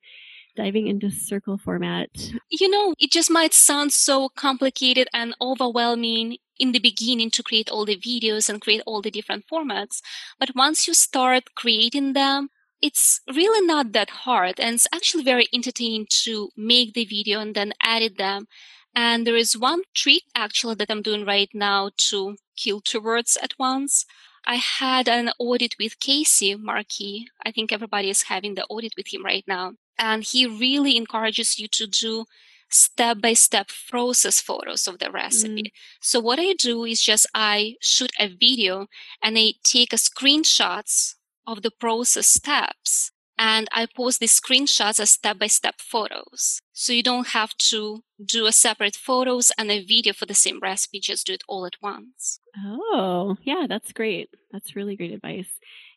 Diving 0.56 0.88
into 0.88 1.10
carousel 1.10 1.58
format. 1.58 2.10
You 2.50 2.68
know, 2.68 2.94
it 2.98 3.12
just 3.12 3.30
might 3.30 3.54
sound 3.54 3.92
so 3.92 4.28
complicated 4.28 5.08
and 5.14 5.34
overwhelming 5.40 6.38
in 6.58 6.72
the 6.72 6.78
beginning 6.78 7.30
to 7.30 7.42
create 7.42 7.70
all 7.70 7.84
the 7.84 7.96
videos 7.96 8.48
and 8.48 8.60
create 8.60 8.82
all 8.86 9.00
the 9.00 9.10
different 9.10 9.46
formats. 9.50 10.00
But 10.38 10.54
once 10.54 10.86
you 10.86 10.94
start 10.94 11.54
creating 11.54 12.12
them, 12.12 12.50
it's 12.82 13.20
really 13.34 13.66
not 13.66 13.92
that 13.92 14.10
hard 14.10 14.58
and 14.58 14.74
it's 14.74 14.86
actually 14.92 15.22
very 15.22 15.46
entertaining 15.52 16.06
to 16.24 16.50
make 16.56 16.94
the 16.94 17.04
video 17.04 17.40
and 17.40 17.54
then 17.54 17.72
edit 17.84 18.18
them. 18.18 18.46
And 18.94 19.26
there 19.26 19.36
is 19.36 19.56
one 19.56 19.82
trick 19.94 20.22
actually 20.34 20.74
that 20.76 20.90
I'm 20.90 21.02
doing 21.02 21.24
right 21.24 21.50
now 21.54 21.90
to 22.08 22.36
kill 22.56 22.80
two 22.80 23.00
birds 23.00 23.38
at 23.42 23.54
once. 23.58 24.04
I 24.46 24.56
had 24.56 25.08
an 25.08 25.30
audit 25.38 25.76
with 25.78 26.00
Casey 26.00 26.54
Markee. 26.56 27.26
I 27.44 27.52
think 27.52 27.72
everybody 27.72 28.10
is 28.10 28.22
having 28.22 28.54
the 28.54 28.64
audit 28.64 28.94
with 28.96 29.12
him 29.12 29.24
right 29.24 29.44
now. 29.46 29.74
And 29.98 30.24
he 30.24 30.46
really 30.46 30.96
encourages 30.96 31.58
you 31.58 31.68
to 31.68 31.86
do 31.86 32.24
step 32.70 33.20
by 33.20 33.32
step 33.34 33.70
process 33.88 34.40
photos 34.40 34.86
of 34.86 34.98
the 34.98 35.10
recipe. 35.10 35.62
Mm. 35.62 35.72
So 36.00 36.20
what 36.20 36.38
I 36.38 36.54
do 36.54 36.84
is 36.84 37.02
just 37.02 37.26
I 37.34 37.76
shoot 37.80 38.12
a 38.18 38.28
video 38.28 38.86
and 39.22 39.36
I 39.36 39.54
take 39.64 39.92
a 39.92 39.96
screenshots 39.96 41.16
of 41.46 41.62
the 41.62 41.70
process 41.70 42.28
steps 42.28 43.10
and 43.40 43.68
I 43.72 43.86
post 43.86 44.20
the 44.20 44.26
screenshots 44.26 45.00
as 45.00 45.10
step 45.10 45.38
by 45.38 45.46
step 45.46 45.76
photos. 45.80 46.60
So 46.74 46.92
you 46.92 47.02
don't 47.02 47.28
have 47.28 47.56
to 47.70 48.02
do 48.22 48.44
a 48.44 48.52
separate 48.52 48.96
photos 48.96 49.50
and 49.56 49.70
a 49.70 49.82
video 49.82 50.12
for 50.12 50.26
the 50.26 50.34
same 50.34 50.60
recipe, 50.60 51.00
just 51.00 51.26
do 51.26 51.32
it 51.32 51.42
all 51.48 51.64
at 51.64 51.76
once. 51.82 52.40
Oh, 52.66 53.36
yeah, 53.42 53.64
that's 53.66 53.92
great. 53.94 54.28
That's 54.52 54.76
really 54.76 54.94
great 54.94 55.12
advice. 55.12 55.48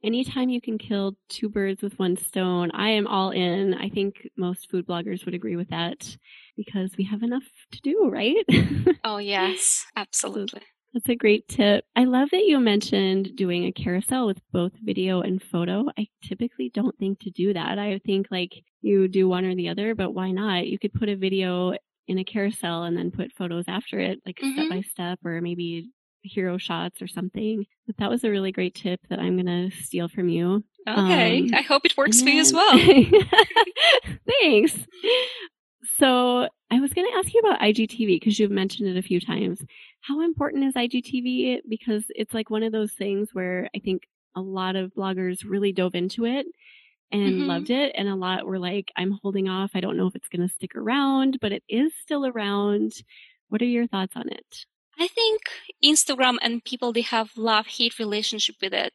Anytime 0.04 0.48
you 0.48 0.62
can 0.62 0.78
kill 0.78 1.18
two 1.28 1.50
birds 1.50 1.82
with 1.82 2.00
one 2.00 2.16
stone, 2.16 2.72
I 2.72 2.92
am 2.92 3.08
all 3.08 3.32
in. 3.32 3.74
I 3.74 3.90
think 3.90 4.30
most 4.38 4.70
food 4.70 4.88
bloggers 4.88 5.26
would 5.26 5.34
agree 5.34 5.58
with 5.58 5.70
that 5.70 6.16
because 6.56 6.96
we 6.98 7.04
have 7.06 7.24
enough 7.24 7.44
to 7.74 7.82
do, 7.82 8.10
right? 8.10 8.46
oh, 9.04 9.18
yes, 9.18 9.86
absolutely. 9.98 10.62
That's 10.94 11.10
a 11.10 11.16
great 11.16 11.48
tip. 11.48 11.86
I 11.96 12.04
love 12.04 12.30
that 12.32 12.46
you 12.46 12.60
mentioned 12.60 13.36
doing 13.36 13.66
a 13.66 13.72
carousel 13.72 14.28
with 14.28 14.40
both 14.52 14.74
video 14.84 15.22
and 15.22 15.42
photo. 15.42 15.86
I 15.98 16.08
typically 16.24 16.70
don't 16.72 16.96
think 17.00 17.20
to 17.22 17.32
do 17.32 17.54
that. 17.54 17.80
I 17.80 18.00
think 18.06 18.28
like 18.30 18.52
you 18.82 19.08
do 19.08 19.28
one 19.28 19.44
or 19.44 19.56
the 19.56 19.70
other, 19.70 19.96
but 19.96 20.14
why 20.14 20.30
not? 20.30 20.68
You 20.68 20.78
could 20.78 20.94
put 20.94 21.10
a 21.10 21.16
video 21.16 21.74
in 22.08 22.20
a 22.20 22.24
carousel 22.24 22.84
and 22.84 22.96
then 22.96 23.10
put 23.10 23.32
photos 23.32 23.66
after 23.68 24.00
it, 24.00 24.20
like 24.26 24.36
mm-hmm. 24.36 24.54
step 24.54 24.70
by 24.70 24.82
step, 24.82 25.20
or 25.26 25.42
maybe 25.42 25.90
hero 26.22 26.58
shots 26.58 27.02
or 27.02 27.08
something. 27.08 27.66
But 27.88 27.98
that 27.98 28.10
was 28.10 28.24
a 28.24 28.30
really 28.30 28.52
great 28.52 28.76
tip 28.76 29.00
that 29.10 29.20
I'm 29.20 29.36
going 29.36 29.72
to 29.72 29.76
steal 29.76 30.08
from 30.08 30.30
you. 30.30 30.64
Okay. 30.88 31.40
Um, 31.40 31.50
I 31.54 31.62
hope 31.62 31.86
it 31.86 31.98
works 31.98 32.22
for 32.22 32.30
you 32.30 32.42
as 32.42 32.54
well. 32.54 32.78
Thanks. 34.42 34.78
So 35.98 36.48
I 36.72 36.80
was 36.80 36.94
going 36.94 37.08
to 37.08 37.18
ask 37.18 37.34
you 37.34 37.40
about 37.40 37.62
IGTV 37.62 38.08
because 38.20 38.40
you've 38.40 38.52
mentioned 38.52 38.90
it 38.90 38.98
a 38.98 39.02
few 39.02 39.20
times. 39.20 39.64
How 40.04 40.22
important 40.22 40.66
is 40.66 40.74
IGTV? 40.74 41.62
Because 41.68 42.04
it's 42.10 42.34
like 42.34 42.50
one 42.50 42.64
of 42.64 42.74
those 42.74 42.92
things 42.92 43.30
where 43.34 43.70
I 43.74 43.80
think 43.80 44.04
a 44.36 44.42
lot 44.42 44.76
of 44.76 44.94
bloggers 44.94 45.46
really 45.48 45.72
dove 45.72 45.96
into 45.96 46.26
it 46.26 46.46
and 47.12 47.34
mm-hmm. 47.34 47.48
loved 47.48 47.70
it. 47.70 47.94
And 47.96 48.10
a 48.10 48.16
lot 48.16 48.46
were 48.46 48.60
like, 48.60 48.92
I'm 48.98 49.18
holding 49.22 49.48
off. 49.48 49.72
I 49.74 49.80
don't 49.80 49.96
know 49.96 50.08
if 50.08 50.16
it's 50.16 50.28
going 50.28 50.46
to 50.46 50.54
stick 50.54 50.76
around, 50.76 51.38
but 51.42 51.54
it 51.54 51.64
is 51.70 51.94
still 52.02 52.26
around. 52.26 52.94
What 53.48 53.62
are 53.62 53.66
your 53.66 53.88
thoughts 53.88 54.16
on 54.18 54.28
it? 54.30 54.66
I 55.00 55.08
think 55.08 55.42
Instagram 55.84 56.38
and 56.42 56.64
people, 56.66 56.92
they 56.92 57.02
have 57.02 57.32
love 57.38 57.68
hate 57.68 57.98
relationship 57.98 58.56
with 58.62 58.74
it. 58.74 58.94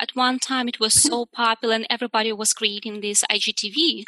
At 0.00 0.16
one 0.16 0.38
time, 0.38 0.68
it 0.68 0.80
was 0.80 0.94
so 0.94 1.26
popular 1.26 1.74
and 1.74 1.86
everybody 1.90 2.32
was 2.32 2.54
creating 2.54 3.00
these 3.00 3.22
IGTV 3.30 4.04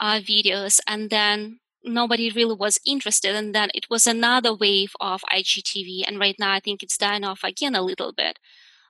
uh, 0.00 0.20
videos. 0.20 0.80
And 0.88 1.10
then 1.10 1.60
nobody 1.84 2.30
really 2.30 2.54
was 2.54 2.78
interested. 2.86 3.34
And 3.34 3.54
then 3.54 3.70
it 3.74 3.88
was 3.90 4.06
another 4.06 4.54
wave 4.54 4.92
of 5.00 5.22
IGTV. 5.32 6.04
And 6.06 6.18
right 6.18 6.36
now, 6.38 6.52
I 6.52 6.60
think 6.60 6.82
it's 6.82 6.98
dying 6.98 7.24
off 7.24 7.44
again 7.44 7.74
a 7.74 7.82
little 7.82 8.12
bit. 8.12 8.38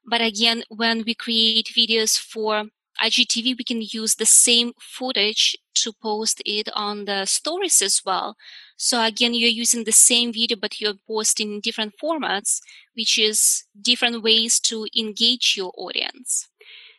But 0.06 0.20
again, 0.20 0.64
when 0.68 1.04
we 1.06 1.14
create 1.14 1.72
videos 1.76 2.18
for 2.18 2.64
IGTV, 3.02 3.56
we 3.58 3.64
can 3.64 3.82
use 3.82 4.14
the 4.14 4.26
same 4.26 4.72
footage 4.78 5.56
to 5.74 5.92
post 5.92 6.40
it 6.46 6.68
on 6.74 7.06
the 7.06 7.24
stories 7.24 7.82
as 7.82 8.02
well. 8.04 8.36
So 8.76 9.02
again, 9.02 9.34
you're 9.34 9.50
using 9.50 9.84
the 9.84 9.92
same 9.92 10.32
video, 10.32 10.56
but 10.60 10.80
you're 10.80 10.94
posting 11.06 11.54
in 11.54 11.60
different 11.60 11.94
formats, 12.02 12.60
which 12.94 13.18
is 13.18 13.64
different 13.80 14.22
ways 14.22 14.60
to 14.60 14.86
engage 14.96 15.54
your 15.56 15.72
audience. 15.76 16.48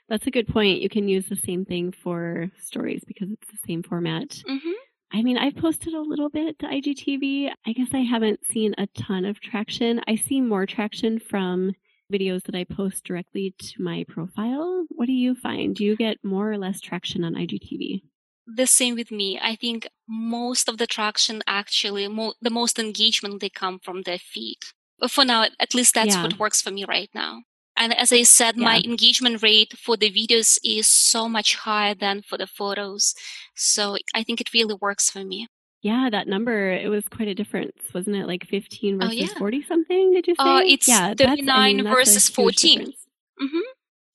That's 0.10 0.28
a 0.28 0.32
good 0.32 0.48
point. 0.48 0.82
You 0.82 0.90
can 0.90 1.08
use 1.08 1.28
the 1.28 1.36
same 1.36 1.66
thing 1.66 1.92
for 1.92 2.52
stories 2.60 3.04
because 3.08 3.32
it's 3.32 3.52
the 3.52 3.58
same 3.66 3.82
format. 3.82 4.30
Mm-hmm. 4.48 4.72
I 5.16 5.22
mean, 5.22 5.38
I've 5.38 5.56
posted 5.56 5.94
a 5.94 6.02
little 6.02 6.30
bit 6.30 6.60
to 6.60 6.66
IGTV. 6.66 7.50
I 7.66 7.72
guess 7.72 7.94
I 7.94 8.00
haven't 8.00 8.46
seen 8.46 8.76
a 8.78 8.88
ton 8.88 9.24
of 9.24 9.40
traction. 9.40 10.02
I 10.10 10.18
see 10.18 10.42
more 10.42 10.66
traction 10.66 11.20
from 11.20 11.72
videos 12.12 12.44
that 12.44 12.54
I 12.54 12.66
post 12.66 13.06
directly 13.06 13.56
to 13.58 13.82
my 13.82 14.04
profile. 14.10 14.86
What 14.90 15.06
do 15.06 15.14
you 15.14 15.34
find? 15.34 15.74
Do 15.74 15.86
you 15.86 15.96
get 15.96 16.18
more 16.22 16.52
or 16.52 16.58
less 16.58 16.82
traction 16.82 17.24
on 17.24 17.36
IGTV? 17.36 18.02
The 18.46 18.68
same 18.68 18.96
with 18.96 19.10
me. 19.10 19.40
I 19.42 19.56
think 19.56 19.88
most 20.06 20.68
of 20.68 20.78
the 20.80 20.86
traction 20.86 21.42
actually, 21.48 22.10
mo- 22.10 22.34
the 22.42 22.50
most 22.50 22.78
engagement, 22.78 23.40
they 23.40 23.48
come 23.48 23.80
from 23.80 24.02
the 24.02 24.18
feed. 24.20 24.60
But 25.00 25.12
for 25.12 25.24
now, 25.24 25.46
at 25.62 25.74
least 25.74 25.94
that's 25.94 26.16
yeah. 26.16 26.24
what 26.24 26.40
works 26.40 26.62
for 26.62 26.72
me 26.72 26.84
right 26.84 27.10
now. 27.16 27.44
And 27.78 27.98
as 27.98 28.12
I 28.14 28.24
said, 28.24 28.56
yeah. 28.58 28.64
my 28.64 28.82
engagement 28.86 29.44
rate 29.44 29.74
for 29.78 29.98
the 29.98 30.12
videos 30.12 30.58
is 30.64 30.88
so 30.88 31.28
much 31.28 31.56
higher 31.56 31.94
than 31.94 32.22
for 32.22 32.38
the 32.38 32.48
photos. 32.48 33.16
So 33.56 33.98
I 34.14 34.24
think 34.24 34.40
it 34.40 34.54
really 34.54 34.76
works 34.80 35.10
for 35.10 35.24
me. 35.24 35.48
Yeah, 35.82 36.10
that 36.10 36.28
number, 36.28 36.72
it 36.72 36.90
was 36.90 37.08
quite 37.08 37.28
a 37.28 37.36
difference, 37.36 37.78
wasn't 37.94 38.16
it? 38.16 38.26
Like 38.26 38.48
15 38.48 39.00
versus 39.00 39.12
oh, 39.12 39.34
yeah. 39.34 39.38
40 39.38 39.64
something, 39.64 40.14
did 40.14 40.26
you 40.26 40.36
say? 40.36 40.44
Uh, 40.44 40.62
it's 40.66 40.88
yeah, 40.88 41.14
39 41.16 41.48
I 41.48 41.74
mean, 41.74 41.84
versus 41.84 42.28
14. 42.28 42.82
Mm-hmm. 42.82 43.58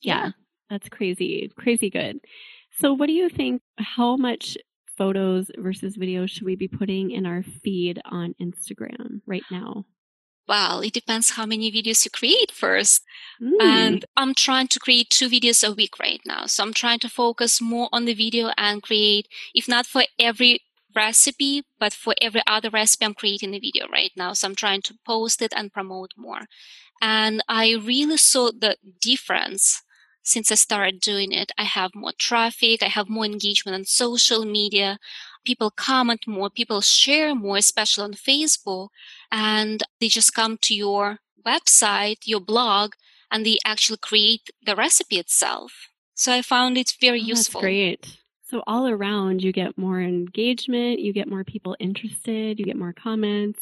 Yeah. 0.03 0.25
yeah, 0.25 0.31
that's 0.69 0.89
crazy. 0.89 1.53
Crazy 1.57 1.91
good. 1.91 2.19
So, 2.81 2.93
what 2.93 3.07
do 3.07 3.13
you 3.13 3.29
think? 3.29 3.63
How 3.79 4.17
much 4.17 4.57
photos 4.99 5.51
versus 5.59 5.97
videos 5.97 6.31
should 6.31 6.45
we 6.45 6.57
be 6.57 6.67
putting 6.67 7.11
in 7.11 7.25
our 7.25 7.43
feed 7.43 8.01
on 8.05 8.35
Instagram 8.41 9.21
right 9.27 9.45
now? 9.51 9.85
Well, 10.51 10.81
it 10.81 10.95
depends 10.95 11.31
how 11.31 11.47
many 11.47 11.71
videos 11.71 12.05
you 12.05 12.11
create 12.11 12.51
first. 12.51 13.05
Mm. 13.41 13.63
And 13.63 14.05
I'm 14.17 14.35
trying 14.35 14.67
to 14.67 14.81
create 14.81 15.09
two 15.09 15.29
videos 15.29 15.63
a 15.63 15.73
week 15.73 15.97
right 16.01 16.21
now. 16.27 16.47
So 16.47 16.65
I'm 16.65 16.75
trying 16.75 16.99
to 17.01 17.09
focus 17.09 17.61
more 17.61 17.89
on 17.93 18.05
the 18.05 18.15
video 18.15 18.51
and 18.59 18.83
create, 18.83 19.29
if 19.55 19.69
not 19.69 19.87
for 19.87 20.03
every 20.19 20.63
recipe, 20.93 21.63
but 21.79 21.93
for 21.93 22.17
every 22.21 22.43
other 22.49 22.69
recipe, 22.69 23.05
I'm 23.05 23.15
creating 23.15 23.55
a 23.55 23.61
video 23.61 23.87
right 23.93 24.11
now. 24.17 24.33
So 24.33 24.49
I'm 24.49 24.57
trying 24.57 24.83
to 24.83 24.95
post 25.07 25.41
it 25.41 25.53
and 25.55 25.73
promote 25.73 26.15
more. 26.17 26.47
And 27.01 27.45
I 27.49 27.77
really 27.81 28.17
saw 28.17 28.51
the 28.51 28.77
difference 29.01 29.85
since 30.25 30.51
I 30.51 30.57
started 30.57 31.01
doing 31.01 31.31
it. 31.31 31.53
I 31.59 31.63
have 31.63 31.93
more 31.95 32.13
traffic. 32.19 32.83
I 32.83 32.89
have 32.89 33.09
more 33.09 33.25
engagement 33.25 33.77
on 33.77 33.85
social 33.85 34.45
media 34.45 34.99
people 35.45 35.71
comment 35.71 36.27
more, 36.27 36.51
people 36.51 36.81
share 36.81 37.35
more, 37.35 37.57
especially 37.57 38.05
on 38.05 38.15
Facebook, 38.15 38.89
and 39.31 39.83
they 40.01 40.09
just 40.09 40.35
come 40.35 40.59
to 40.63 40.75
your 40.75 41.19
website, 41.47 42.19
your 42.25 42.41
blog, 42.41 42.93
and 43.31 43.47
they 43.47 43.59
actually 43.65 43.99
create 43.99 44.51
the 44.65 44.77
recipe 44.77 45.19
itself. 45.19 45.89
So 46.15 46.33
I 46.33 46.43
found 46.43 46.77
it 46.77 46.95
very 47.01 47.21
oh, 47.21 47.27
useful. 47.27 47.61
That's 47.61 47.65
great. 47.65 48.17
So 48.45 48.63
all 48.67 48.89
around, 48.89 49.43
you 49.43 49.53
get 49.53 49.79
more 49.79 50.01
engagement, 50.01 50.99
you 50.99 51.13
get 51.13 51.29
more 51.29 51.45
people 51.45 51.77
interested, 51.79 52.59
you 52.59 52.65
get 52.65 52.77
more 52.77 52.93
comments, 52.93 53.61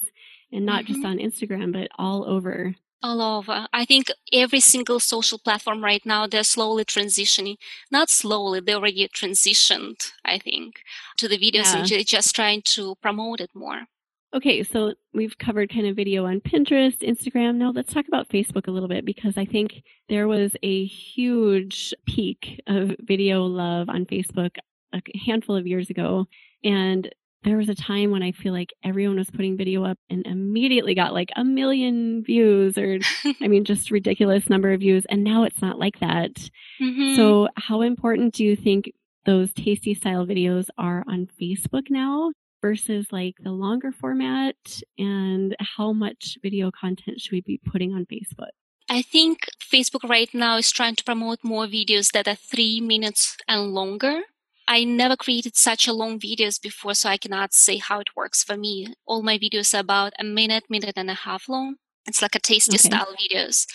and 0.51 0.65
not 0.65 0.85
mm-hmm. 0.85 0.95
just 0.95 1.05
on 1.05 1.19
Instagram, 1.19 1.73
but 1.73 1.89
all 1.99 2.25
over 2.25 2.75
all 3.03 3.21
over. 3.21 3.69
I 3.73 3.85
think 3.85 4.09
every 4.33 4.61
single 4.61 5.01
social 5.01 5.39
platform 5.39 5.85
right 5.85 6.05
now, 6.05 6.27
they're 6.27 6.45
slowly 6.45 6.85
transitioning. 6.85 7.57
Not 7.91 8.11
slowly, 8.11 8.61
they 8.61 8.75
already 8.75 9.09
transitioned, 9.09 10.11
I 10.25 10.39
think, 10.39 10.81
to 11.19 11.29
the 11.29 11.39
videos 11.39 11.73
yeah. 11.73 11.79
and 11.79 11.89
they're 11.89 12.03
just 12.03 12.35
trying 12.35 12.63
to 12.63 12.97
promote 12.97 13.41
it 13.41 13.51
more. 13.55 13.87
Okay, 14.35 14.63
so 14.63 14.93
we've 15.15 15.39
covered 15.39 15.73
kind 15.73 15.87
of 15.87 15.97
video 15.97 16.27
on 16.27 16.41
Pinterest, 16.41 16.99
Instagram. 16.99 17.55
Now 17.55 17.71
let's 17.71 17.93
talk 17.93 18.09
about 18.09 18.29
Facebook 18.29 18.69
a 18.69 18.71
little 18.71 18.89
bit 18.89 19.07
because 19.07 19.39
I 19.39 19.47
think 19.47 19.83
there 20.11 20.29
was 20.29 20.55
a 20.63 20.85
huge 20.85 21.95
peak 22.07 22.61
of 22.67 22.95
video 23.01 23.45
love 23.45 23.89
on 23.89 24.05
Facebook 24.05 24.57
a 24.93 25.01
handful 25.25 25.57
of 25.57 25.67
years 25.67 25.89
ago. 25.89 26.27
And 26.63 27.11
there 27.43 27.57
was 27.57 27.71
a 27.71 27.75
time 27.75 28.11
when 28.11 28.23
I 28.23 28.33
feel 28.33 28.53
like 28.53 28.75
everyone 28.85 29.17
was 29.17 29.31
putting 29.31 29.57
video 29.57 29.85
up 29.85 29.99
and 30.11 30.27
immediately 30.27 30.95
got 30.95 31.15
like 31.15 31.31
a 31.35 31.45
million 31.45 32.23
views 32.23 32.77
or, 32.77 32.99
I 33.41 33.49
mean, 33.49 33.65
just 33.65 33.91
ridiculous 33.91 34.51
number 34.51 34.73
of 34.73 34.81
views. 34.81 35.07
And 35.09 35.25
now 35.25 35.45
it's 35.45 35.63
not 35.63 35.79
like 35.79 36.01
that. 36.01 36.35
Mm-hmm. 36.83 37.17
So, 37.17 37.49
how 37.57 37.81
important 37.81 38.35
do 38.35 38.45
you 38.45 38.57
think 38.57 38.93
those 39.25 39.55
tasty 39.55 39.95
style 39.95 40.27
videos 40.27 40.69
are 40.77 41.03
on 41.09 41.29
Facebook 41.41 41.89
now? 41.89 42.33
Versus 42.61 43.07
like 43.13 43.37
the 43.41 43.53
longer 43.53 43.93
format 43.93 44.83
and 44.99 45.57
how 45.77 45.93
much 45.93 46.39
video 46.43 46.71
content 46.71 47.21
should 47.21 47.33
we 47.33 47.41
be 47.41 47.61
putting 47.65 47.95
on 47.95 48.07
Facebook? 48.07 48.55
I 48.91 49.03
think 49.03 49.47
Facebook 49.61 50.09
right 50.09 50.33
now 50.33 50.57
is 50.57 50.71
trying 50.71 50.97
to 50.97 51.05
promote 51.05 51.41
more 51.45 51.67
videos 51.67 52.13
that 52.13 52.27
are 52.27 52.35
three 52.35 52.81
minutes 52.81 53.37
and 53.47 53.75
longer. 53.75 54.23
I 54.67 54.85
never 54.85 55.17
created 55.17 55.57
such 55.57 55.87
a 55.87 55.93
long 55.93 56.19
videos 56.19 56.61
before, 56.61 56.95
so 56.95 57.09
I 57.09 57.17
cannot 57.17 57.53
say 57.55 57.79
how 57.79 58.01
it 58.01 58.17
works 58.17 58.43
for 58.43 58.57
me. 58.57 58.95
All 59.07 59.23
my 59.23 59.39
videos 59.39 59.75
are 59.75 59.81
about 59.81 60.13
a 60.19 60.25
minute, 60.25 60.65
minute 60.69 60.95
and 60.97 61.11
a 61.11 61.15
half 61.15 61.49
long. 61.49 61.77
It's 62.07 62.23
like 62.23 62.35
a 62.35 62.39
tasty 62.41 62.77
okay. 62.77 62.89
style 62.89 63.15
videos. 63.15 63.67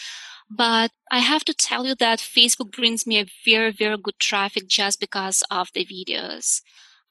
But 0.50 0.92
I 1.12 1.20
have 1.20 1.46
to 1.46 1.54
tell 1.54 1.86
you 1.86 1.96
that 1.96 2.20
Facebook 2.20 2.72
brings 2.72 3.08
me 3.08 3.20
a 3.20 3.26
very, 3.46 3.72
very 3.72 3.98
good 3.98 4.20
traffic 4.20 4.68
just 4.68 5.00
because 5.00 5.44
of 5.50 5.70
the 5.74 5.86
videos 5.86 6.62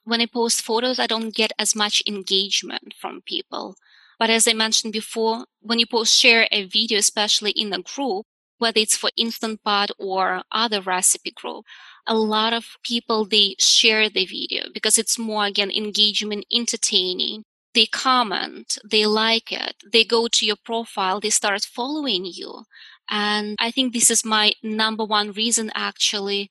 when 0.05 0.20
I 0.20 0.26
post 0.26 0.62
photos, 0.62 0.98
I 0.98 1.07
don't 1.07 1.34
get 1.34 1.53
as 1.59 1.76
much 1.76 2.03
engagement 2.07 2.94
from 2.98 3.22
people. 3.22 3.76
But 4.18 4.30
as 4.30 4.46
I 4.46 4.53
mentioned 4.53 4.92
before, 4.92 5.46
when 5.61 5.78
you 5.78 5.86
post 5.86 6.14
share 6.14 6.48
a 6.50 6.64
video, 6.64 6.98
especially 6.98 7.53
in 7.53 7.72
a 7.72 7.82
group, 7.82 8.26
whether 8.59 8.78
it's 8.78 8.96
for 8.96 9.11
Instant 9.16 9.62
Pot 9.64 9.90
or 9.98 10.42
other 10.53 10.80
recipe 10.80 11.32
group, 11.32 11.64
a 12.07 12.14
lot 12.14 12.53
of 12.53 12.76
people, 12.84 13.24
they 13.24 13.57
share 13.59 14.09
the 14.09 14.26
video 14.26 14.64
because 14.72 14.98
it's 14.98 15.18
more, 15.18 15.46
again, 15.46 15.70
engagement, 15.70 16.44
entertaining. 16.53 17.44
They 17.74 17.86
comment, 17.86 18.78
they 18.84 19.07
like 19.07 19.50
it, 19.50 19.76
they 19.92 20.05
go 20.05 20.28
to 20.28 20.46
your 20.46 20.57
profile, 20.62 21.20
they 21.20 21.30
start 21.30 21.64
following 21.64 22.26
you. 22.26 22.64
And 23.09 23.57
I 23.59 23.70
think 23.70 23.92
this 23.92 24.11
is 24.11 24.24
my 24.24 24.53
number 24.62 25.05
one 25.05 25.32
reason 25.32 25.72
actually 25.74 26.50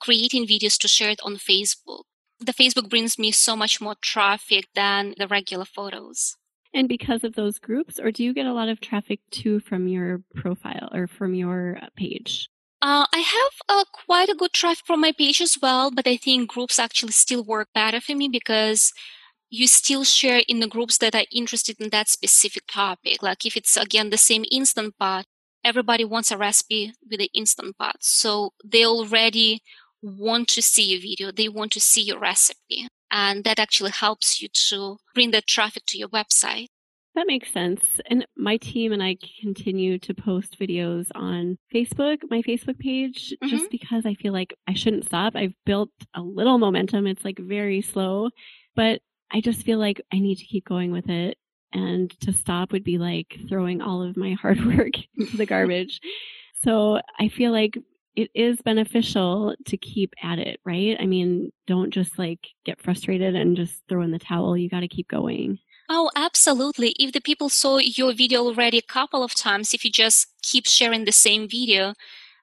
creating 0.00 0.46
videos 0.46 0.78
to 0.80 0.88
share 0.88 1.10
it 1.10 1.20
on 1.24 1.36
Facebook 1.36 2.04
the 2.40 2.52
Facebook 2.52 2.88
brings 2.88 3.18
me 3.18 3.30
so 3.30 3.54
much 3.54 3.80
more 3.80 3.96
traffic 4.00 4.66
than 4.74 5.14
the 5.18 5.28
regular 5.28 5.64
photos. 5.64 6.36
And 6.72 6.88
because 6.88 7.24
of 7.24 7.34
those 7.34 7.58
groups, 7.58 7.98
or 7.98 8.12
do 8.12 8.22
you 8.22 8.32
get 8.32 8.46
a 8.46 8.52
lot 8.52 8.68
of 8.68 8.80
traffic 8.80 9.20
too 9.30 9.60
from 9.60 9.88
your 9.88 10.22
profile 10.34 10.88
or 10.92 11.06
from 11.06 11.34
your 11.34 11.78
page? 11.96 12.48
Uh, 12.82 13.06
I 13.12 13.18
have 13.18 13.52
uh, 13.68 13.84
quite 13.92 14.28
a 14.28 14.34
good 14.34 14.52
traffic 14.52 14.86
from 14.86 15.00
my 15.00 15.12
page 15.12 15.40
as 15.40 15.58
well, 15.60 15.90
but 15.90 16.06
I 16.06 16.16
think 16.16 16.48
groups 16.48 16.78
actually 16.78 17.12
still 17.12 17.44
work 17.44 17.68
better 17.74 18.00
for 18.00 18.14
me 18.14 18.28
because 18.28 18.92
you 19.50 19.66
still 19.66 20.04
share 20.04 20.42
in 20.48 20.60
the 20.60 20.68
groups 20.68 20.96
that 20.98 21.14
are 21.14 21.26
interested 21.32 21.78
in 21.80 21.90
that 21.90 22.08
specific 22.08 22.62
topic. 22.68 23.22
Like 23.22 23.44
if 23.44 23.56
it's 23.56 23.76
again 23.76 24.10
the 24.10 24.16
same 24.16 24.44
instant 24.50 24.96
pot, 24.96 25.26
everybody 25.64 26.04
wants 26.04 26.30
a 26.30 26.38
recipe 26.38 26.94
with 27.10 27.18
the 27.18 27.30
instant 27.34 27.76
pot. 27.76 27.96
So 28.00 28.52
they 28.64 28.86
already 28.86 29.62
want 30.02 30.48
to 30.48 30.62
see 30.62 30.84
your 30.84 31.00
video, 31.00 31.32
they 31.32 31.48
want 31.48 31.72
to 31.72 31.80
see 31.80 32.02
your 32.02 32.18
recipe. 32.18 32.88
And 33.10 33.44
that 33.44 33.58
actually 33.58 33.90
helps 33.90 34.40
you 34.40 34.48
to 34.68 34.98
bring 35.14 35.32
the 35.32 35.42
traffic 35.42 35.84
to 35.88 35.98
your 35.98 36.08
website. 36.08 36.68
That 37.16 37.26
makes 37.26 37.52
sense. 37.52 37.84
And 38.06 38.24
my 38.36 38.56
team 38.56 38.92
and 38.92 39.02
I 39.02 39.16
continue 39.40 39.98
to 39.98 40.14
post 40.14 40.58
videos 40.60 41.10
on 41.14 41.58
Facebook, 41.74 42.18
my 42.30 42.40
Facebook 42.42 42.78
page, 42.78 43.32
mm-hmm. 43.32 43.48
just 43.48 43.70
because 43.70 44.06
I 44.06 44.14
feel 44.14 44.32
like 44.32 44.54
I 44.68 44.74
shouldn't 44.74 45.06
stop. 45.06 45.34
I've 45.34 45.54
built 45.66 45.90
a 46.14 46.22
little 46.22 46.58
momentum. 46.58 47.08
It's 47.08 47.24
like 47.24 47.38
very 47.38 47.82
slow, 47.82 48.30
but 48.76 49.00
I 49.32 49.40
just 49.40 49.64
feel 49.64 49.78
like 49.78 50.00
I 50.12 50.20
need 50.20 50.36
to 50.36 50.44
keep 50.44 50.64
going 50.64 50.92
with 50.92 51.08
it. 51.08 51.36
And 51.72 52.10
to 52.20 52.32
stop 52.32 52.72
would 52.72 52.84
be 52.84 52.98
like 52.98 53.38
throwing 53.48 53.80
all 53.80 54.02
of 54.02 54.16
my 54.16 54.32
hard 54.40 54.64
work 54.64 54.92
into 55.16 55.36
the 55.36 55.46
garbage. 55.46 56.00
so 56.62 57.00
I 57.18 57.28
feel 57.28 57.50
like 57.50 57.76
it 58.16 58.30
is 58.34 58.60
beneficial 58.62 59.54
to 59.66 59.76
keep 59.76 60.14
at 60.22 60.38
it, 60.38 60.60
right? 60.64 60.96
I 60.98 61.06
mean, 61.06 61.52
don't 61.66 61.92
just 61.92 62.18
like 62.18 62.48
get 62.64 62.82
frustrated 62.82 63.34
and 63.34 63.56
just 63.56 63.82
throw 63.88 64.02
in 64.02 64.10
the 64.10 64.18
towel. 64.18 64.56
You 64.56 64.68
got 64.68 64.80
to 64.80 64.88
keep 64.88 65.08
going. 65.08 65.58
Oh, 65.88 66.10
absolutely. 66.14 66.94
If 66.98 67.12
the 67.12 67.20
people 67.20 67.48
saw 67.48 67.78
your 67.78 68.12
video 68.12 68.44
already 68.44 68.78
a 68.78 68.82
couple 68.82 69.24
of 69.24 69.34
times, 69.34 69.74
if 69.74 69.84
you 69.84 69.90
just 69.90 70.28
keep 70.42 70.66
sharing 70.66 71.04
the 71.04 71.12
same 71.12 71.48
video, 71.48 71.94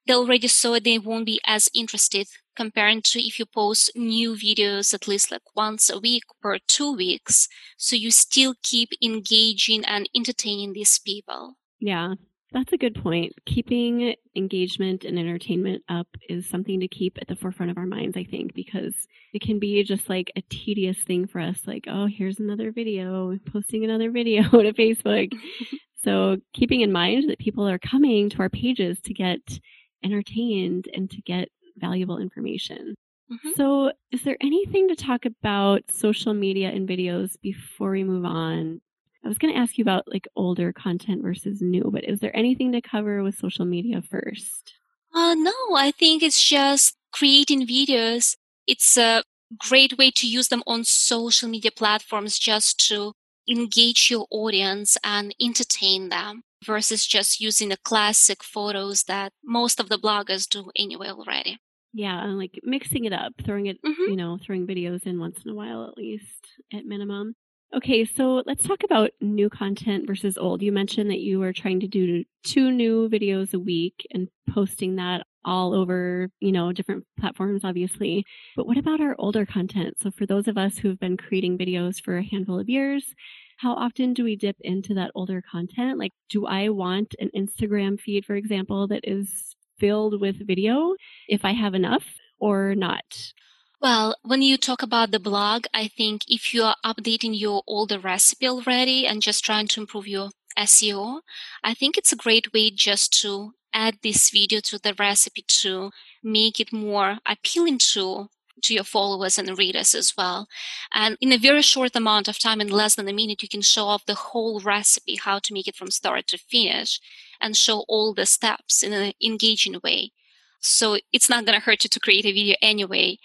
they 0.06 0.14
already 0.14 0.48
saw 0.48 0.74
it, 0.74 0.84
they 0.84 1.00
won't 1.00 1.26
be 1.26 1.40
as 1.46 1.70
interested 1.74 2.28
compared 2.56 3.04
to 3.04 3.20
if 3.22 3.38
you 3.38 3.46
post 3.46 3.92
new 3.96 4.34
videos 4.34 4.94
at 4.94 5.08
least 5.08 5.32
like 5.32 5.44
once 5.56 5.90
a 5.90 6.00
week 6.00 6.24
per 6.42 6.58
two 6.68 6.94
weeks. 6.94 7.48
So 7.78 7.96
you 7.96 8.12
still 8.12 8.56
keep 8.64 8.90
engaging 9.02 9.86
and 9.86 10.10
entertaining 10.16 10.74
these 10.74 11.00
people. 11.00 11.58
Yeah, 11.80 12.16
that's 12.58 12.74
a 12.74 12.78
good 12.78 12.96
point. 12.96 13.34
Keeping 13.46 14.16
engagement 14.36 15.04
and 15.04 15.20
entertainment 15.20 15.84
up 15.90 16.08
is 16.28 16.48
something 16.48 16.80
to 16.80 16.88
keep 16.88 17.18
at 17.22 17.28
the 17.28 17.36
forefront 17.36 17.70
of 17.70 17.78
our 17.78 17.86
minds, 17.86 18.18
I 18.18 18.24
think, 18.24 18.56
because 18.56 18.96
it 19.32 19.44
can 19.44 19.60
be 19.60 19.84
just 19.84 20.10
like 20.10 20.32
a 20.36 20.42
tedious 20.50 20.98
thing 20.98 21.28
for 21.28 21.40
us, 21.40 21.62
like, 21.68 21.86
oh, 21.88 22.08
here's 22.08 22.40
another 22.40 22.72
video, 22.72 23.38
posting 23.52 23.84
another 23.84 24.10
video 24.10 24.42
to 24.50 24.74
Facebook. 24.74 25.32
so 26.04 26.38
keeping 26.54 26.82
in 26.82 26.92
mind 26.92 27.30
that 27.30 27.38
people 27.38 27.68
are 27.68 27.78
coming 27.78 28.28
to 28.32 28.40
our 28.40 28.50
pages 28.50 29.00
to 29.02 29.14
get 29.14 29.60
entertained 30.04 30.88
and 30.96 31.12
to 31.12 31.22
get 31.22 31.50
valuable 31.78 32.18
information. 32.18 32.96
Mm-hmm. 33.32 33.50
So, 33.56 33.92
is 34.12 34.24
there 34.24 34.38
anything 34.40 34.88
to 34.88 34.96
talk 34.96 35.26
about 35.26 35.82
social 35.92 36.34
media 36.34 36.70
and 36.70 36.88
videos 36.88 37.36
before 37.42 37.92
we 37.92 38.06
move 38.06 38.24
on? 38.24 38.80
I 39.24 39.28
was 39.28 39.38
going 39.38 39.54
to 39.54 39.60
ask 39.60 39.78
you 39.78 39.82
about 39.82 40.08
like 40.08 40.28
older 40.36 40.72
content 40.72 41.22
versus 41.22 41.62
new, 41.62 41.90
but 41.92 42.04
is 42.04 42.20
there 42.20 42.36
anything 42.36 42.72
to 42.72 42.82
cover 42.82 43.24
with 43.24 43.38
social 43.38 43.66
media 43.66 44.02
first? 44.02 44.74
Uh, 45.14 45.34
no, 45.34 45.54
I 45.76 45.92
think 45.92 46.24
it's 46.24 46.44
just 46.44 46.96
creating 47.12 47.68
videos. 47.68 48.36
It's 48.68 48.98
a 48.98 49.24
great 49.58 49.98
way 49.98 50.12
to 50.12 50.28
use 50.28 50.50
them 50.50 50.64
on 50.68 50.84
social 50.84 51.50
media 51.50 51.72
platforms 51.72 52.38
just 52.38 52.86
to 52.88 53.14
engage 53.50 54.12
your 54.12 54.28
audience 54.30 54.98
and 55.04 55.34
entertain 55.42 56.10
them 56.10 56.44
versus 56.66 57.06
just 57.06 57.40
using 57.40 57.70
the 57.70 57.78
classic 57.78 58.44
photos 58.44 59.04
that 59.04 59.32
most 59.44 59.80
of 59.80 59.90
the 59.90 59.98
bloggers 59.98 60.48
do 60.48 60.70
anyway 60.76 61.10
already. 61.10 61.58
Yeah, 61.94 62.24
and 62.24 62.38
like 62.38 62.60
mixing 62.64 63.06
it 63.06 63.14
up, 63.14 63.34
throwing 63.44 63.68
it, 63.68 63.82
mm-hmm. 63.84 64.12
you 64.12 64.16
know, 64.16 64.38
throwing 64.42 64.68
videos 64.68 65.08
in 65.08 65.20
once 65.20 65.40
in 65.44 65.52
a 65.52 65.56
while 65.56 65.88
at 65.88 65.98
least 65.98 66.46
at 66.74 66.86
minimum. 66.86 67.36
Okay, 67.76 68.06
so 68.06 68.44
let's 68.46 68.66
talk 68.66 68.84
about 68.84 69.12
new 69.20 69.50
content 69.50 70.08
versus 70.08 70.38
old. 70.38 70.62
You 70.62 70.72
mentioned 70.72 71.10
that 71.12 71.20
you 71.20 71.38
were 71.40 71.52
trying 71.52 71.82
to 71.82 71.88
do 71.88 72.24
two 72.44 72.72
new 72.72 73.10
videos 73.10 73.54
a 73.54 73.60
week 73.60 74.08
and 74.12 74.30
posting 74.50 74.96
that 74.96 75.28
all 75.44 75.74
over, 75.74 76.30
you 76.40 76.54
know, 76.54 76.72
different 76.72 77.04
platforms, 77.20 77.66
obviously. 77.66 78.24
But 78.56 78.68
what 78.68 78.78
about 78.78 79.02
our 79.02 79.16
older 79.20 79.46
content? 79.46 79.96
So 80.02 80.12
for 80.12 80.26
those 80.26 80.48
of 80.48 80.58
us 80.58 80.78
who've 80.78 81.00
been 81.00 81.18
creating 81.18 81.58
videos 81.58 82.02
for 82.02 82.18
a 82.18 82.24
handful 82.24 82.58
of 82.58 82.70
years, 82.70 83.14
how 83.58 83.74
often 83.74 84.14
do 84.14 84.24
we 84.24 84.38
dip 84.38 84.56
into 84.62 84.94
that 84.94 85.12
older 85.14 85.42
content? 85.42 86.00
Like, 86.00 86.14
do 86.30 86.46
I 86.46 86.70
want 86.70 87.16
an 87.20 87.30
Instagram 87.36 88.00
feed, 88.00 88.26
for 88.26 88.36
example, 88.36 88.88
that 88.88 89.02
is 89.04 89.56
filled 89.78 90.22
with 90.22 90.48
video 90.48 90.96
if 91.28 91.44
I 91.44 91.52
have 91.52 91.74
enough 91.74 92.06
or 92.40 92.76
not? 92.76 93.34
Well, 93.80 94.16
when 94.24 94.42
you 94.42 94.58
talk 94.58 94.82
about 94.82 95.12
the 95.12 95.20
blog, 95.20 95.66
I 95.74 95.88
think 95.88 96.24
if 96.28 96.54
you 96.54 96.64
are 96.64 96.76
updating 96.86 97.40
your 97.40 97.64
older 97.68 98.00
recipe 98.00 98.48
already 98.48 99.06
and 99.08 99.22
just 99.22 99.44
trying 99.46 99.68
to 99.70 99.82
improve 99.82 100.08
your 100.08 100.32
SEO, 100.58 101.22
I 101.64 101.74
think 101.74 101.98
it's 101.98 102.12
a 102.12 102.16
great 102.16 102.54
way 102.54 102.72
just 102.72 103.14
to 103.22 103.54
add 103.74 104.00
this 104.02 104.32
video 104.32 104.60
to 104.62 104.80
the 104.80 104.96
recipe 104.96 105.44
to 105.62 105.92
make 106.24 106.60
it 106.60 106.74
more 106.74 107.20
appealing 107.28 107.78
to 107.94 108.30
to 108.64 108.74
your 108.74 108.84
followers 108.84 109.38
and 109.38 109.56
readers 109.56 109.94
as 109.94 110.14
well. 110.18 110.48
And 110.92 111.16
in 111.22 111.32
a 111.32 111.38
very 111.38 111.62
short 111.62 111.96
amount 111.96 112.28
of 112.28 112.40
time, 112.40 112.60
in 112.60 112.70
less 112.70 112.96
than 112.96 113.08
a 113.08 113.14
minute, 113.14 113.44
you 113.44 113.48
can 113.48 113.62
show 113.62 113.86
off 113.86 114.08
the 114.08 114.16
whole 114.16 114.60
recipe, 114.60 115.16
how 115.16 115.38
to 115.38 115.54
make 115.54 115.68
it 115.68 115.76
from 115.76 115.92
start 115.92 116.26
to 116.30 116.40
finish, 116.40 117.00
and 117.40 117.56
show 117.56 117.86
all 117.88 118.16
the 118.16 118.26
steps 118.26 118.82
in 118.82 118.94
an 118.94 119.14
engaging 119.24 119.80
way. 119.84 120.12
So 120.60 120.98
it's 121.14 121.30
not 121.30 121.46
going 121.46 121.58
to 121.60 121.64
hurt 121.64 121.84
you 121.84 121.90
to 121.90 122.00
create 122.00 122.26
a 122.26 122.32
video 122.32 122.56
anyway. 122.62 123.20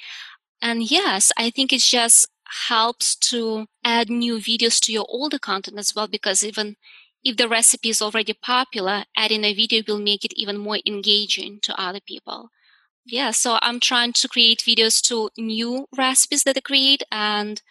And 0.62 0.90
yes, 0.90 1.30
I 1.36 1.50
think 1.50 1.72
it 1.72 1.82
just 1.82 2.26
helps 2.68 3.16
to 3.30 3.66
add 3.84 4.08
new 4.08 4.36
videos 4.38 4.80
to 4.86 4.92
your 4.92 5.06
older 5.08 5.38
content 5.38 5.78
as 5.78 5.94
well, 5.94 6.08
because 6.08 6.42
even 6.44 6.76
if 7.24 7.36
the 7.36 7.48
recipe 7.48 7.90
is 7.90 8.00
already 8.02 8.32
popular, 8.32 9.04
adding 9.16 9.44
a 9.44 9.54
video 9.54 9.82
will 9.86 9.98
make 9.98 10.24
it 10.24 10.32
even 10.36 10.56
more 10.58 10.78
engaging 10.86 11.60
to 11.62 11.78
other 11.80 12.00
people. 12.00 12.50
Yeah, 13.06 13.32
so 13.32 13.58
I'm 13.62 13.80
trying 13.80 14.12
to 14.14 14.28
create 14.28 14.60
videos 14.66 15.02
to 15.08 15.30
new 15.38 15.86
recipes 15.96 16.44
that 16.44 16.58
I 16.58 16.60
create 16.60 17.02
and 17.12 17.62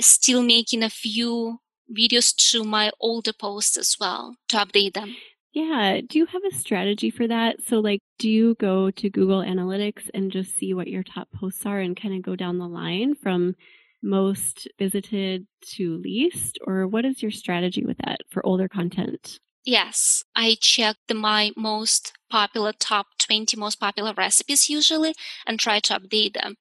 still 0.00 0.42
making 0.42 0.82
a 0.82 0.90
few 0.90 1.60
videos 1.90 2.34
to 2.52 2.64
my 2.64 2.92
older 3.00 3.32
posts 3.32 3.76
as 3.76 3.96
well 4.00 4.36
to 4.48 4.58
update 4.58 4.94
them. 4.94 5.16
Yeah. 5.56 6.02
Do 6.06 6.18
you 6.18 6.26
have 6.26 6.42
a 6.44 6.54
strategy 6.54 7.08
for 7.08 7.26
that? 7.28 7.62
So, 7.66 7.80
like, 7.80 8.00
do 8.18 8.28
you 8.28 8.56
go 8.56 8.90
to 8.90 9.08
Google 9.08 9.40
Analytics 9.40 10.10
and 10.12 10.30
just 10.30 10.54
see 10.54 10.74
what 10.74 10.86
your 10.86 11.02
top 11.02 11.28
posts 11.32 11.64
are 11.64 11.78
and 11.80 11.96
kind 11.96 12.12
of 12.14 12.20
go 12.20 12.36
down 12.36 12.58
the 12.58 12.68
line 12.68 13.14
from 13.14 13.54
most 14.02 14.68
visited 14.78 15.46
to 15.68 15.96
least? 15.96 16.58
Or 16.66 16.86
what 16.86 17.06
is 17.06 17.22
your 17.22 17.30
strategy 17.30 17.86
with 17.86 17.96
that 18.04 18.20
for 18.28 18.44
older 18.44 18.68
content? 18.68 19.40
Yes, 19.64 20.24
I 20.36 20.58
check 20.60 20.96
the, 21.08 21.14
my 21.14 21.52
most 21.56 22.12
popular 22.28 22.74
top 22.78 23.06
20 23.18 23.56
most 23.56 23.80
popular 23.80 24.12
recipes 24.12 24.68
usually 24.68 25.14
and 25.46 25.58
try 25.58 25.80
to 25.80 25.98
update 25.98 26.34
them. 26.34 26.56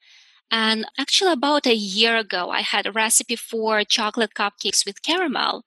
And 0.50 0.86
actually, 0.98 1.34
about 1.34 1.68
a 1.68 1.76
year 1.76 2.16
ago, 2.16 2.50
I 2.50 2.62
had 2.62 2.86
a 2.86 2.94
recipe 2.94 3.36
for 3.36 3.84
chocolate 3.84 4.36
cupcakes 4.36 4.86
with 4.86 5.02
caramel. 5.02 5.66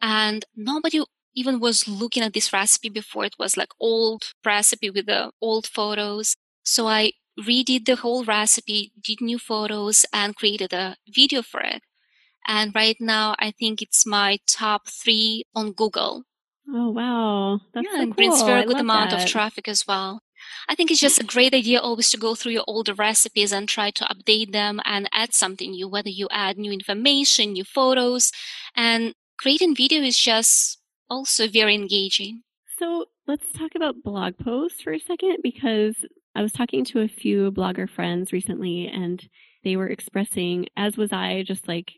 And 0.00 0.46
nobody 0.56 1.02
even 1.34 1.60
was 1.60 1.88
looking 1.88 2.22
at 2.22 2.32
this 2.34 2.52
recipe 2.52 2.88
before. 2.88 3.24
It 3.24 3.36
was 3.38 3.56
like 3.56 3.70
old 3.80 4.32
recipe 4.44 4.90
with 4.90 5.06
the 5.06 5.32
old 5.40 5.66
photos. 5.66 6.36
So 6.64 6.86
I 6.88 7.12
redid 7.40 7.86
the 7.86 7.96
whole 7.96 8.24
recipe, 8.24 8.92
did 9.02 9.20
new 9.20 9.38
photos, 9.38 10.04
and 10.12 10.36
created 10.36 10.72
a 10.72 10.96
video 11.08 11.42
for 11.42 11.60
it. 11.60 11.82
And 12.46 12.74
right 12.74 12.96
now, 13.00 13.34
I 13.38 13.52
think 13.52 13.82
it's 13.82 14.06
my 14.06 14.38
top 14.46 14.88
three 14.88 15.44
on 15.54 15.72
Google. 15.72 16.24
Oh 16.68 16.90
wow, 16.90 17.60
that's 17.74 17.86
yeah, 17.86 17.96
so 17.96 18.02
and 18.02 18.16
cool. 18.16 18.16
brings 18.16 18.42
very 18.42 18.64
good 18.64 18.78
amount 18.78 19.10
that. 19.10 19.22
of 19.24 19.28
traffic 19.28 19.68
as 19.68 19.86
well. 19.86 20.22
I 20.68 20.74
think 20.74 20.90
it's 20.90 21.00
just 21.00 21.20
a 21.20 21.24
great 21.24 21.54
idea 21.54 21.80
always 21.80 22.10
to 22.10 22.16
go 22.18 22.34
through 22.34 22.52
your 22.52 22.64
older 22.66 22.94
recipes 22.94 23.52
and 23.52 23.68
try 23.68 23.90
to 23.90 24.04
update 24.04 24.52
them 24.52 24.80
and 24.84 25.08
add 25.12 25.32
something 25.34 25.70
new, 25.72 25.88
whether 25.88 26.08
you 26.08 26.28
add 26.30 26.58
new 26.58 26.72
information, 26.72 27.52
new 27.52 27.64
photos, 27.64 28.32
and 28.76 29.14
creating 29.38 29.76
video 29.76 30.02
is 30.02 30.18
just 30.18 30.78
also 31.12 31.46
very 31.46 31.74
engaging. 31.74 32.42
So 32.78 33.04
let's 33.26 33.52
talk 33.52 33.72
about 33.76 34.02
blog 34.02 34.38
posts 34.38 34.80
for 34.80 34.94
a 34.94 34.98
second 34.98 35.36
because 35.42 35.94
I 36.34 36.40
was 36.40 36.52
talking 36.52 36.86
to 36.86 37.00
a 37.00 37.08
few 37.08 37.52
blogger 37.52 37.88
friends 37.88 38.32
recently 38.32 38.88
and 38.88 39.22
they 39.62 39.76
were 39.76 39.88
expressing, 39.88 40.66
as 40.74 40.96
was 40.96 41.12
I, 41.12 41.44
just 41.46 41.68
like 41.68 41.92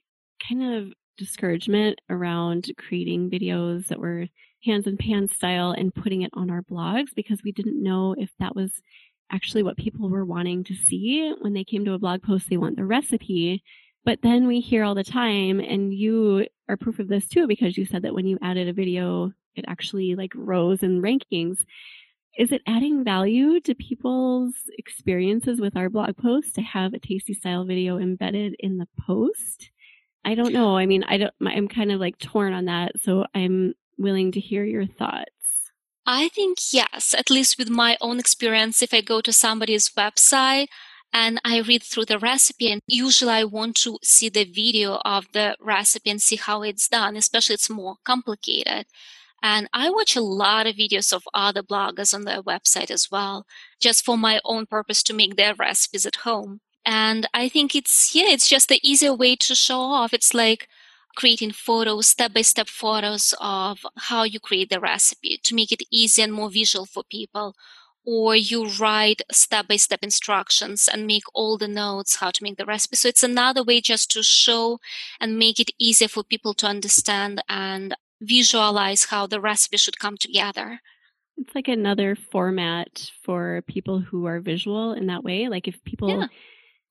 kind 0.48 0.74
of 0.74 0.92
discouragement 1.16 2.00
around 2.10 2.72
creating 2.76 3.30
videos 3.30 3.86
that 3.86 4.00
were 4.00 4.26
hands 4.64 4.88
and 4.88 4.98
pan 4.98 5.28
style 5.28 5.70
and 5.70 5.94
putting 5.94 6.22
it 6.22 6.30
on 6.34 6.50
our 6.50 6.62
blogs 6.62 7.14
because 7.14 7.40
we 7.44 7.52
didn't 7.52 7.80
know 7.80 8.16
if 8.18 8.30
that 8.40 8.56
was 8.56 8.72
actually 9.30 9.62
what 9.62 9.76
people 9.76 10.10
were 10.10 10.24
wanting 10.24 10.64
to 10.64 10.74
see 10.74 11.32
when 11.40 11.52
they 11.52 11.62
came 11.62 11.84
to 11.84 11.92
a 11.92 11.98
blog 11.98 12.20
post 12.20 12.50
they 12.50 12.56
want 12.56 12.76
the 12.76 12.84
recipe 12.84 13.62
but 14.04 14.20
then 14.22 14.46
we 14.46 14.60
hear 14.60 14.84
all 14.84 14.94
the 14.94 15.04
time 15.04 15.60
and 15.60 15.94
you 15.94 16.46
are 16.68 16.76
proof 16.76 16.98
of 16.98 17.08
this 17.08 17.26
too 17.26 17.46
because 17.46 17.76
you 17.76 17.84
said 17.84 18.02
that 18.02 18.14
when 18.14 18.26
you 18.26 18.38
added 18.42 18.68
a 18.68 18.72
video 18.72 19.32
it 19.54 19.64
actually 19.68 20.14
like 20.14 20.32
rose 20.34 20.82
in 20.82 21.02
rankings 21.02 21.64
is 22.36 22.50
it 22.50 22.62
adding 22.66 23.04
value 23.04 23.60
to 23.60 23.74
people's 23.74 24.54
experiences 24.78 25.60
with 25.60 25.76
our 25.76 25.88
blog 25.88 26.16
post 26.16 26.54
to 26.54 26.62
have 26.62 26.92
a 26.92 26.98
tasty 26.98 27.34
style 27.34 27.64
video 27.64 27.98
embedded 27.98 28.56
in 28.58 28.78
the 28.78 28.88
post 29.06 29.70
i 30.24 30.34
don't 30.34 30.52
know 30.52 30.76
i 30.76 30.86
mean 30.86 31.04
i 31.04 31.16
don't 31.16 31.34
i'm 31.46 31.68
kind 31.68 31.92
of 31.92 32.00
like 32.00 32.18
torn 32.18 32.52
on 32.52 32.64
that 32.64 32.92
so 33.00 33.24
i'm 33.34 33.74
willing 33.98 34.32
to 34.32 34.40
hear 34.40 34.64
your 34.64 34.86
thoughts. 34.86 35.30
I 36.06 36.28
think 36.28 36.58
yes, 36.72 37.14
at 37.16 37.30
least 37.30 37.58
with 37.58 37.70
my 37.70 37.96
own 38.00 38.18
experience. 38.18 38.82
If 38.82 38.92
I 38.92 39.00
go 39.00 39.20
to 39.22 39.32
somebody's 39.32 39.88
website 39.90 40.68
and 41.14 41.40
I 41.44 41.60
read 41.60 41.82
through 41.82 42.06
the 42.06 42.18
recipe, 42.18 42.70
and 42.70 42.82
usually 42.86 43.32
I 43.32 43.44
want 43.44 43.76
to 43.76 43.98
see 44.02 44.28
the 44.28 44.44
video 44.44 45.00
of 45.04 45.26
the 45.32 45.56
recipe 45.60 46.10
and 46.10 46.20
see 46.20 46.36
how 46.36 46.62
it's 46.62 46.88
done, 46.88 47.16
especially 47.16 47.54
it's 47.54 47.70
more 47.70 47.96
complicated. 48.04 48.84
And 49.42 49.68
I 49.72 49.88
watch 49.90 50.16
a 50.16 50.20
lot 50.20 50.66
of 50.66 50.76
videos 50.76 51.12
of 51.12 51.22
other 51.32 51.62
bloggers 51.62 52.12
on 52.12 52.24
their 52.24 52.42
website 52.42 52.90
as 52.90 53.10
well, 53.10 53.46
just 53.80 54.04
for 54.04 54.18
my 54.18 54.40
own 54.44 54.66
purpose 54.66 55.02
to 55.04 55.14
make 55.14 55.36
their 55.36 55.54
recipes 55.54 56.04
at 56.04 56.16
home. 56.16 56.60
And 56.84 57.26
I 57.32 57.48
think 57.48 57.74
it's, 57.74 58.14
yeah, 58.14 58.28
it's 58.28 58.48
just 58.48 58.68
the 58.68 58.80
easier 58.82 59.14
way 59.14 59.36
to 59.36 59.54
show 59.54 59.80
off. 59.80 60.12
It's 60.12 60.34
like, 60.34 60.68
creating 61.16 61.52
photos, 61.52 62.08
step-by-step 62.08 62.68
photos 62.68 63.34
of 63.40 63.86
how 63.96 64.24
you 64.24 64.40
create 64.40 64.68
the 64.68 64.80
recipe 64.80 65.38
to 65.44 65.54
make 65.54 65.70
it 65.70 65.82
easy 65.88 66.20
and 66.20 66.32
more 66.32 66.50
visual 66.50 66.86
for 66.86 67.04
people. 67.04 67.54
Or 68.06 68.36
you 68.36 68.66
write 68.66 69.22
step-by-step 69.32 70.00
instructions 70.02 70.88
and 70.92 71.06
make 71.06 71.22
all 71.32 71.56
the 71.56 71.68
notes 71.68 72.16
how 72.16 72.30
to 72.30 72.42
make 72.42 72.58
the 72.58 72.66
recipe. 72.66 72.96
So 72.96 73.08
it's 73.08 73.22
another 73.22 73.64
way 73.64 73.80
just 73.80 74.10
to 74.12 74.22
show 74.22 74.78
and 75.20 75.38
make 75.38 75.58
it 75.58 75.70
easier 75.78 76.08
for 76.08 76.22
people 76.22 76.52
to 76.54 76.66
understand 76.66 77.42
and 77.48 77.96
visualize 78.20 79.06
how 79.06 79.26
the 79.26 79.40
recipe 79.40 79.78
should 79.78 79.98
come 79.98 80.16
together. 80.18 80.80
It's 81.36 81.54
like 81.54 81.68
another 81.68 82.14
format 82.14 83.10
for 83.22 83.62
people 83.66 84.00
who 84.00 84.26
are 84.26 84.40
visual 84.40 84.92
in 84.92 85.06
that 85.06 85.24
way. 85.24 85.48
Like 85.48 85.66
if 85.66 85.82
people 85.84 86.08
yeah 86.10 86.26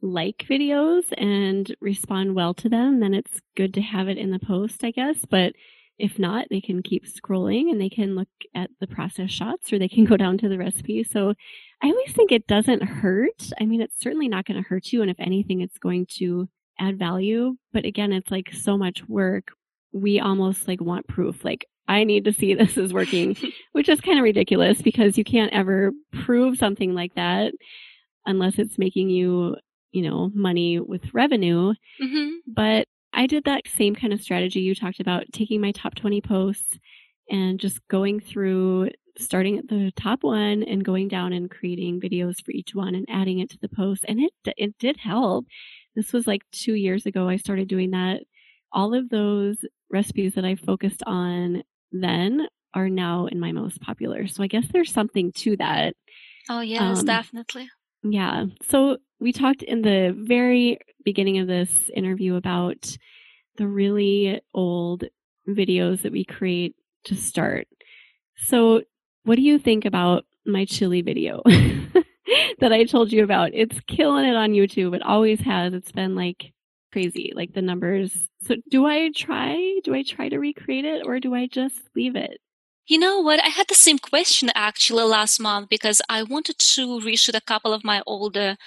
like 0.03 0.45
videos 0.49 1.05
and 1.18 1.74
respond 1.80 2.36
well 2.36 2.53
to 2.53 2.68
them, 2.68 2.99
then 2.99 3.14
it's 3.14 3.39
good 3.55 3.74
to 3.74 3.82
have 3.82 4.09
it 4.09 4.18
in 4.18 4.32
the 4.32 4.39
post, 4.39 4.84
I 4.84 4.91
guess. 4.91 5.24
But 5.30 5.53
if 5.98 6.18
not, 6.18 6.48
they 6.50 6.62
can 6.62 6.82
keep 6.82 7.06
scrolling 7.06 7.70
and 7.70 7.80
they 7.80 7.89
can 7.89 8.16
look 8.16 8.28
at 8.56 8.70
the 8.80 8.88
process 8.88 9.32
shots 9.32 9.72
or 9.72 9.80
they 9.80 9.88
can 9.88 10.06
go 10.12 10.18
down 10.18 10.38
to 10.39 10.50
the 10.50 10.58
recipe. 10.58 11.04
So 11.04 11.34
I 11.82 11.88
always 11.88 12.12
think 12.14 12.32
it 12.32 12.48
doesn't 12.48 12.84
hurt. 12.84 13.52
I 13.60 13.66
mean, 13.66 13.82
it's 13.82 14.00
certainly 14.00 14.28
not 14.28 14.46
going 14.46 14.62
to 14.62 14.68
hurt 14.68 14.91
you. 14.91 15.02
And 15.02 15.12
if 15.12 15.20
anything, 15.20 15.62
it's 15.62 15.78
going 15.78 16.08
to 16.18 16.50
add 16.80 16.98
value. 16.98 17.56
But 17.72 17.86
again, 17.86 18.12
it's 18.12 18.32
like 18.32 18.52
so 18.54 18.78
much 18.78 19.08
work. 19.08 19.50
We 19.91 20.20
almost 20.20 20.68
like 20.68 20.82
want 20.82 21.08
proof. 21.08 21.46
Like, 21.46 21.68
I 21.88 22.04
need 22.04 22.26
to 22.26 22.34
see 22.34 22.54
this 22.54 22.78
is 22.78 22.94
working, 22.94 23.38
which 23.74 23.89
is 23.89 24.02
kind 24.02 24.18
of 24.18 24.24
ridiculous 24.24 24.82
because 24.82 25.18
you 25.18 25.24
can't 25.24 25.54
ever 25.54 25.91
prove 26.12 26.58
something 26.58 26.94
like 26.94 27.14
that 27.16 27.54
unless 28.26 28.58
it's 28.58 28.78
making 28.78 29.10
you 29.10 29.58
you 29.94 30.02
know, 30.02 30.32
money 30.34 30.80
with 30.80 31.14
revenue. 31.14 31.74
Mm-hmm. 32.02 32.30
But 32.48 32.88
I 33.14 33.28
did 33.28 33.43
that 33.45 33.68
same 33.68 33.95
kind 33.95 34.11
of 34.11 34.22
strategy 34.22 34.59
you 34.61 34.76
talked 34.76 34.99
about, 34.99 35.26
taking 35.32 35.61
my 35.61 35.72
top 35.72 35.95
20 35.95 36.22
posts 36.22 36.80
and 37.30 37.59
just 37.59 37.86
going 37.88 38.20
through, 38.20 38.89
starting 39.18 39.57
at 39.59 39.68
the 39.68 39.91
top 39.95 40.24
one 40.24 40.64
and 40.64 40.84
going 40.84 41.07
down 41.07 41.32
and 41.32 41.49
creating 41.49 42.01
videos 42.01 42.43
for 42.43 42.51
each 42.51 42.74
one 42.74 42.95
and 42.95 43.05
adding 43.09 43.39
it 43.39 43.49
to 43.51 43.59
the 43.61 43.70
post. 43.70 44.03
And 44.07 44.20
it, 44.20 44.32
it 44.57 44.78
did 44.80 44.97
help. 44.97 45.45
This 45.95 46.11
was 46.11 46.26
like 46.26 46.41
two 46.51 46.74
years 46.74 47.05
ago. 47.05 47.30
I 47.30 47.38
started 47.38 47.68
doing 47.68 47.91
that. 47.91 48.22
All 48.72 48.95
of 48.95 49.09
those 49.09 49.57
recipes 49.91 50.34
that 50.34 50.45
I 50.45 50.55
focused 50.55 51.03
on 51.05 51.64
then 51.91 52.47
are 52.74 52.89
now 52.89 53.28
in 53.28 53.39
my 53.39 53.51
most 53.51 53.80
popular. 53.82 54.28
So 54.28 54.41
I 54.41 54.47
guess 54.47 54.66
there's 54.72 54.91
something 54.91 55.32
to 55.34 55.55
that. 55.57 55.95
Oh, 56.49 56.61
yes, 56.61 56.99
um, 56.99 57.05
definitely. 57.05 57.70
Yeah. 58.04 58.45
So 58.62 58.97
we 59.20 59.32
talked 59.32 59.64
in 59.64 59.82
the 59.82 60.16
very 60.18 60.80
beginning 61.06 61.39
of 61.39 61.47
this 61.47 61.89
interview 61.95 62.36
about 62.36 62.97
the 63.58 63.68
really 63.68 64.41
old 64.54 65.06
videos 65.47 66.01
that 66.01 66.12
we 66.12 66.26
create 66.26 66.76
to 67.06 67.16
start. 67.16 67.68
So, 68.36 68.84
what 69.24 69.36
do 69.36 69.41
you 69.41 69.60
think 69.60 69.86
about 69.86 70.26
my 70.45 70.66
chili 70.66 71.01
video 71.01 71.41
that 72.60 72.74
I 72.74 72.84
told 72.86 73.12
you 73.12 73.24
about? 73.24 73.51
It's 73.54 73.80
killing 73.88 74.26
it 74.26 74.36
on 74.36 74.51
YouTube. 74.51 74.95
It 74.95 75.04
always 75.04 75.39
has. 75.41 75.74
It's 75.74 75.91
been 75.91 76.16
like 76.16 76.51
crazy, 76.91 77.32
like 77.36 77.54
the 77.54 77.62
numbers. 77.62 78.30
So, 78.41 78.56
do 78.70 78.86
I 78.86 79.12
try? 79.16 79.80
Do 79.84 79.93
I 79.93 80.04
try 80.04 80.30
to 80.30 80.39
recreate 80.39 80.86
it 80.86 81.04
or 81.06 81.20
do 81.20 81.34
I 81.34 81.47
just 81.47 81.80
leave 81.95 82.16
it? 82.16 82.39
You 82.86 82.99
know 82.99 83.19
what? 83.21 83.39
I 83.41 83.47
had 83.47 83.67
the 83.69 83.75
same 83.75 83.97
question 83.97 84.49
actually 84.55 85.03
last 85.03 85.39
month 85.39 85.69
because 85.69 86.01
I 86.09 86.23
wanted 86.23 86.59
to 86.59 86.99
reshoot 86.99 87.36
a 87.36 87.41
couple 87.41 87.73
of 87.73 87.84
my 87.84 88.01
older 88.05 88.57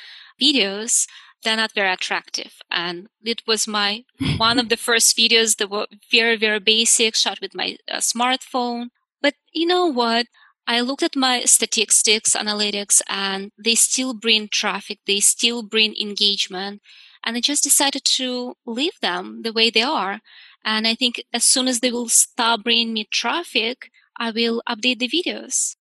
videos. 0.40 1.06
They're 1.42 1.56
not 1.56 1.72
very 1.74 1.92
attractive. 1.92 2.54
And 2.70 3.08
it 3.22 3.42
was 3.46 3.68
my 3.68 4.04
one 4.38 4.58
of 4.58 4.70
the 4.70 4.76
first 4.88 5.16
videos 5.16 5.56
that 5.58 5.70
were 5.70 5.86
very, 6.10 6.36
very 6.36 6.60
basic, 6.60 7.14
shot 7.14 7.40
with 7.42 7.54
my 7.54 7.76
uh, 7.90 7.98
smartphone. 7.98 8.88
But 9.20 9.34
you 9.52 9.66
know 9.66 9.86
what? 9.86 10.26
I 10.66 10.80
looked 10.80 11.02
at 11.02 11.14
my 11.14 11.44
statistics, 11.44 12.34
analytics, 12.34 13.00
and 13.08 13.52
they 13.62 13.74
still 13.74 14.14
bring 14.14 14.48
traffic. 14.48 14.98
They 15.06 15.20
still 15.20 15.62
bring 15.62 15.94
engagement. 16.00 16.80
And 17.22 17.36
I 17.36 17.40
just 17.40 17.62
decided 17.62 18.04
to 18.04 18.54
leave 18.64 18.98
them 19.00 19.42
the 19.42 19.52
way 19.52 19.68
they 19.70 19.82
are. 19.82 20.20
And 20.64 20.86
I 20.88 20.94
think 20.94 21.22
as 21.32 21.44
soon 21.44 21.68
as 21.68 21.80
they 21.80 21.92
will 21.92 22.08
stop 22.08 22.64
bringing 22.64 22.92
me 22.92 23.06
traffic, 23.10 23.90
I 24.18 24.30
will 24.30 24.62
update 24.68 24.98
the 24.98 25.08
videos. 25.08 25.76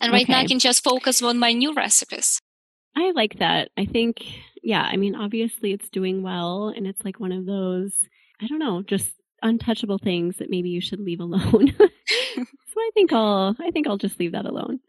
And 0.00 0.12
right 0.12 0.24
okay. 0.24 0.32
now 0.32 0.40
I 0.40 0.46
can 0.46 0.58
just 0.58 0.84
focus 0.84 1.22
on 1.22 1.38
my 1.38 1.52
new 1.52 1.74
recipes. 1.74 2.40
I 2.96 3.12
like 3.12 3.38
that. 3.38 3.70
I 3.76 3.86
think, 3.86 4.24
yeah, 4.62 4.82
I 4.82 4.96
mean, 4.96 5.14
obviously 5.14 5.72
it's 5.72 5.88
doing 5.88 6.22
well 6.22 6.68
and 6.68 6.86
it's 6.86 7.04
like 7.04 7.18
one 7.18 7.32
of 7.32 7.46
those, 7.46 8.06
I 8.40 8.46
don't 8.46 8.58
know, 8.58 8.82
just 8.82 9.12
untouchable 9.42 9.98
things 9.98 10.36
that 10.36 10.50
maybe 10.50 10.68
you 10.68 10.80
should 10.80 11.00
leave 11.00 11.20
alone. 11.20 11.74
so 11.78 12.76
I 12.78 12.90
think 12.94 13.12
I'll, 13.12 13.56
I 13.60 13.70
think 13.70 13.86
I'll 13.86 13.98
just 13.98 14.18
leave 14.20 14.32
that 14.32 14.46
alone. 14.46 14.80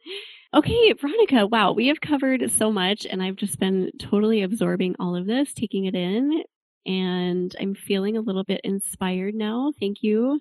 Okay, 0.54 0.94
Veronika, 0.94 1.48
wow, 1.48 1.72
we 1.72 1.88
have 1.88 2.00
covered 2.00 2.50
so 2.52 2.72
much 2.72 3.06
and 3.06 3.22
I've 3.22 3.36
just 3.36 3.60
been 3.60 3.92
totally 4.00 4.44
absorbing 4.44 4.96
all 5.00 5.16
of 5.16 5.26
this, 5.26 5.54
taking 5.54 5.86
it 5.86 5.96
in. 5.96 6.44
and 6.86 7.56
I'm 7.60 7.76
feeling 7.76 8.18
a 8.18 8.22
little 8.22 8.44
bit 8.44 8.62
inspired 8.64 9.36
now. 9.36 9.74
Thank 9.80 10.04
you. 10.04 10.40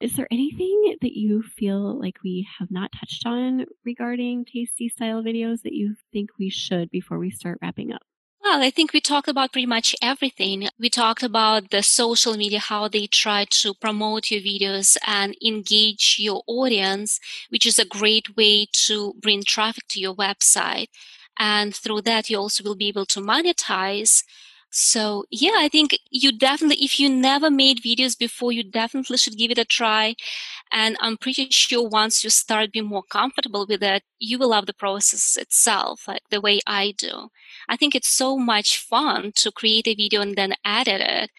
Is 0.00 0.14
there 0.16 0.28
anything 0.30 0.96
that 1.00 1.16
you 1.16 1.42
feel 1.42 1.98
like 1.98 2.22
we 2.22 2.46
have 2.58 2.70
not 2.70 2.92
touched 2.92 3.26
on 3.26 3.66
regarding 3.84 4.44
tasty 4.44 4.88
style 4.88 5.22
videos 5.22 5.62
that 5.62 5.72
you 5.72 5.96
think 6.12 6.30
we 6.38 6.50
should 6.50 6.88
before 6.90 7.18
we 7.18 7.30
start 7.30 7.58
wrapping 7.60 7.92
up? 7.92 8.02
Well, 8.40 8.62
I 8.62 8.70
think 8.70 8.92
we 8.92 9.00
talked 9.00 9.26
about 9.26 9.52
pretty 9.52 9.66
much 9.66 9.96
everything. 10.00 10.68
We 10.78 10.88
talked 10.88 11.24
about 11.24 11.70
the 11.70 11.82
social 11.82 12.36
media, 12.36 12.60
how 12.60 12.86
they 12.86 13.08
try 13.08 13.44
to 13.50 13.74
promote 13.74 14.30
your 14.30 14.40
videos 14.40 14.96
and 15.04 15.36
engage 15.44 16.16
your 16.20 16.42
audience, 16.46 17.18
which 17.48 17.66
is 17.66 17.78
a 17.78 17.84
great 17.84 18.36
way 18.36 18.68
to 18.86 19.14
bring 19.20 19.42
traffic 19.42 19.84
to 19.88 20.00
your 20.00 20.14
website. 20.14 20.86
And 21.38 21.74
through 21.74 22.02
that, 22.02 22.30
you 22.30 22.38
also 22.38 22.62
will 22.62 22.76
be 22.76 22.88
able 22.88 23.06
to 23.06 23.20
monetize 23.20 24.22
so 24.70 25.24
yeah, 25.30 25.54
I 25.56 25.68
think 25.68 25.98
you 26.10 26.36
definitely, 26.36 26.84
if 26.84 27.00
you 27.00 27.08
never 27.08 27.50
made 27.50 27.82
videos 27.82 28.18
before, 28.18 28.52
you 28.52 28.62
definitely 28.62 29.16
should 29.16 29.38
give 29.38 29.50
it 29.50 29.58
a 29.58 29.64
try. 29.64 30.14
And 30.70 30.96
I'm 31.00 31.16
pretty 31.16 31.48
sure 31.50 31.88
once 31.88 32.22
you 32.22 32.30
start 32.30 32.72
being 32.72 32.86
more 32.86 33.02
comfortable 33.02 33.66
with 33.68 33.82
it, 33.82 34.02
you 34.18 34.38
will 34.38 34.50
love 34.50 34.66
the 34.66 34.74
process 34.74 35.36
itself, 35.36 36.06
like 36.06 36.22
the 36.30 36.40
way 36.40 36.60
I 36.66 36.92
do. 36.96 37.28
I 37.68 37.76
think 37.76 37.94
it's 37.94 38.08
so 38.08 38.36
much 38.38 38.78
fun 38.78 39.32
to 39.36 39.50
create 39.50 39.86
a 39.88 39.94
video 39.94 40.20
and 40.20 40.36
then 40.36 40.54
edit 40.64 41.00
it. 41.00 41.30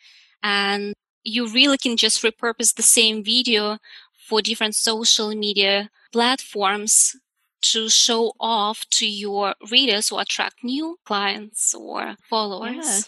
And 0.41 0.93
you 1.23 1.47
really 1.47 1.77
can 1.77 1.97
just 1.97 2.23
repurpose 2.23 2.75
the 2.75 2.84
same 2.84 3.23
video 3.23 3.77
for 4.27 4.41
different 4.41 4.75
social 4.75 5.30
media 5.36 5.89
platforms 6.11 7.15
to 7.61 7.89
show 7.89 8.34
off 8.39 8.86
to 8.91 9.07
your 9.07 9.53
readers 9.69 10.11
or 10.11 10.21
attract 10.21 10.63
new 10.63 10.97
clients 11.05 11.75
or 11.75 12.15
followers. 12.30 12.75
Yeah. 12.75 13.01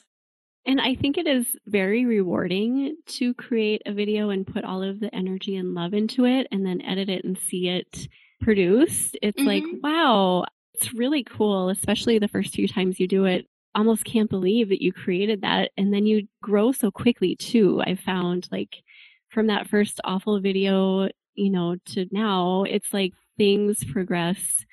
And 0.66 0.80
I 0.80 0.96
think 0.96 1.18
it 1.18 1.26
is 1.26 1.48
very 1.66 2.06
rewarding 2.06 2.96
to 3.08 3.34
create 3.34 3.82
a 3.86 3.94
video 3.94 4.30
and 4.30 4.46
put 4.46 4.64
all 4.64 4.84
of 4.84 5.00
the 5.00 5.14
energy 5.14 5.56
and 5.56 5.74
love 5.74 5.94
into 5.94 6.26
it 6.26 6.48
and 6.52 6.66
then 6.66 6.82
edit 6.82 7.10
it 7.10 7.24
and 7.24 7.38
see 7.38 7.68
it 7.68 8.08
produced. 8.42 9.18
It's 9.22 9.40
mm-hmm. 9.40 9.48
like, 9.48 9.64
wow, 9.82 10.46
it's 10.76 10.94
really 10.94 11.24
cool, 11.24 11.70
especially 11.70 12.20
the 12.20 12.28
first 12.28 12.54
few 12.54 12.68
times 12.68 13.00
you 13.00 13.08
do 13.08 13.26
it. 13.26 13.48
Almost 13.74 14.06
can't 14.06 14.30
believe 14.30 14.70
that 14.70 14.84
you 14.84 14.94
created 14.94 15.42
that. 15.42 15.72
And 15.78 15.94
then 15.94 16.06
you 16.06 16.28
grow 16.44 16.72
so 16.72 16.92
quickly 16.92 17.36
too. 17.36 17.82
I 17.86 17.96
found 17.96 18.48
like 18.52 18.84
from 19.30 19.48
that 19.48 19.68
first 19.68 20.00
awful 20.04 20.40
video, 20.42 21.10
you 21.34 21.50
know, 21.50 21.78
to 21.88 22.06
now, 22.12 22.64
it's 22.64 22.94
like 22.94 23.14
things 23.38 23.84
progress 23.86 24.66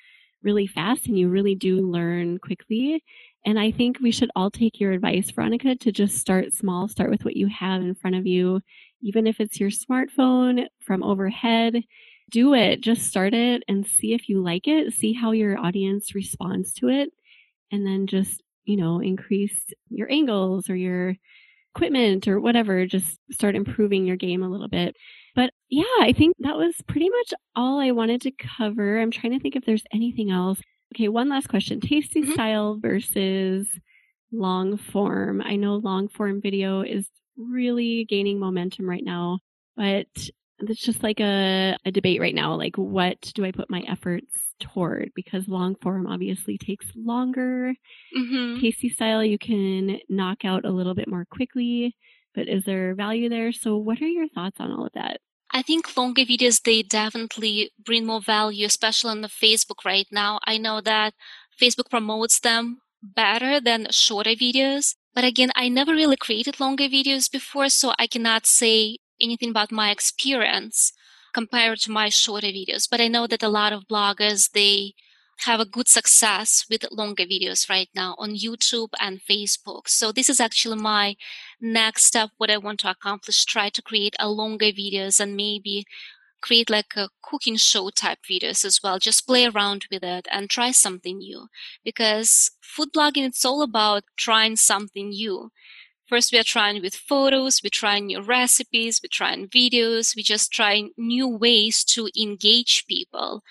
really 0.43 0.67
fast 0.67 1.07
and 1.07 1.17
you 1.17 1.29
really 1.29 1.55
do 1.55 1.77
learn 1.89 2.39
quickly. 2.39 3.03
And 3.45 3.59
I 3.59 3.71
think 3.71 3.99
we 3.99 4.11
should 4.11 4.31
all 4.35 4.51
take 4.51 4.79
your 4.79 4.91
advice, 4.91 5.31
Veronika, 5.31 5.75
to 5.75 5.91
just 5.91 6.17
start 6.17 6.53
small, 6.53 6.87
start 6.87 7.09
with 7.09 7.23
what 7.25 7.37
you 7.37 7.47
have 7.47 7.81
in 7.81 7.95
front 7.95 8.15
of 8.15 8.27
you. 8.27 8.61
Even 9.01 9.27
if 9.27 9.39
it's 9.39 9.59
your 9.59 9.69
smartphone 9.69 10.65
from 10.81 11.03
overhead, 11.03 11.81
do 12.29 12.53
it. 12.53 12.81
Just 12.81 13.07
start 13.07 13.33
it 13.33 13.63
and 13.67 13.85
see 13.87 14.13
if 14.13 14.29
you 14.29 14.41
like 14.41 14.67
it, 14.67 14.93
see 14.93 15.13
how 15.13 15.31
your 15.31 15.57
audience 15.57 16.13
responds 16.13 16.73
to 16.73 16.89
it, 16.89 17.09
and 17.71 17.85
then 17.85 18.07
just, 18.07 18.43
you 18.65 18.77
know, 18.77 18.99
increase 18.99 19.73
your 19.89 20.11
angles 20.11 20.69
or 20.69 20.75
your 20.75 21.15
equipment 21.75 22.27
or 22.27 22.39
whatever. 22.39 22.85
Just 22.85 23.19
start 23.31 23.55
improving 23.55 24.05
your 24.05 24.17
game 24.17 24.43
a 24.43 24.49
little 24.49 24.67
bit. 24.67 24.95
But 25.35 25.51
yeah, 25.69 25.83
I 26.01 26.13
think 26.13 26.35
that 26.39 26.57
was 26.57 26.75
pretty 26.87 27.09
much 27.09 27.33
all 27.55 27.79
I 27.79 27.91
wanted 27.91 28.21
to 28.21 28.31
cover. 28.31 28.99
I'm 28.99 29.11
trying 29.11 29.33
to 29.33 29.39
think 29.39 29.55
if 29.55 29.65
there's 29.65 29.83
anything 29.93 30.31
else. 30.31 30.59
Okay, 30.95 31.07
one 31.07 31.29
last 31.29 31.47
question. 31.47 31.79
Tasty 31.79 32.21
mm-hmm. 32.21 32.33
style 32.33 32.79
versus 32.81 33.67
long 34.31 34.77
form. 34.77 35.41
I 35.41 35.55
know 35.55 35.75
long 35.75 36.07
form 36.07 36.41
video 36.41 36.81
is 36.81 37.07
really 37.37 38.05
gaining 38.05 38.39
momentum 38.39 38.89
right 38.89 39.03
now, 39.03 39.39
but 39.75 40.07
it's 40.61 40.81
just 40.81 41.03
like 41.03 41.19
a, 41.19 41.77
a 41.85 41.91
debate 41.91 42.19
right 42.19 42.35
now. 42.35 42.55
Like, 42.55 42.75
what 42.75 43.31
do 43.35 43.45
I 43.45 43.51
put 43.51 43.69
my 43.69 43.81
efforts 43.87 44.33
toward? 44.59 45.11
Because 45.15 45.47
long 45.47 45.75
form 45.75 46.05
obviously 46.05 46.57
takes 46.57 46.87
longer. 46.95 47.73
Mm-hmm. 48.17 48.59
Tasty 48.59 48.89
style, 48.89 49.23
you 49.23 49.37
can 49.37 49.99
knock 50.09 50.43
out 50.43 50.65
a 50.65 50.71
little 50.71 50.95
bit 50.95 51.07
more 51.07 51.25
quickly, 51.29 51.95
but 52.35 52.47
is 52.47 52.63
there 52.65 52.93
value 52.95 53.29
there? 53.29 53.51
So, 53.51 53.77
what 53.77 54.01
are 54.01 54.07
your 54.07 54.27
thoughts 54.27 54.57
on 54.59 54.71
all 54.71 54.85
of 54.85 54.93
that? 54.93 55.19
I 55.51 55.61
think 55.63 55.97
longer 55.97 56.23
videos, 56.23 56.61
they 56.61 56.83
definitely 56.83 57.71
bring 57.83 58.05
more 58.05 58.21
value, 58.21 58.67
especially 58.67 59.11
on 59.11 59.21
the 59.21 59.27
Facebook 59.27 59.83
right 59.83 60.07
now. 60.11 60.39
I 60.45 60.57
know 60.57 60.79
that 60.81 61.13
Facebook 61.59 61.89
promotes 61.89 62.39
them 62.39 62.81
better 63.01 63.59
than 63.59 63.87
shorter 63.91 64.31
videos. 64.31 64.95
But 65.13 65.23
again, 65.23 65.51
I 65.55 65.69
never 65.69 65.91
really 65.93 66.17
created 66.17 66.59
longer 66.59 66.85
videos 66.85 67.31
before, 67.31 67.69
so 67.69 67.93
I 67.97 68.07
cannot 68.07 68.45
say 68.45 68.99
anything 69.19 69.49
about 69.49 69.71
my 69.71 69.89
experience 69.89 70.93
compared 71.33 71.79
to 71.79 71.91
my 71.91 72.09
shorter 72.09 72.47
videos. 72.47 72.87
But 72.89 73.01
I 73.01 73.07
know 73.07 73.27
that 73.27 73.43
a 73.43 73.49
lot 73.49 73.73
of 73.73 73.87
bloggers, 73.87 74.51
they 74.51 74.93
have 75.45 75.59
a 75.59 75.65
good 75.65 75.87
success 75.87 76.65
with 76.69 76.85
longer 76.91 77.23
videos 77.23 77.69
right 77.69 77.89
now 77.95 78.15
on 78.17 78.35
YouTube 78.35 78.89
and 78.99 79.21
Facebook. 79.21 79.87
So 79.87 80.11
this 80.11 80.29
is 80.29 80.39
actually 80.39 80.77
my 80.77 81.15
next 81.61 82.05
step, 82.05 82.31
what 82.37 82.51
I 82.51 82.57
want 82.57 82.79
to 82.81 82.89
accomplish, 82.89 83.45
try 83.45 83.69
to 83.69 83.81
create 83.81 84.15
a 84.19 84.29
longer 84.29 84.67
videos 84.67 85.19
and 85.19 85.35
maybe 85.35 85.85
create 86.41 86.69
like 86.69 86.93
a 86.95 87.09
cooking 87.21 87.57
show 87.57 87.89
type 87.89 88.19
videos 88.29 88.63
as 88.63 88.79
well. 88.83 88.99
Just 88.99 89.27
play 89.27 89.45
around 89.45 89.85
with 89.91 90.03
it 90.03 90.27
and 90.31 90.49
try 90.49 90.71
something 90.71 91.17
new 91.17 91.47
because 91.83 92.51
food 92.61 92.89
blogging, 92.95 93.25
it's 93.25 93.45
all 93.45 93.61
about 93.61 94.03
trying 94.17 94.55
something 94.55 95.09
new. 95.09 95.51
First, 96.07 96.31
we 96.31 96.39
are 96.39 96.43
trying 96.43 96.81
with 96.81 96.95
photos, 96.95 97.61
we're 97.63 97.69
trying 97.69 98.07
new 98.07 98.21
recipes, 98.21 98.99
we're 99.03 99.09
trying 99.11 99.47
videos, 99.47 100.15
we're 100.15 100.23
just 100.23 100.51
trying 100.51 100.91
new 100.97 101.27
ways 101.27 101.83
to 101.85 102.09
engage 102.19 102.85
people. 102.87 103.43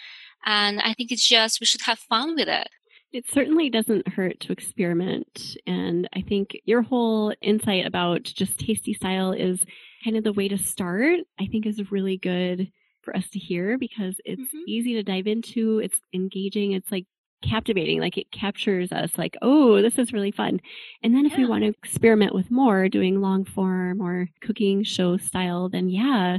And 0.45 0.81
I 0.81 0.95
think 0.95 1.13
it's 1.13 1.29
just, 1.29 1.61
we 1.61 1.67
should 1.67 1.83
have 1.83 1.99
fun 2.01 2.35
with 2.35 2.49
it. 2.49 2.69
It 3.13 3.25
certainly 3.31 3.71
doesn't 3.71 4.09
hurt 4.09 4.39
to 4.41 4.53
experiment. 4.53 5.57
And 5.67 6.09
I 6.15 6.21
think 6.21 6.59
your 6.65 6.83
whole 6.83 7.33
insight 7.41 7.87
about 7.87 8.23
just 8.23 8.59
tasty 8.59 8.93
style 8.93 9.33
is 9.33 9.65
kind 10.05 10.17
of 10.17 10.25
the 10.25 10.33
way 10.33 10.49
to 10.49 10.59
start, 10.59 11.21
I 11.41 11.47
think 11.47 11.67
is 11.67 11.91
really 11.91 12.19
good 12.19 12.71
for 13.03 13.17
us 13.17 13.29
to 13.31 13.39
hear 13.39 13.79
because 13.79 14.17
it's 14.25 14.43
mm-hmm. 14.43 14.59
easy 14.67 14.95
to 14.95 15.03
dive 15.03 15.27
into. 15.27 15.79
It's 15.79 16.01
engaging. 16.13 16.73
It's 16.73 16.93
like 16.93 17.07
captivating. 17.43 18.01
Like 18.01 18.19
it 18.19 18.31
captures 18.31 18.93
us 18.93 19.17
like, 19.17 19.37
oh, 19.43 19.81
this 19.81 19.99
is 19.99 20.13
really 20.13 20.31
fun. 20.31 20.61
And 21.03 21.15
then 21.15 21.25
if 21.25 21.33
yeah. 21.33 21.39
we 21.39 21.47
want 21.47 21.63
to 21.63 21.69
experiment 21.69 22.35
with 22.35 22.51
more 22.51 22.89
doing 22.89 23.21
long 23.21 23.45
form 23.45 24.03
or 24.03 24.29
cooking 24.43 24.83
show 24.85 25.17
style, 25.17 25.69
then 25.69 25.89
yeah, 25.89 26.39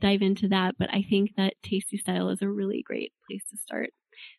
dive 0.00 0.22
into 0.22 0.48
that. 0.48 0.76
But 0.78 0.90
I 0.92 1.04
think 1.08 1.32
that 1.36 1.54
Tasty 1.62 1.98
Style 1.98 2.30
is 2.30 2.42
a 2.42 2.48
really 2.48 2.82
great 2.82 3.12
place 3.28 3.44
to 3.50 3.56
start. 3.56 3.90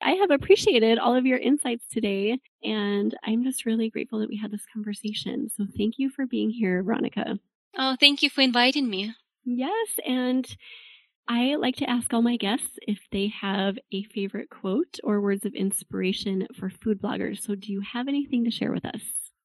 I 0.02 0.12
have 0.12 0.32
appreciated 0.32 1.00
all 1.00 1.16
of 1.16 1.26
your 1.26 1.38
insights 1.38 1.86
today, 1.92 2.40
and 2.64 3.16
I'm 3.26 3.44
just 3.44 3.66
really 3.66 3.90
grateful 3.90 4.20
that 4.20 4.30
we 4.30 4.38
had 4.38 4.52
this 4.52 4.66
conversation. 4.74 5.50
So 5.56 5.66
thank 5.78 5.96
you 5.98 6.10
for 6.10 6.26
being 6.26 6.50
here, 6.50 6.84
Veronika. 6.84 7.40
Oh, 7.78 7.96
thank 8.00 8.24
you 8.24 8.30
for 8.30 8.42
inviting 8.42 8.90
me. 8.90 9.14
Yes, 9.46 9.88
and 10.06 10.48
I 11.28 11.56
like 11.56 11.76
to 11.78 11.90
ask 11.90 12.14
all 12.14 12.24
my 12.24 12.38
guests 12.38 12.80
if 12.82 13.00
they 13.12 13.28
have 13.28 13.78
a 13.92 14.04
favorite 14.04 14.50
quote 14.50 15.00
or 15.04 15.22
words 15.22 15.46
of 15.46 15.54
inspiration 15.54 16.48
for 16.58 16.70
food 16.70 17.02
bloggers. 17.02 17.42
So 17.42 17.56
do 17.56 17.72
you 17.72 17.82
have 17.82 18.08
anything 18.08 18.44
to 18.46 18.52
share 18.52 18.72
with 18.72 18.86
us? 18.86 19.02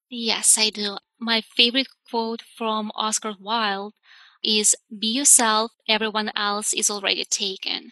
Yes, 0.08 0.56
I 0.58 0.70
do. 0.70 0.96
My 1.18 1.42
favorite 1.42 1.88
quote 2.10 2.42
from 2.56 2.90
Oscar 2.94 3.34
Wilde 3.38 3.94
is 4.42 4.74
be 4.98 5.08
yourself, 5.08 5.72
everyone 5.88 6.30
else 6.36 6.72
is 6.72 6.90
already 6.90 7.24
taken. 7.24 7.90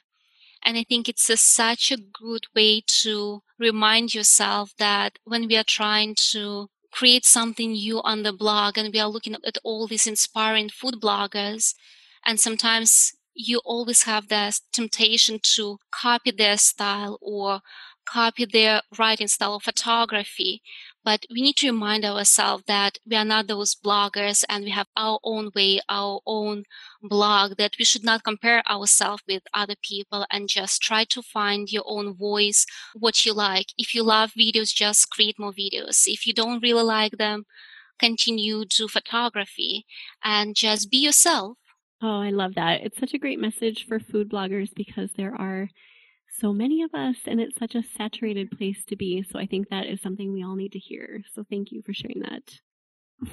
And 0.64 0.78
I 0.78 0.84
think 0.84 1.08
it's 1.08 1.28
a, 1.28 1.36
such 1.36 1.90
a 1.90 1.96
good 1.96 2.46
way 2.54 2.82
to 3.02 3.42
remind 3.58 4.14
yourself 4.14 4.72
that 4.78 5.18
when 5.24 5.48
we 5.48 5.56
are 5.56 5.64
trying 5.64 6.14
to 6.30 6.68
create 6.92 7.24
something 7.24 7.72
new 7.72 8.00
on 8.02 8.22
the 8.22 8.32
blog 8.32 8.78
and 8.78 8.92
we 8.92 9.00
are 9.00 9.08
looking 9.08 9.34
at 9.46 9.58
all 9.64 9.86
these 9.86 10.06
inspiring 10.06 10.68
food 10.68 10.96
bloggers, 11.00 11.74
and 12.24 12.38
sometimes 12.38 13.12
you 13.34 13.60
always 13.64 14.02
have 14.02 14.28
the 14.28 14.58
temptation 14.72 15.40
to 15.42 15.78
copy 15.90 16.30
their 16.30 16.56
style 16.58 17.18
or 17.20 17.60
copy 18.04 18.44
their 18.44 18.82
writing 18.98 19.28
style 19.28 19.54
or 19.54 19.60
photography. 19.60 20.62
But 21.04 21.26
we 21.30 21.42
need 21.42 21.56
to 21.56 21.70
remind 21.70 22.04
ourselves 22.04 22.64
that 22.68 22.98
we 23.06 23.16
are 23.16 23.24
not 23.24 23.48
those 23.48 23.74
bloggers 23.74 24.44
and 24.48 24.64
we 24.64 24.70
have 24.70 24.86
our 24.96 25.18
own 25.24 25.50
way, 25.54 25.80
our 25.88 26.20
own 26.26 26.64
blog, 27.02 27.56
that 27.56 27.74
we 27.78 27.84
should 27.84 28.04
not 28.04 28.22
compare 28.22 28.62
ourselves 28.70 29.22
with 29.26 29.42
other 29.52 29.74
people 29.82 30.26
and 30.30 30.48
just 30.48 30.80
try 30.80 31.04
to 31.04 31.22
find 31.22 31.72
your 31.72 31.84
own 31.86 32.14
voice, 32.14 32.66
what 32.94 33.26
you 33.26 33.32
like. 33.32 33.72
If 33.76 33.94
you 33.94 34.02
love 34.02 34.32
videos, 34.38 34.72
just 34.74 35.10
create 35.10 35.38
more 35.38 35.52
videos. 35.52 36.04
If 36.06 36.26
you 36.26 36.32
don't 36.32 36.62
really 36.62 36.84
like 36.84 37.18
them, 37.18 37.46
continue 37.98 38.64
to 38.66 38.88
photography 38.88 39.86
and 40.22 40.54
just 40.54 40.90
be 40.90 40.98
yourself. 40.98 41.58
Oh, 42.00 42.20
I 42.20 42.30
love 42.30 42.54
that. 42.54 42.82
It's 42.82 42.98
such 42.98 43.14
a 43.14 43.18
great 43.18 43.38
message 43.38 43.86
for 43.86 44.00
food 44.00 44.28
bloggers 44.28 44.70
because 44.74 45.12
there 45.16 45.34
are 45.34 45.68
so 46.42 46.52
many 46.52 46.82
of 46.82 46.92
us, 46.92 47.16
and 47.26 47.40
it's 47.40 47.56
such 47.56 47.76
a 47.76 47.84
saturated 47.96 48.50
place 48.50 48.84
to 48.88 48.96
be. 48.96 49.22
So 49.22 49.38
I 49.38 49.46
think 49.46 49.68
that 49.68 49.86
is 49.86 50.02
something 50.02 50.32
we 50.32 50.42
all 50.44 50.56
need 50.56 50.72
to 50.72 50.78
hear. 50.78 51.22
So 51.32 51.44
thank 51.48 51.70
you 51.70 51.82
for 51.82 51.94
sharing 51.94 52.20
that. 52.20 52.58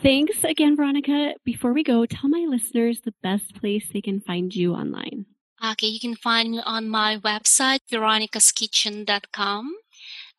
Thanks 0.03 0.43
again, 0.43 0.77
Veronika. 0.77 1.33
Before 1.43 1.73
we 1.73 1.83
go, 1.83 2.05
tell 2.05 2.29
my 2.29 2.45
listeners 2.47 3.01
the 3.01 3.15
best 3.23 3.59
place 3.59 3.89
they 3.91 4.01
can 4.01 4.21
find 4.21 4.55
you 4.55 4.75
online. 4.75 5.25
Okay, 5.71 5.87
you 5.87 5.99
can 5.99 6.15
find 6.15 6.51
me 6.51 6.61
on 6.63 6.87
my 6.87 7.17
website, 7.17 7.79
veronikaskitchen.com. 7.91 9.73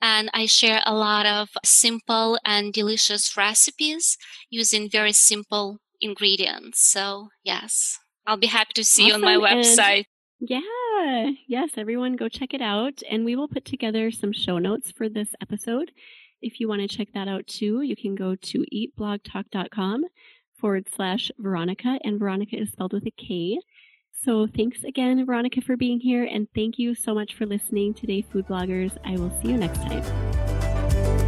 And 0.00 0.30
I 0.32 0.46
share 0.46 0.80
a 0.86 0.94
lot 0.94 1.26
of 1.26 1.50
simple 1.64 2.38
and 2.44 2.72
delicious 2.72 3.36
recipes 3.36 4.16
using 4.48 4.88
very 4.88 5.12
simple 5.12 5.78
ingredients. 6.00 6.80
So, 6.80 7.30
yes, 7.42 7.98
I'll 8.26 8.38
be 8.38 8.46
happy 8.46 8.72
to 8.74 8.84
see 8.84 9.10
awesome. 9.10 9.22
you 9.22 9.28
on 9.28 9.40
my 9.42 9.48
website. 9.52 10.04
And 10.40 10.48
yes, 11.46 11.70
everyone 11.76 12.16
go 12.16 12.28
check 12.28 12.54
it 12.54 12.62
out. 12.62 13.02
And 13.10 13.24
we 13.24 13.36
will 13.36 13.48
put 13.48 13.64
together 13.64 14.10
some 14.10 14.32
show 14.32 14.58
notes 14.58 14.92
for 14.92 15.08
this 15.08 15.34
episode. 15.40 15.92
If 16.42 16.60
you 16.60 16.68
want 16.68 16.80
to 16.82 16.88
check 16.88 17.08
that 17.14 17.28
out 17.28 17.46
too, 17.46 17.82
you 17.82 17.96
can 17.96 18.14
go 18.14 18.34
to 18.34 18.64
eatblogtalk.com 18.72 20.04
forward 20.58 20.86
slash 20.94 21.30
Veronika, 21.38 21.98
and 22.04 22.18
Veronika 22.18 22.56
is 22.56 22.70
spelled 22.70 22.92
with 22.92 23.06
a 23.06 23.10
K. 23.10 23.58
So 24.12 24.46
thanks 24.46 24.84
again, 24.84 25.24
Veronika, 25.24 25.62
for 25.62 25.76
being 25.76 26.00
here, 26.00 26.24
and 26.24 26.46
thank 26.54 26.78
you 26.78 26.94
so 26.94 27.14
much 27.14 27.34
for 27.34 27.46
listening 27.46 27.94
today, 27.94 28.22
food 28.22 28.46
bloggers. 28.46 28.96
I 29.04 29.16
will 29.16 29.32
see 29.40 29.48
you 29.48 29.56
next 29.56 29.78
time. 29.78 30.59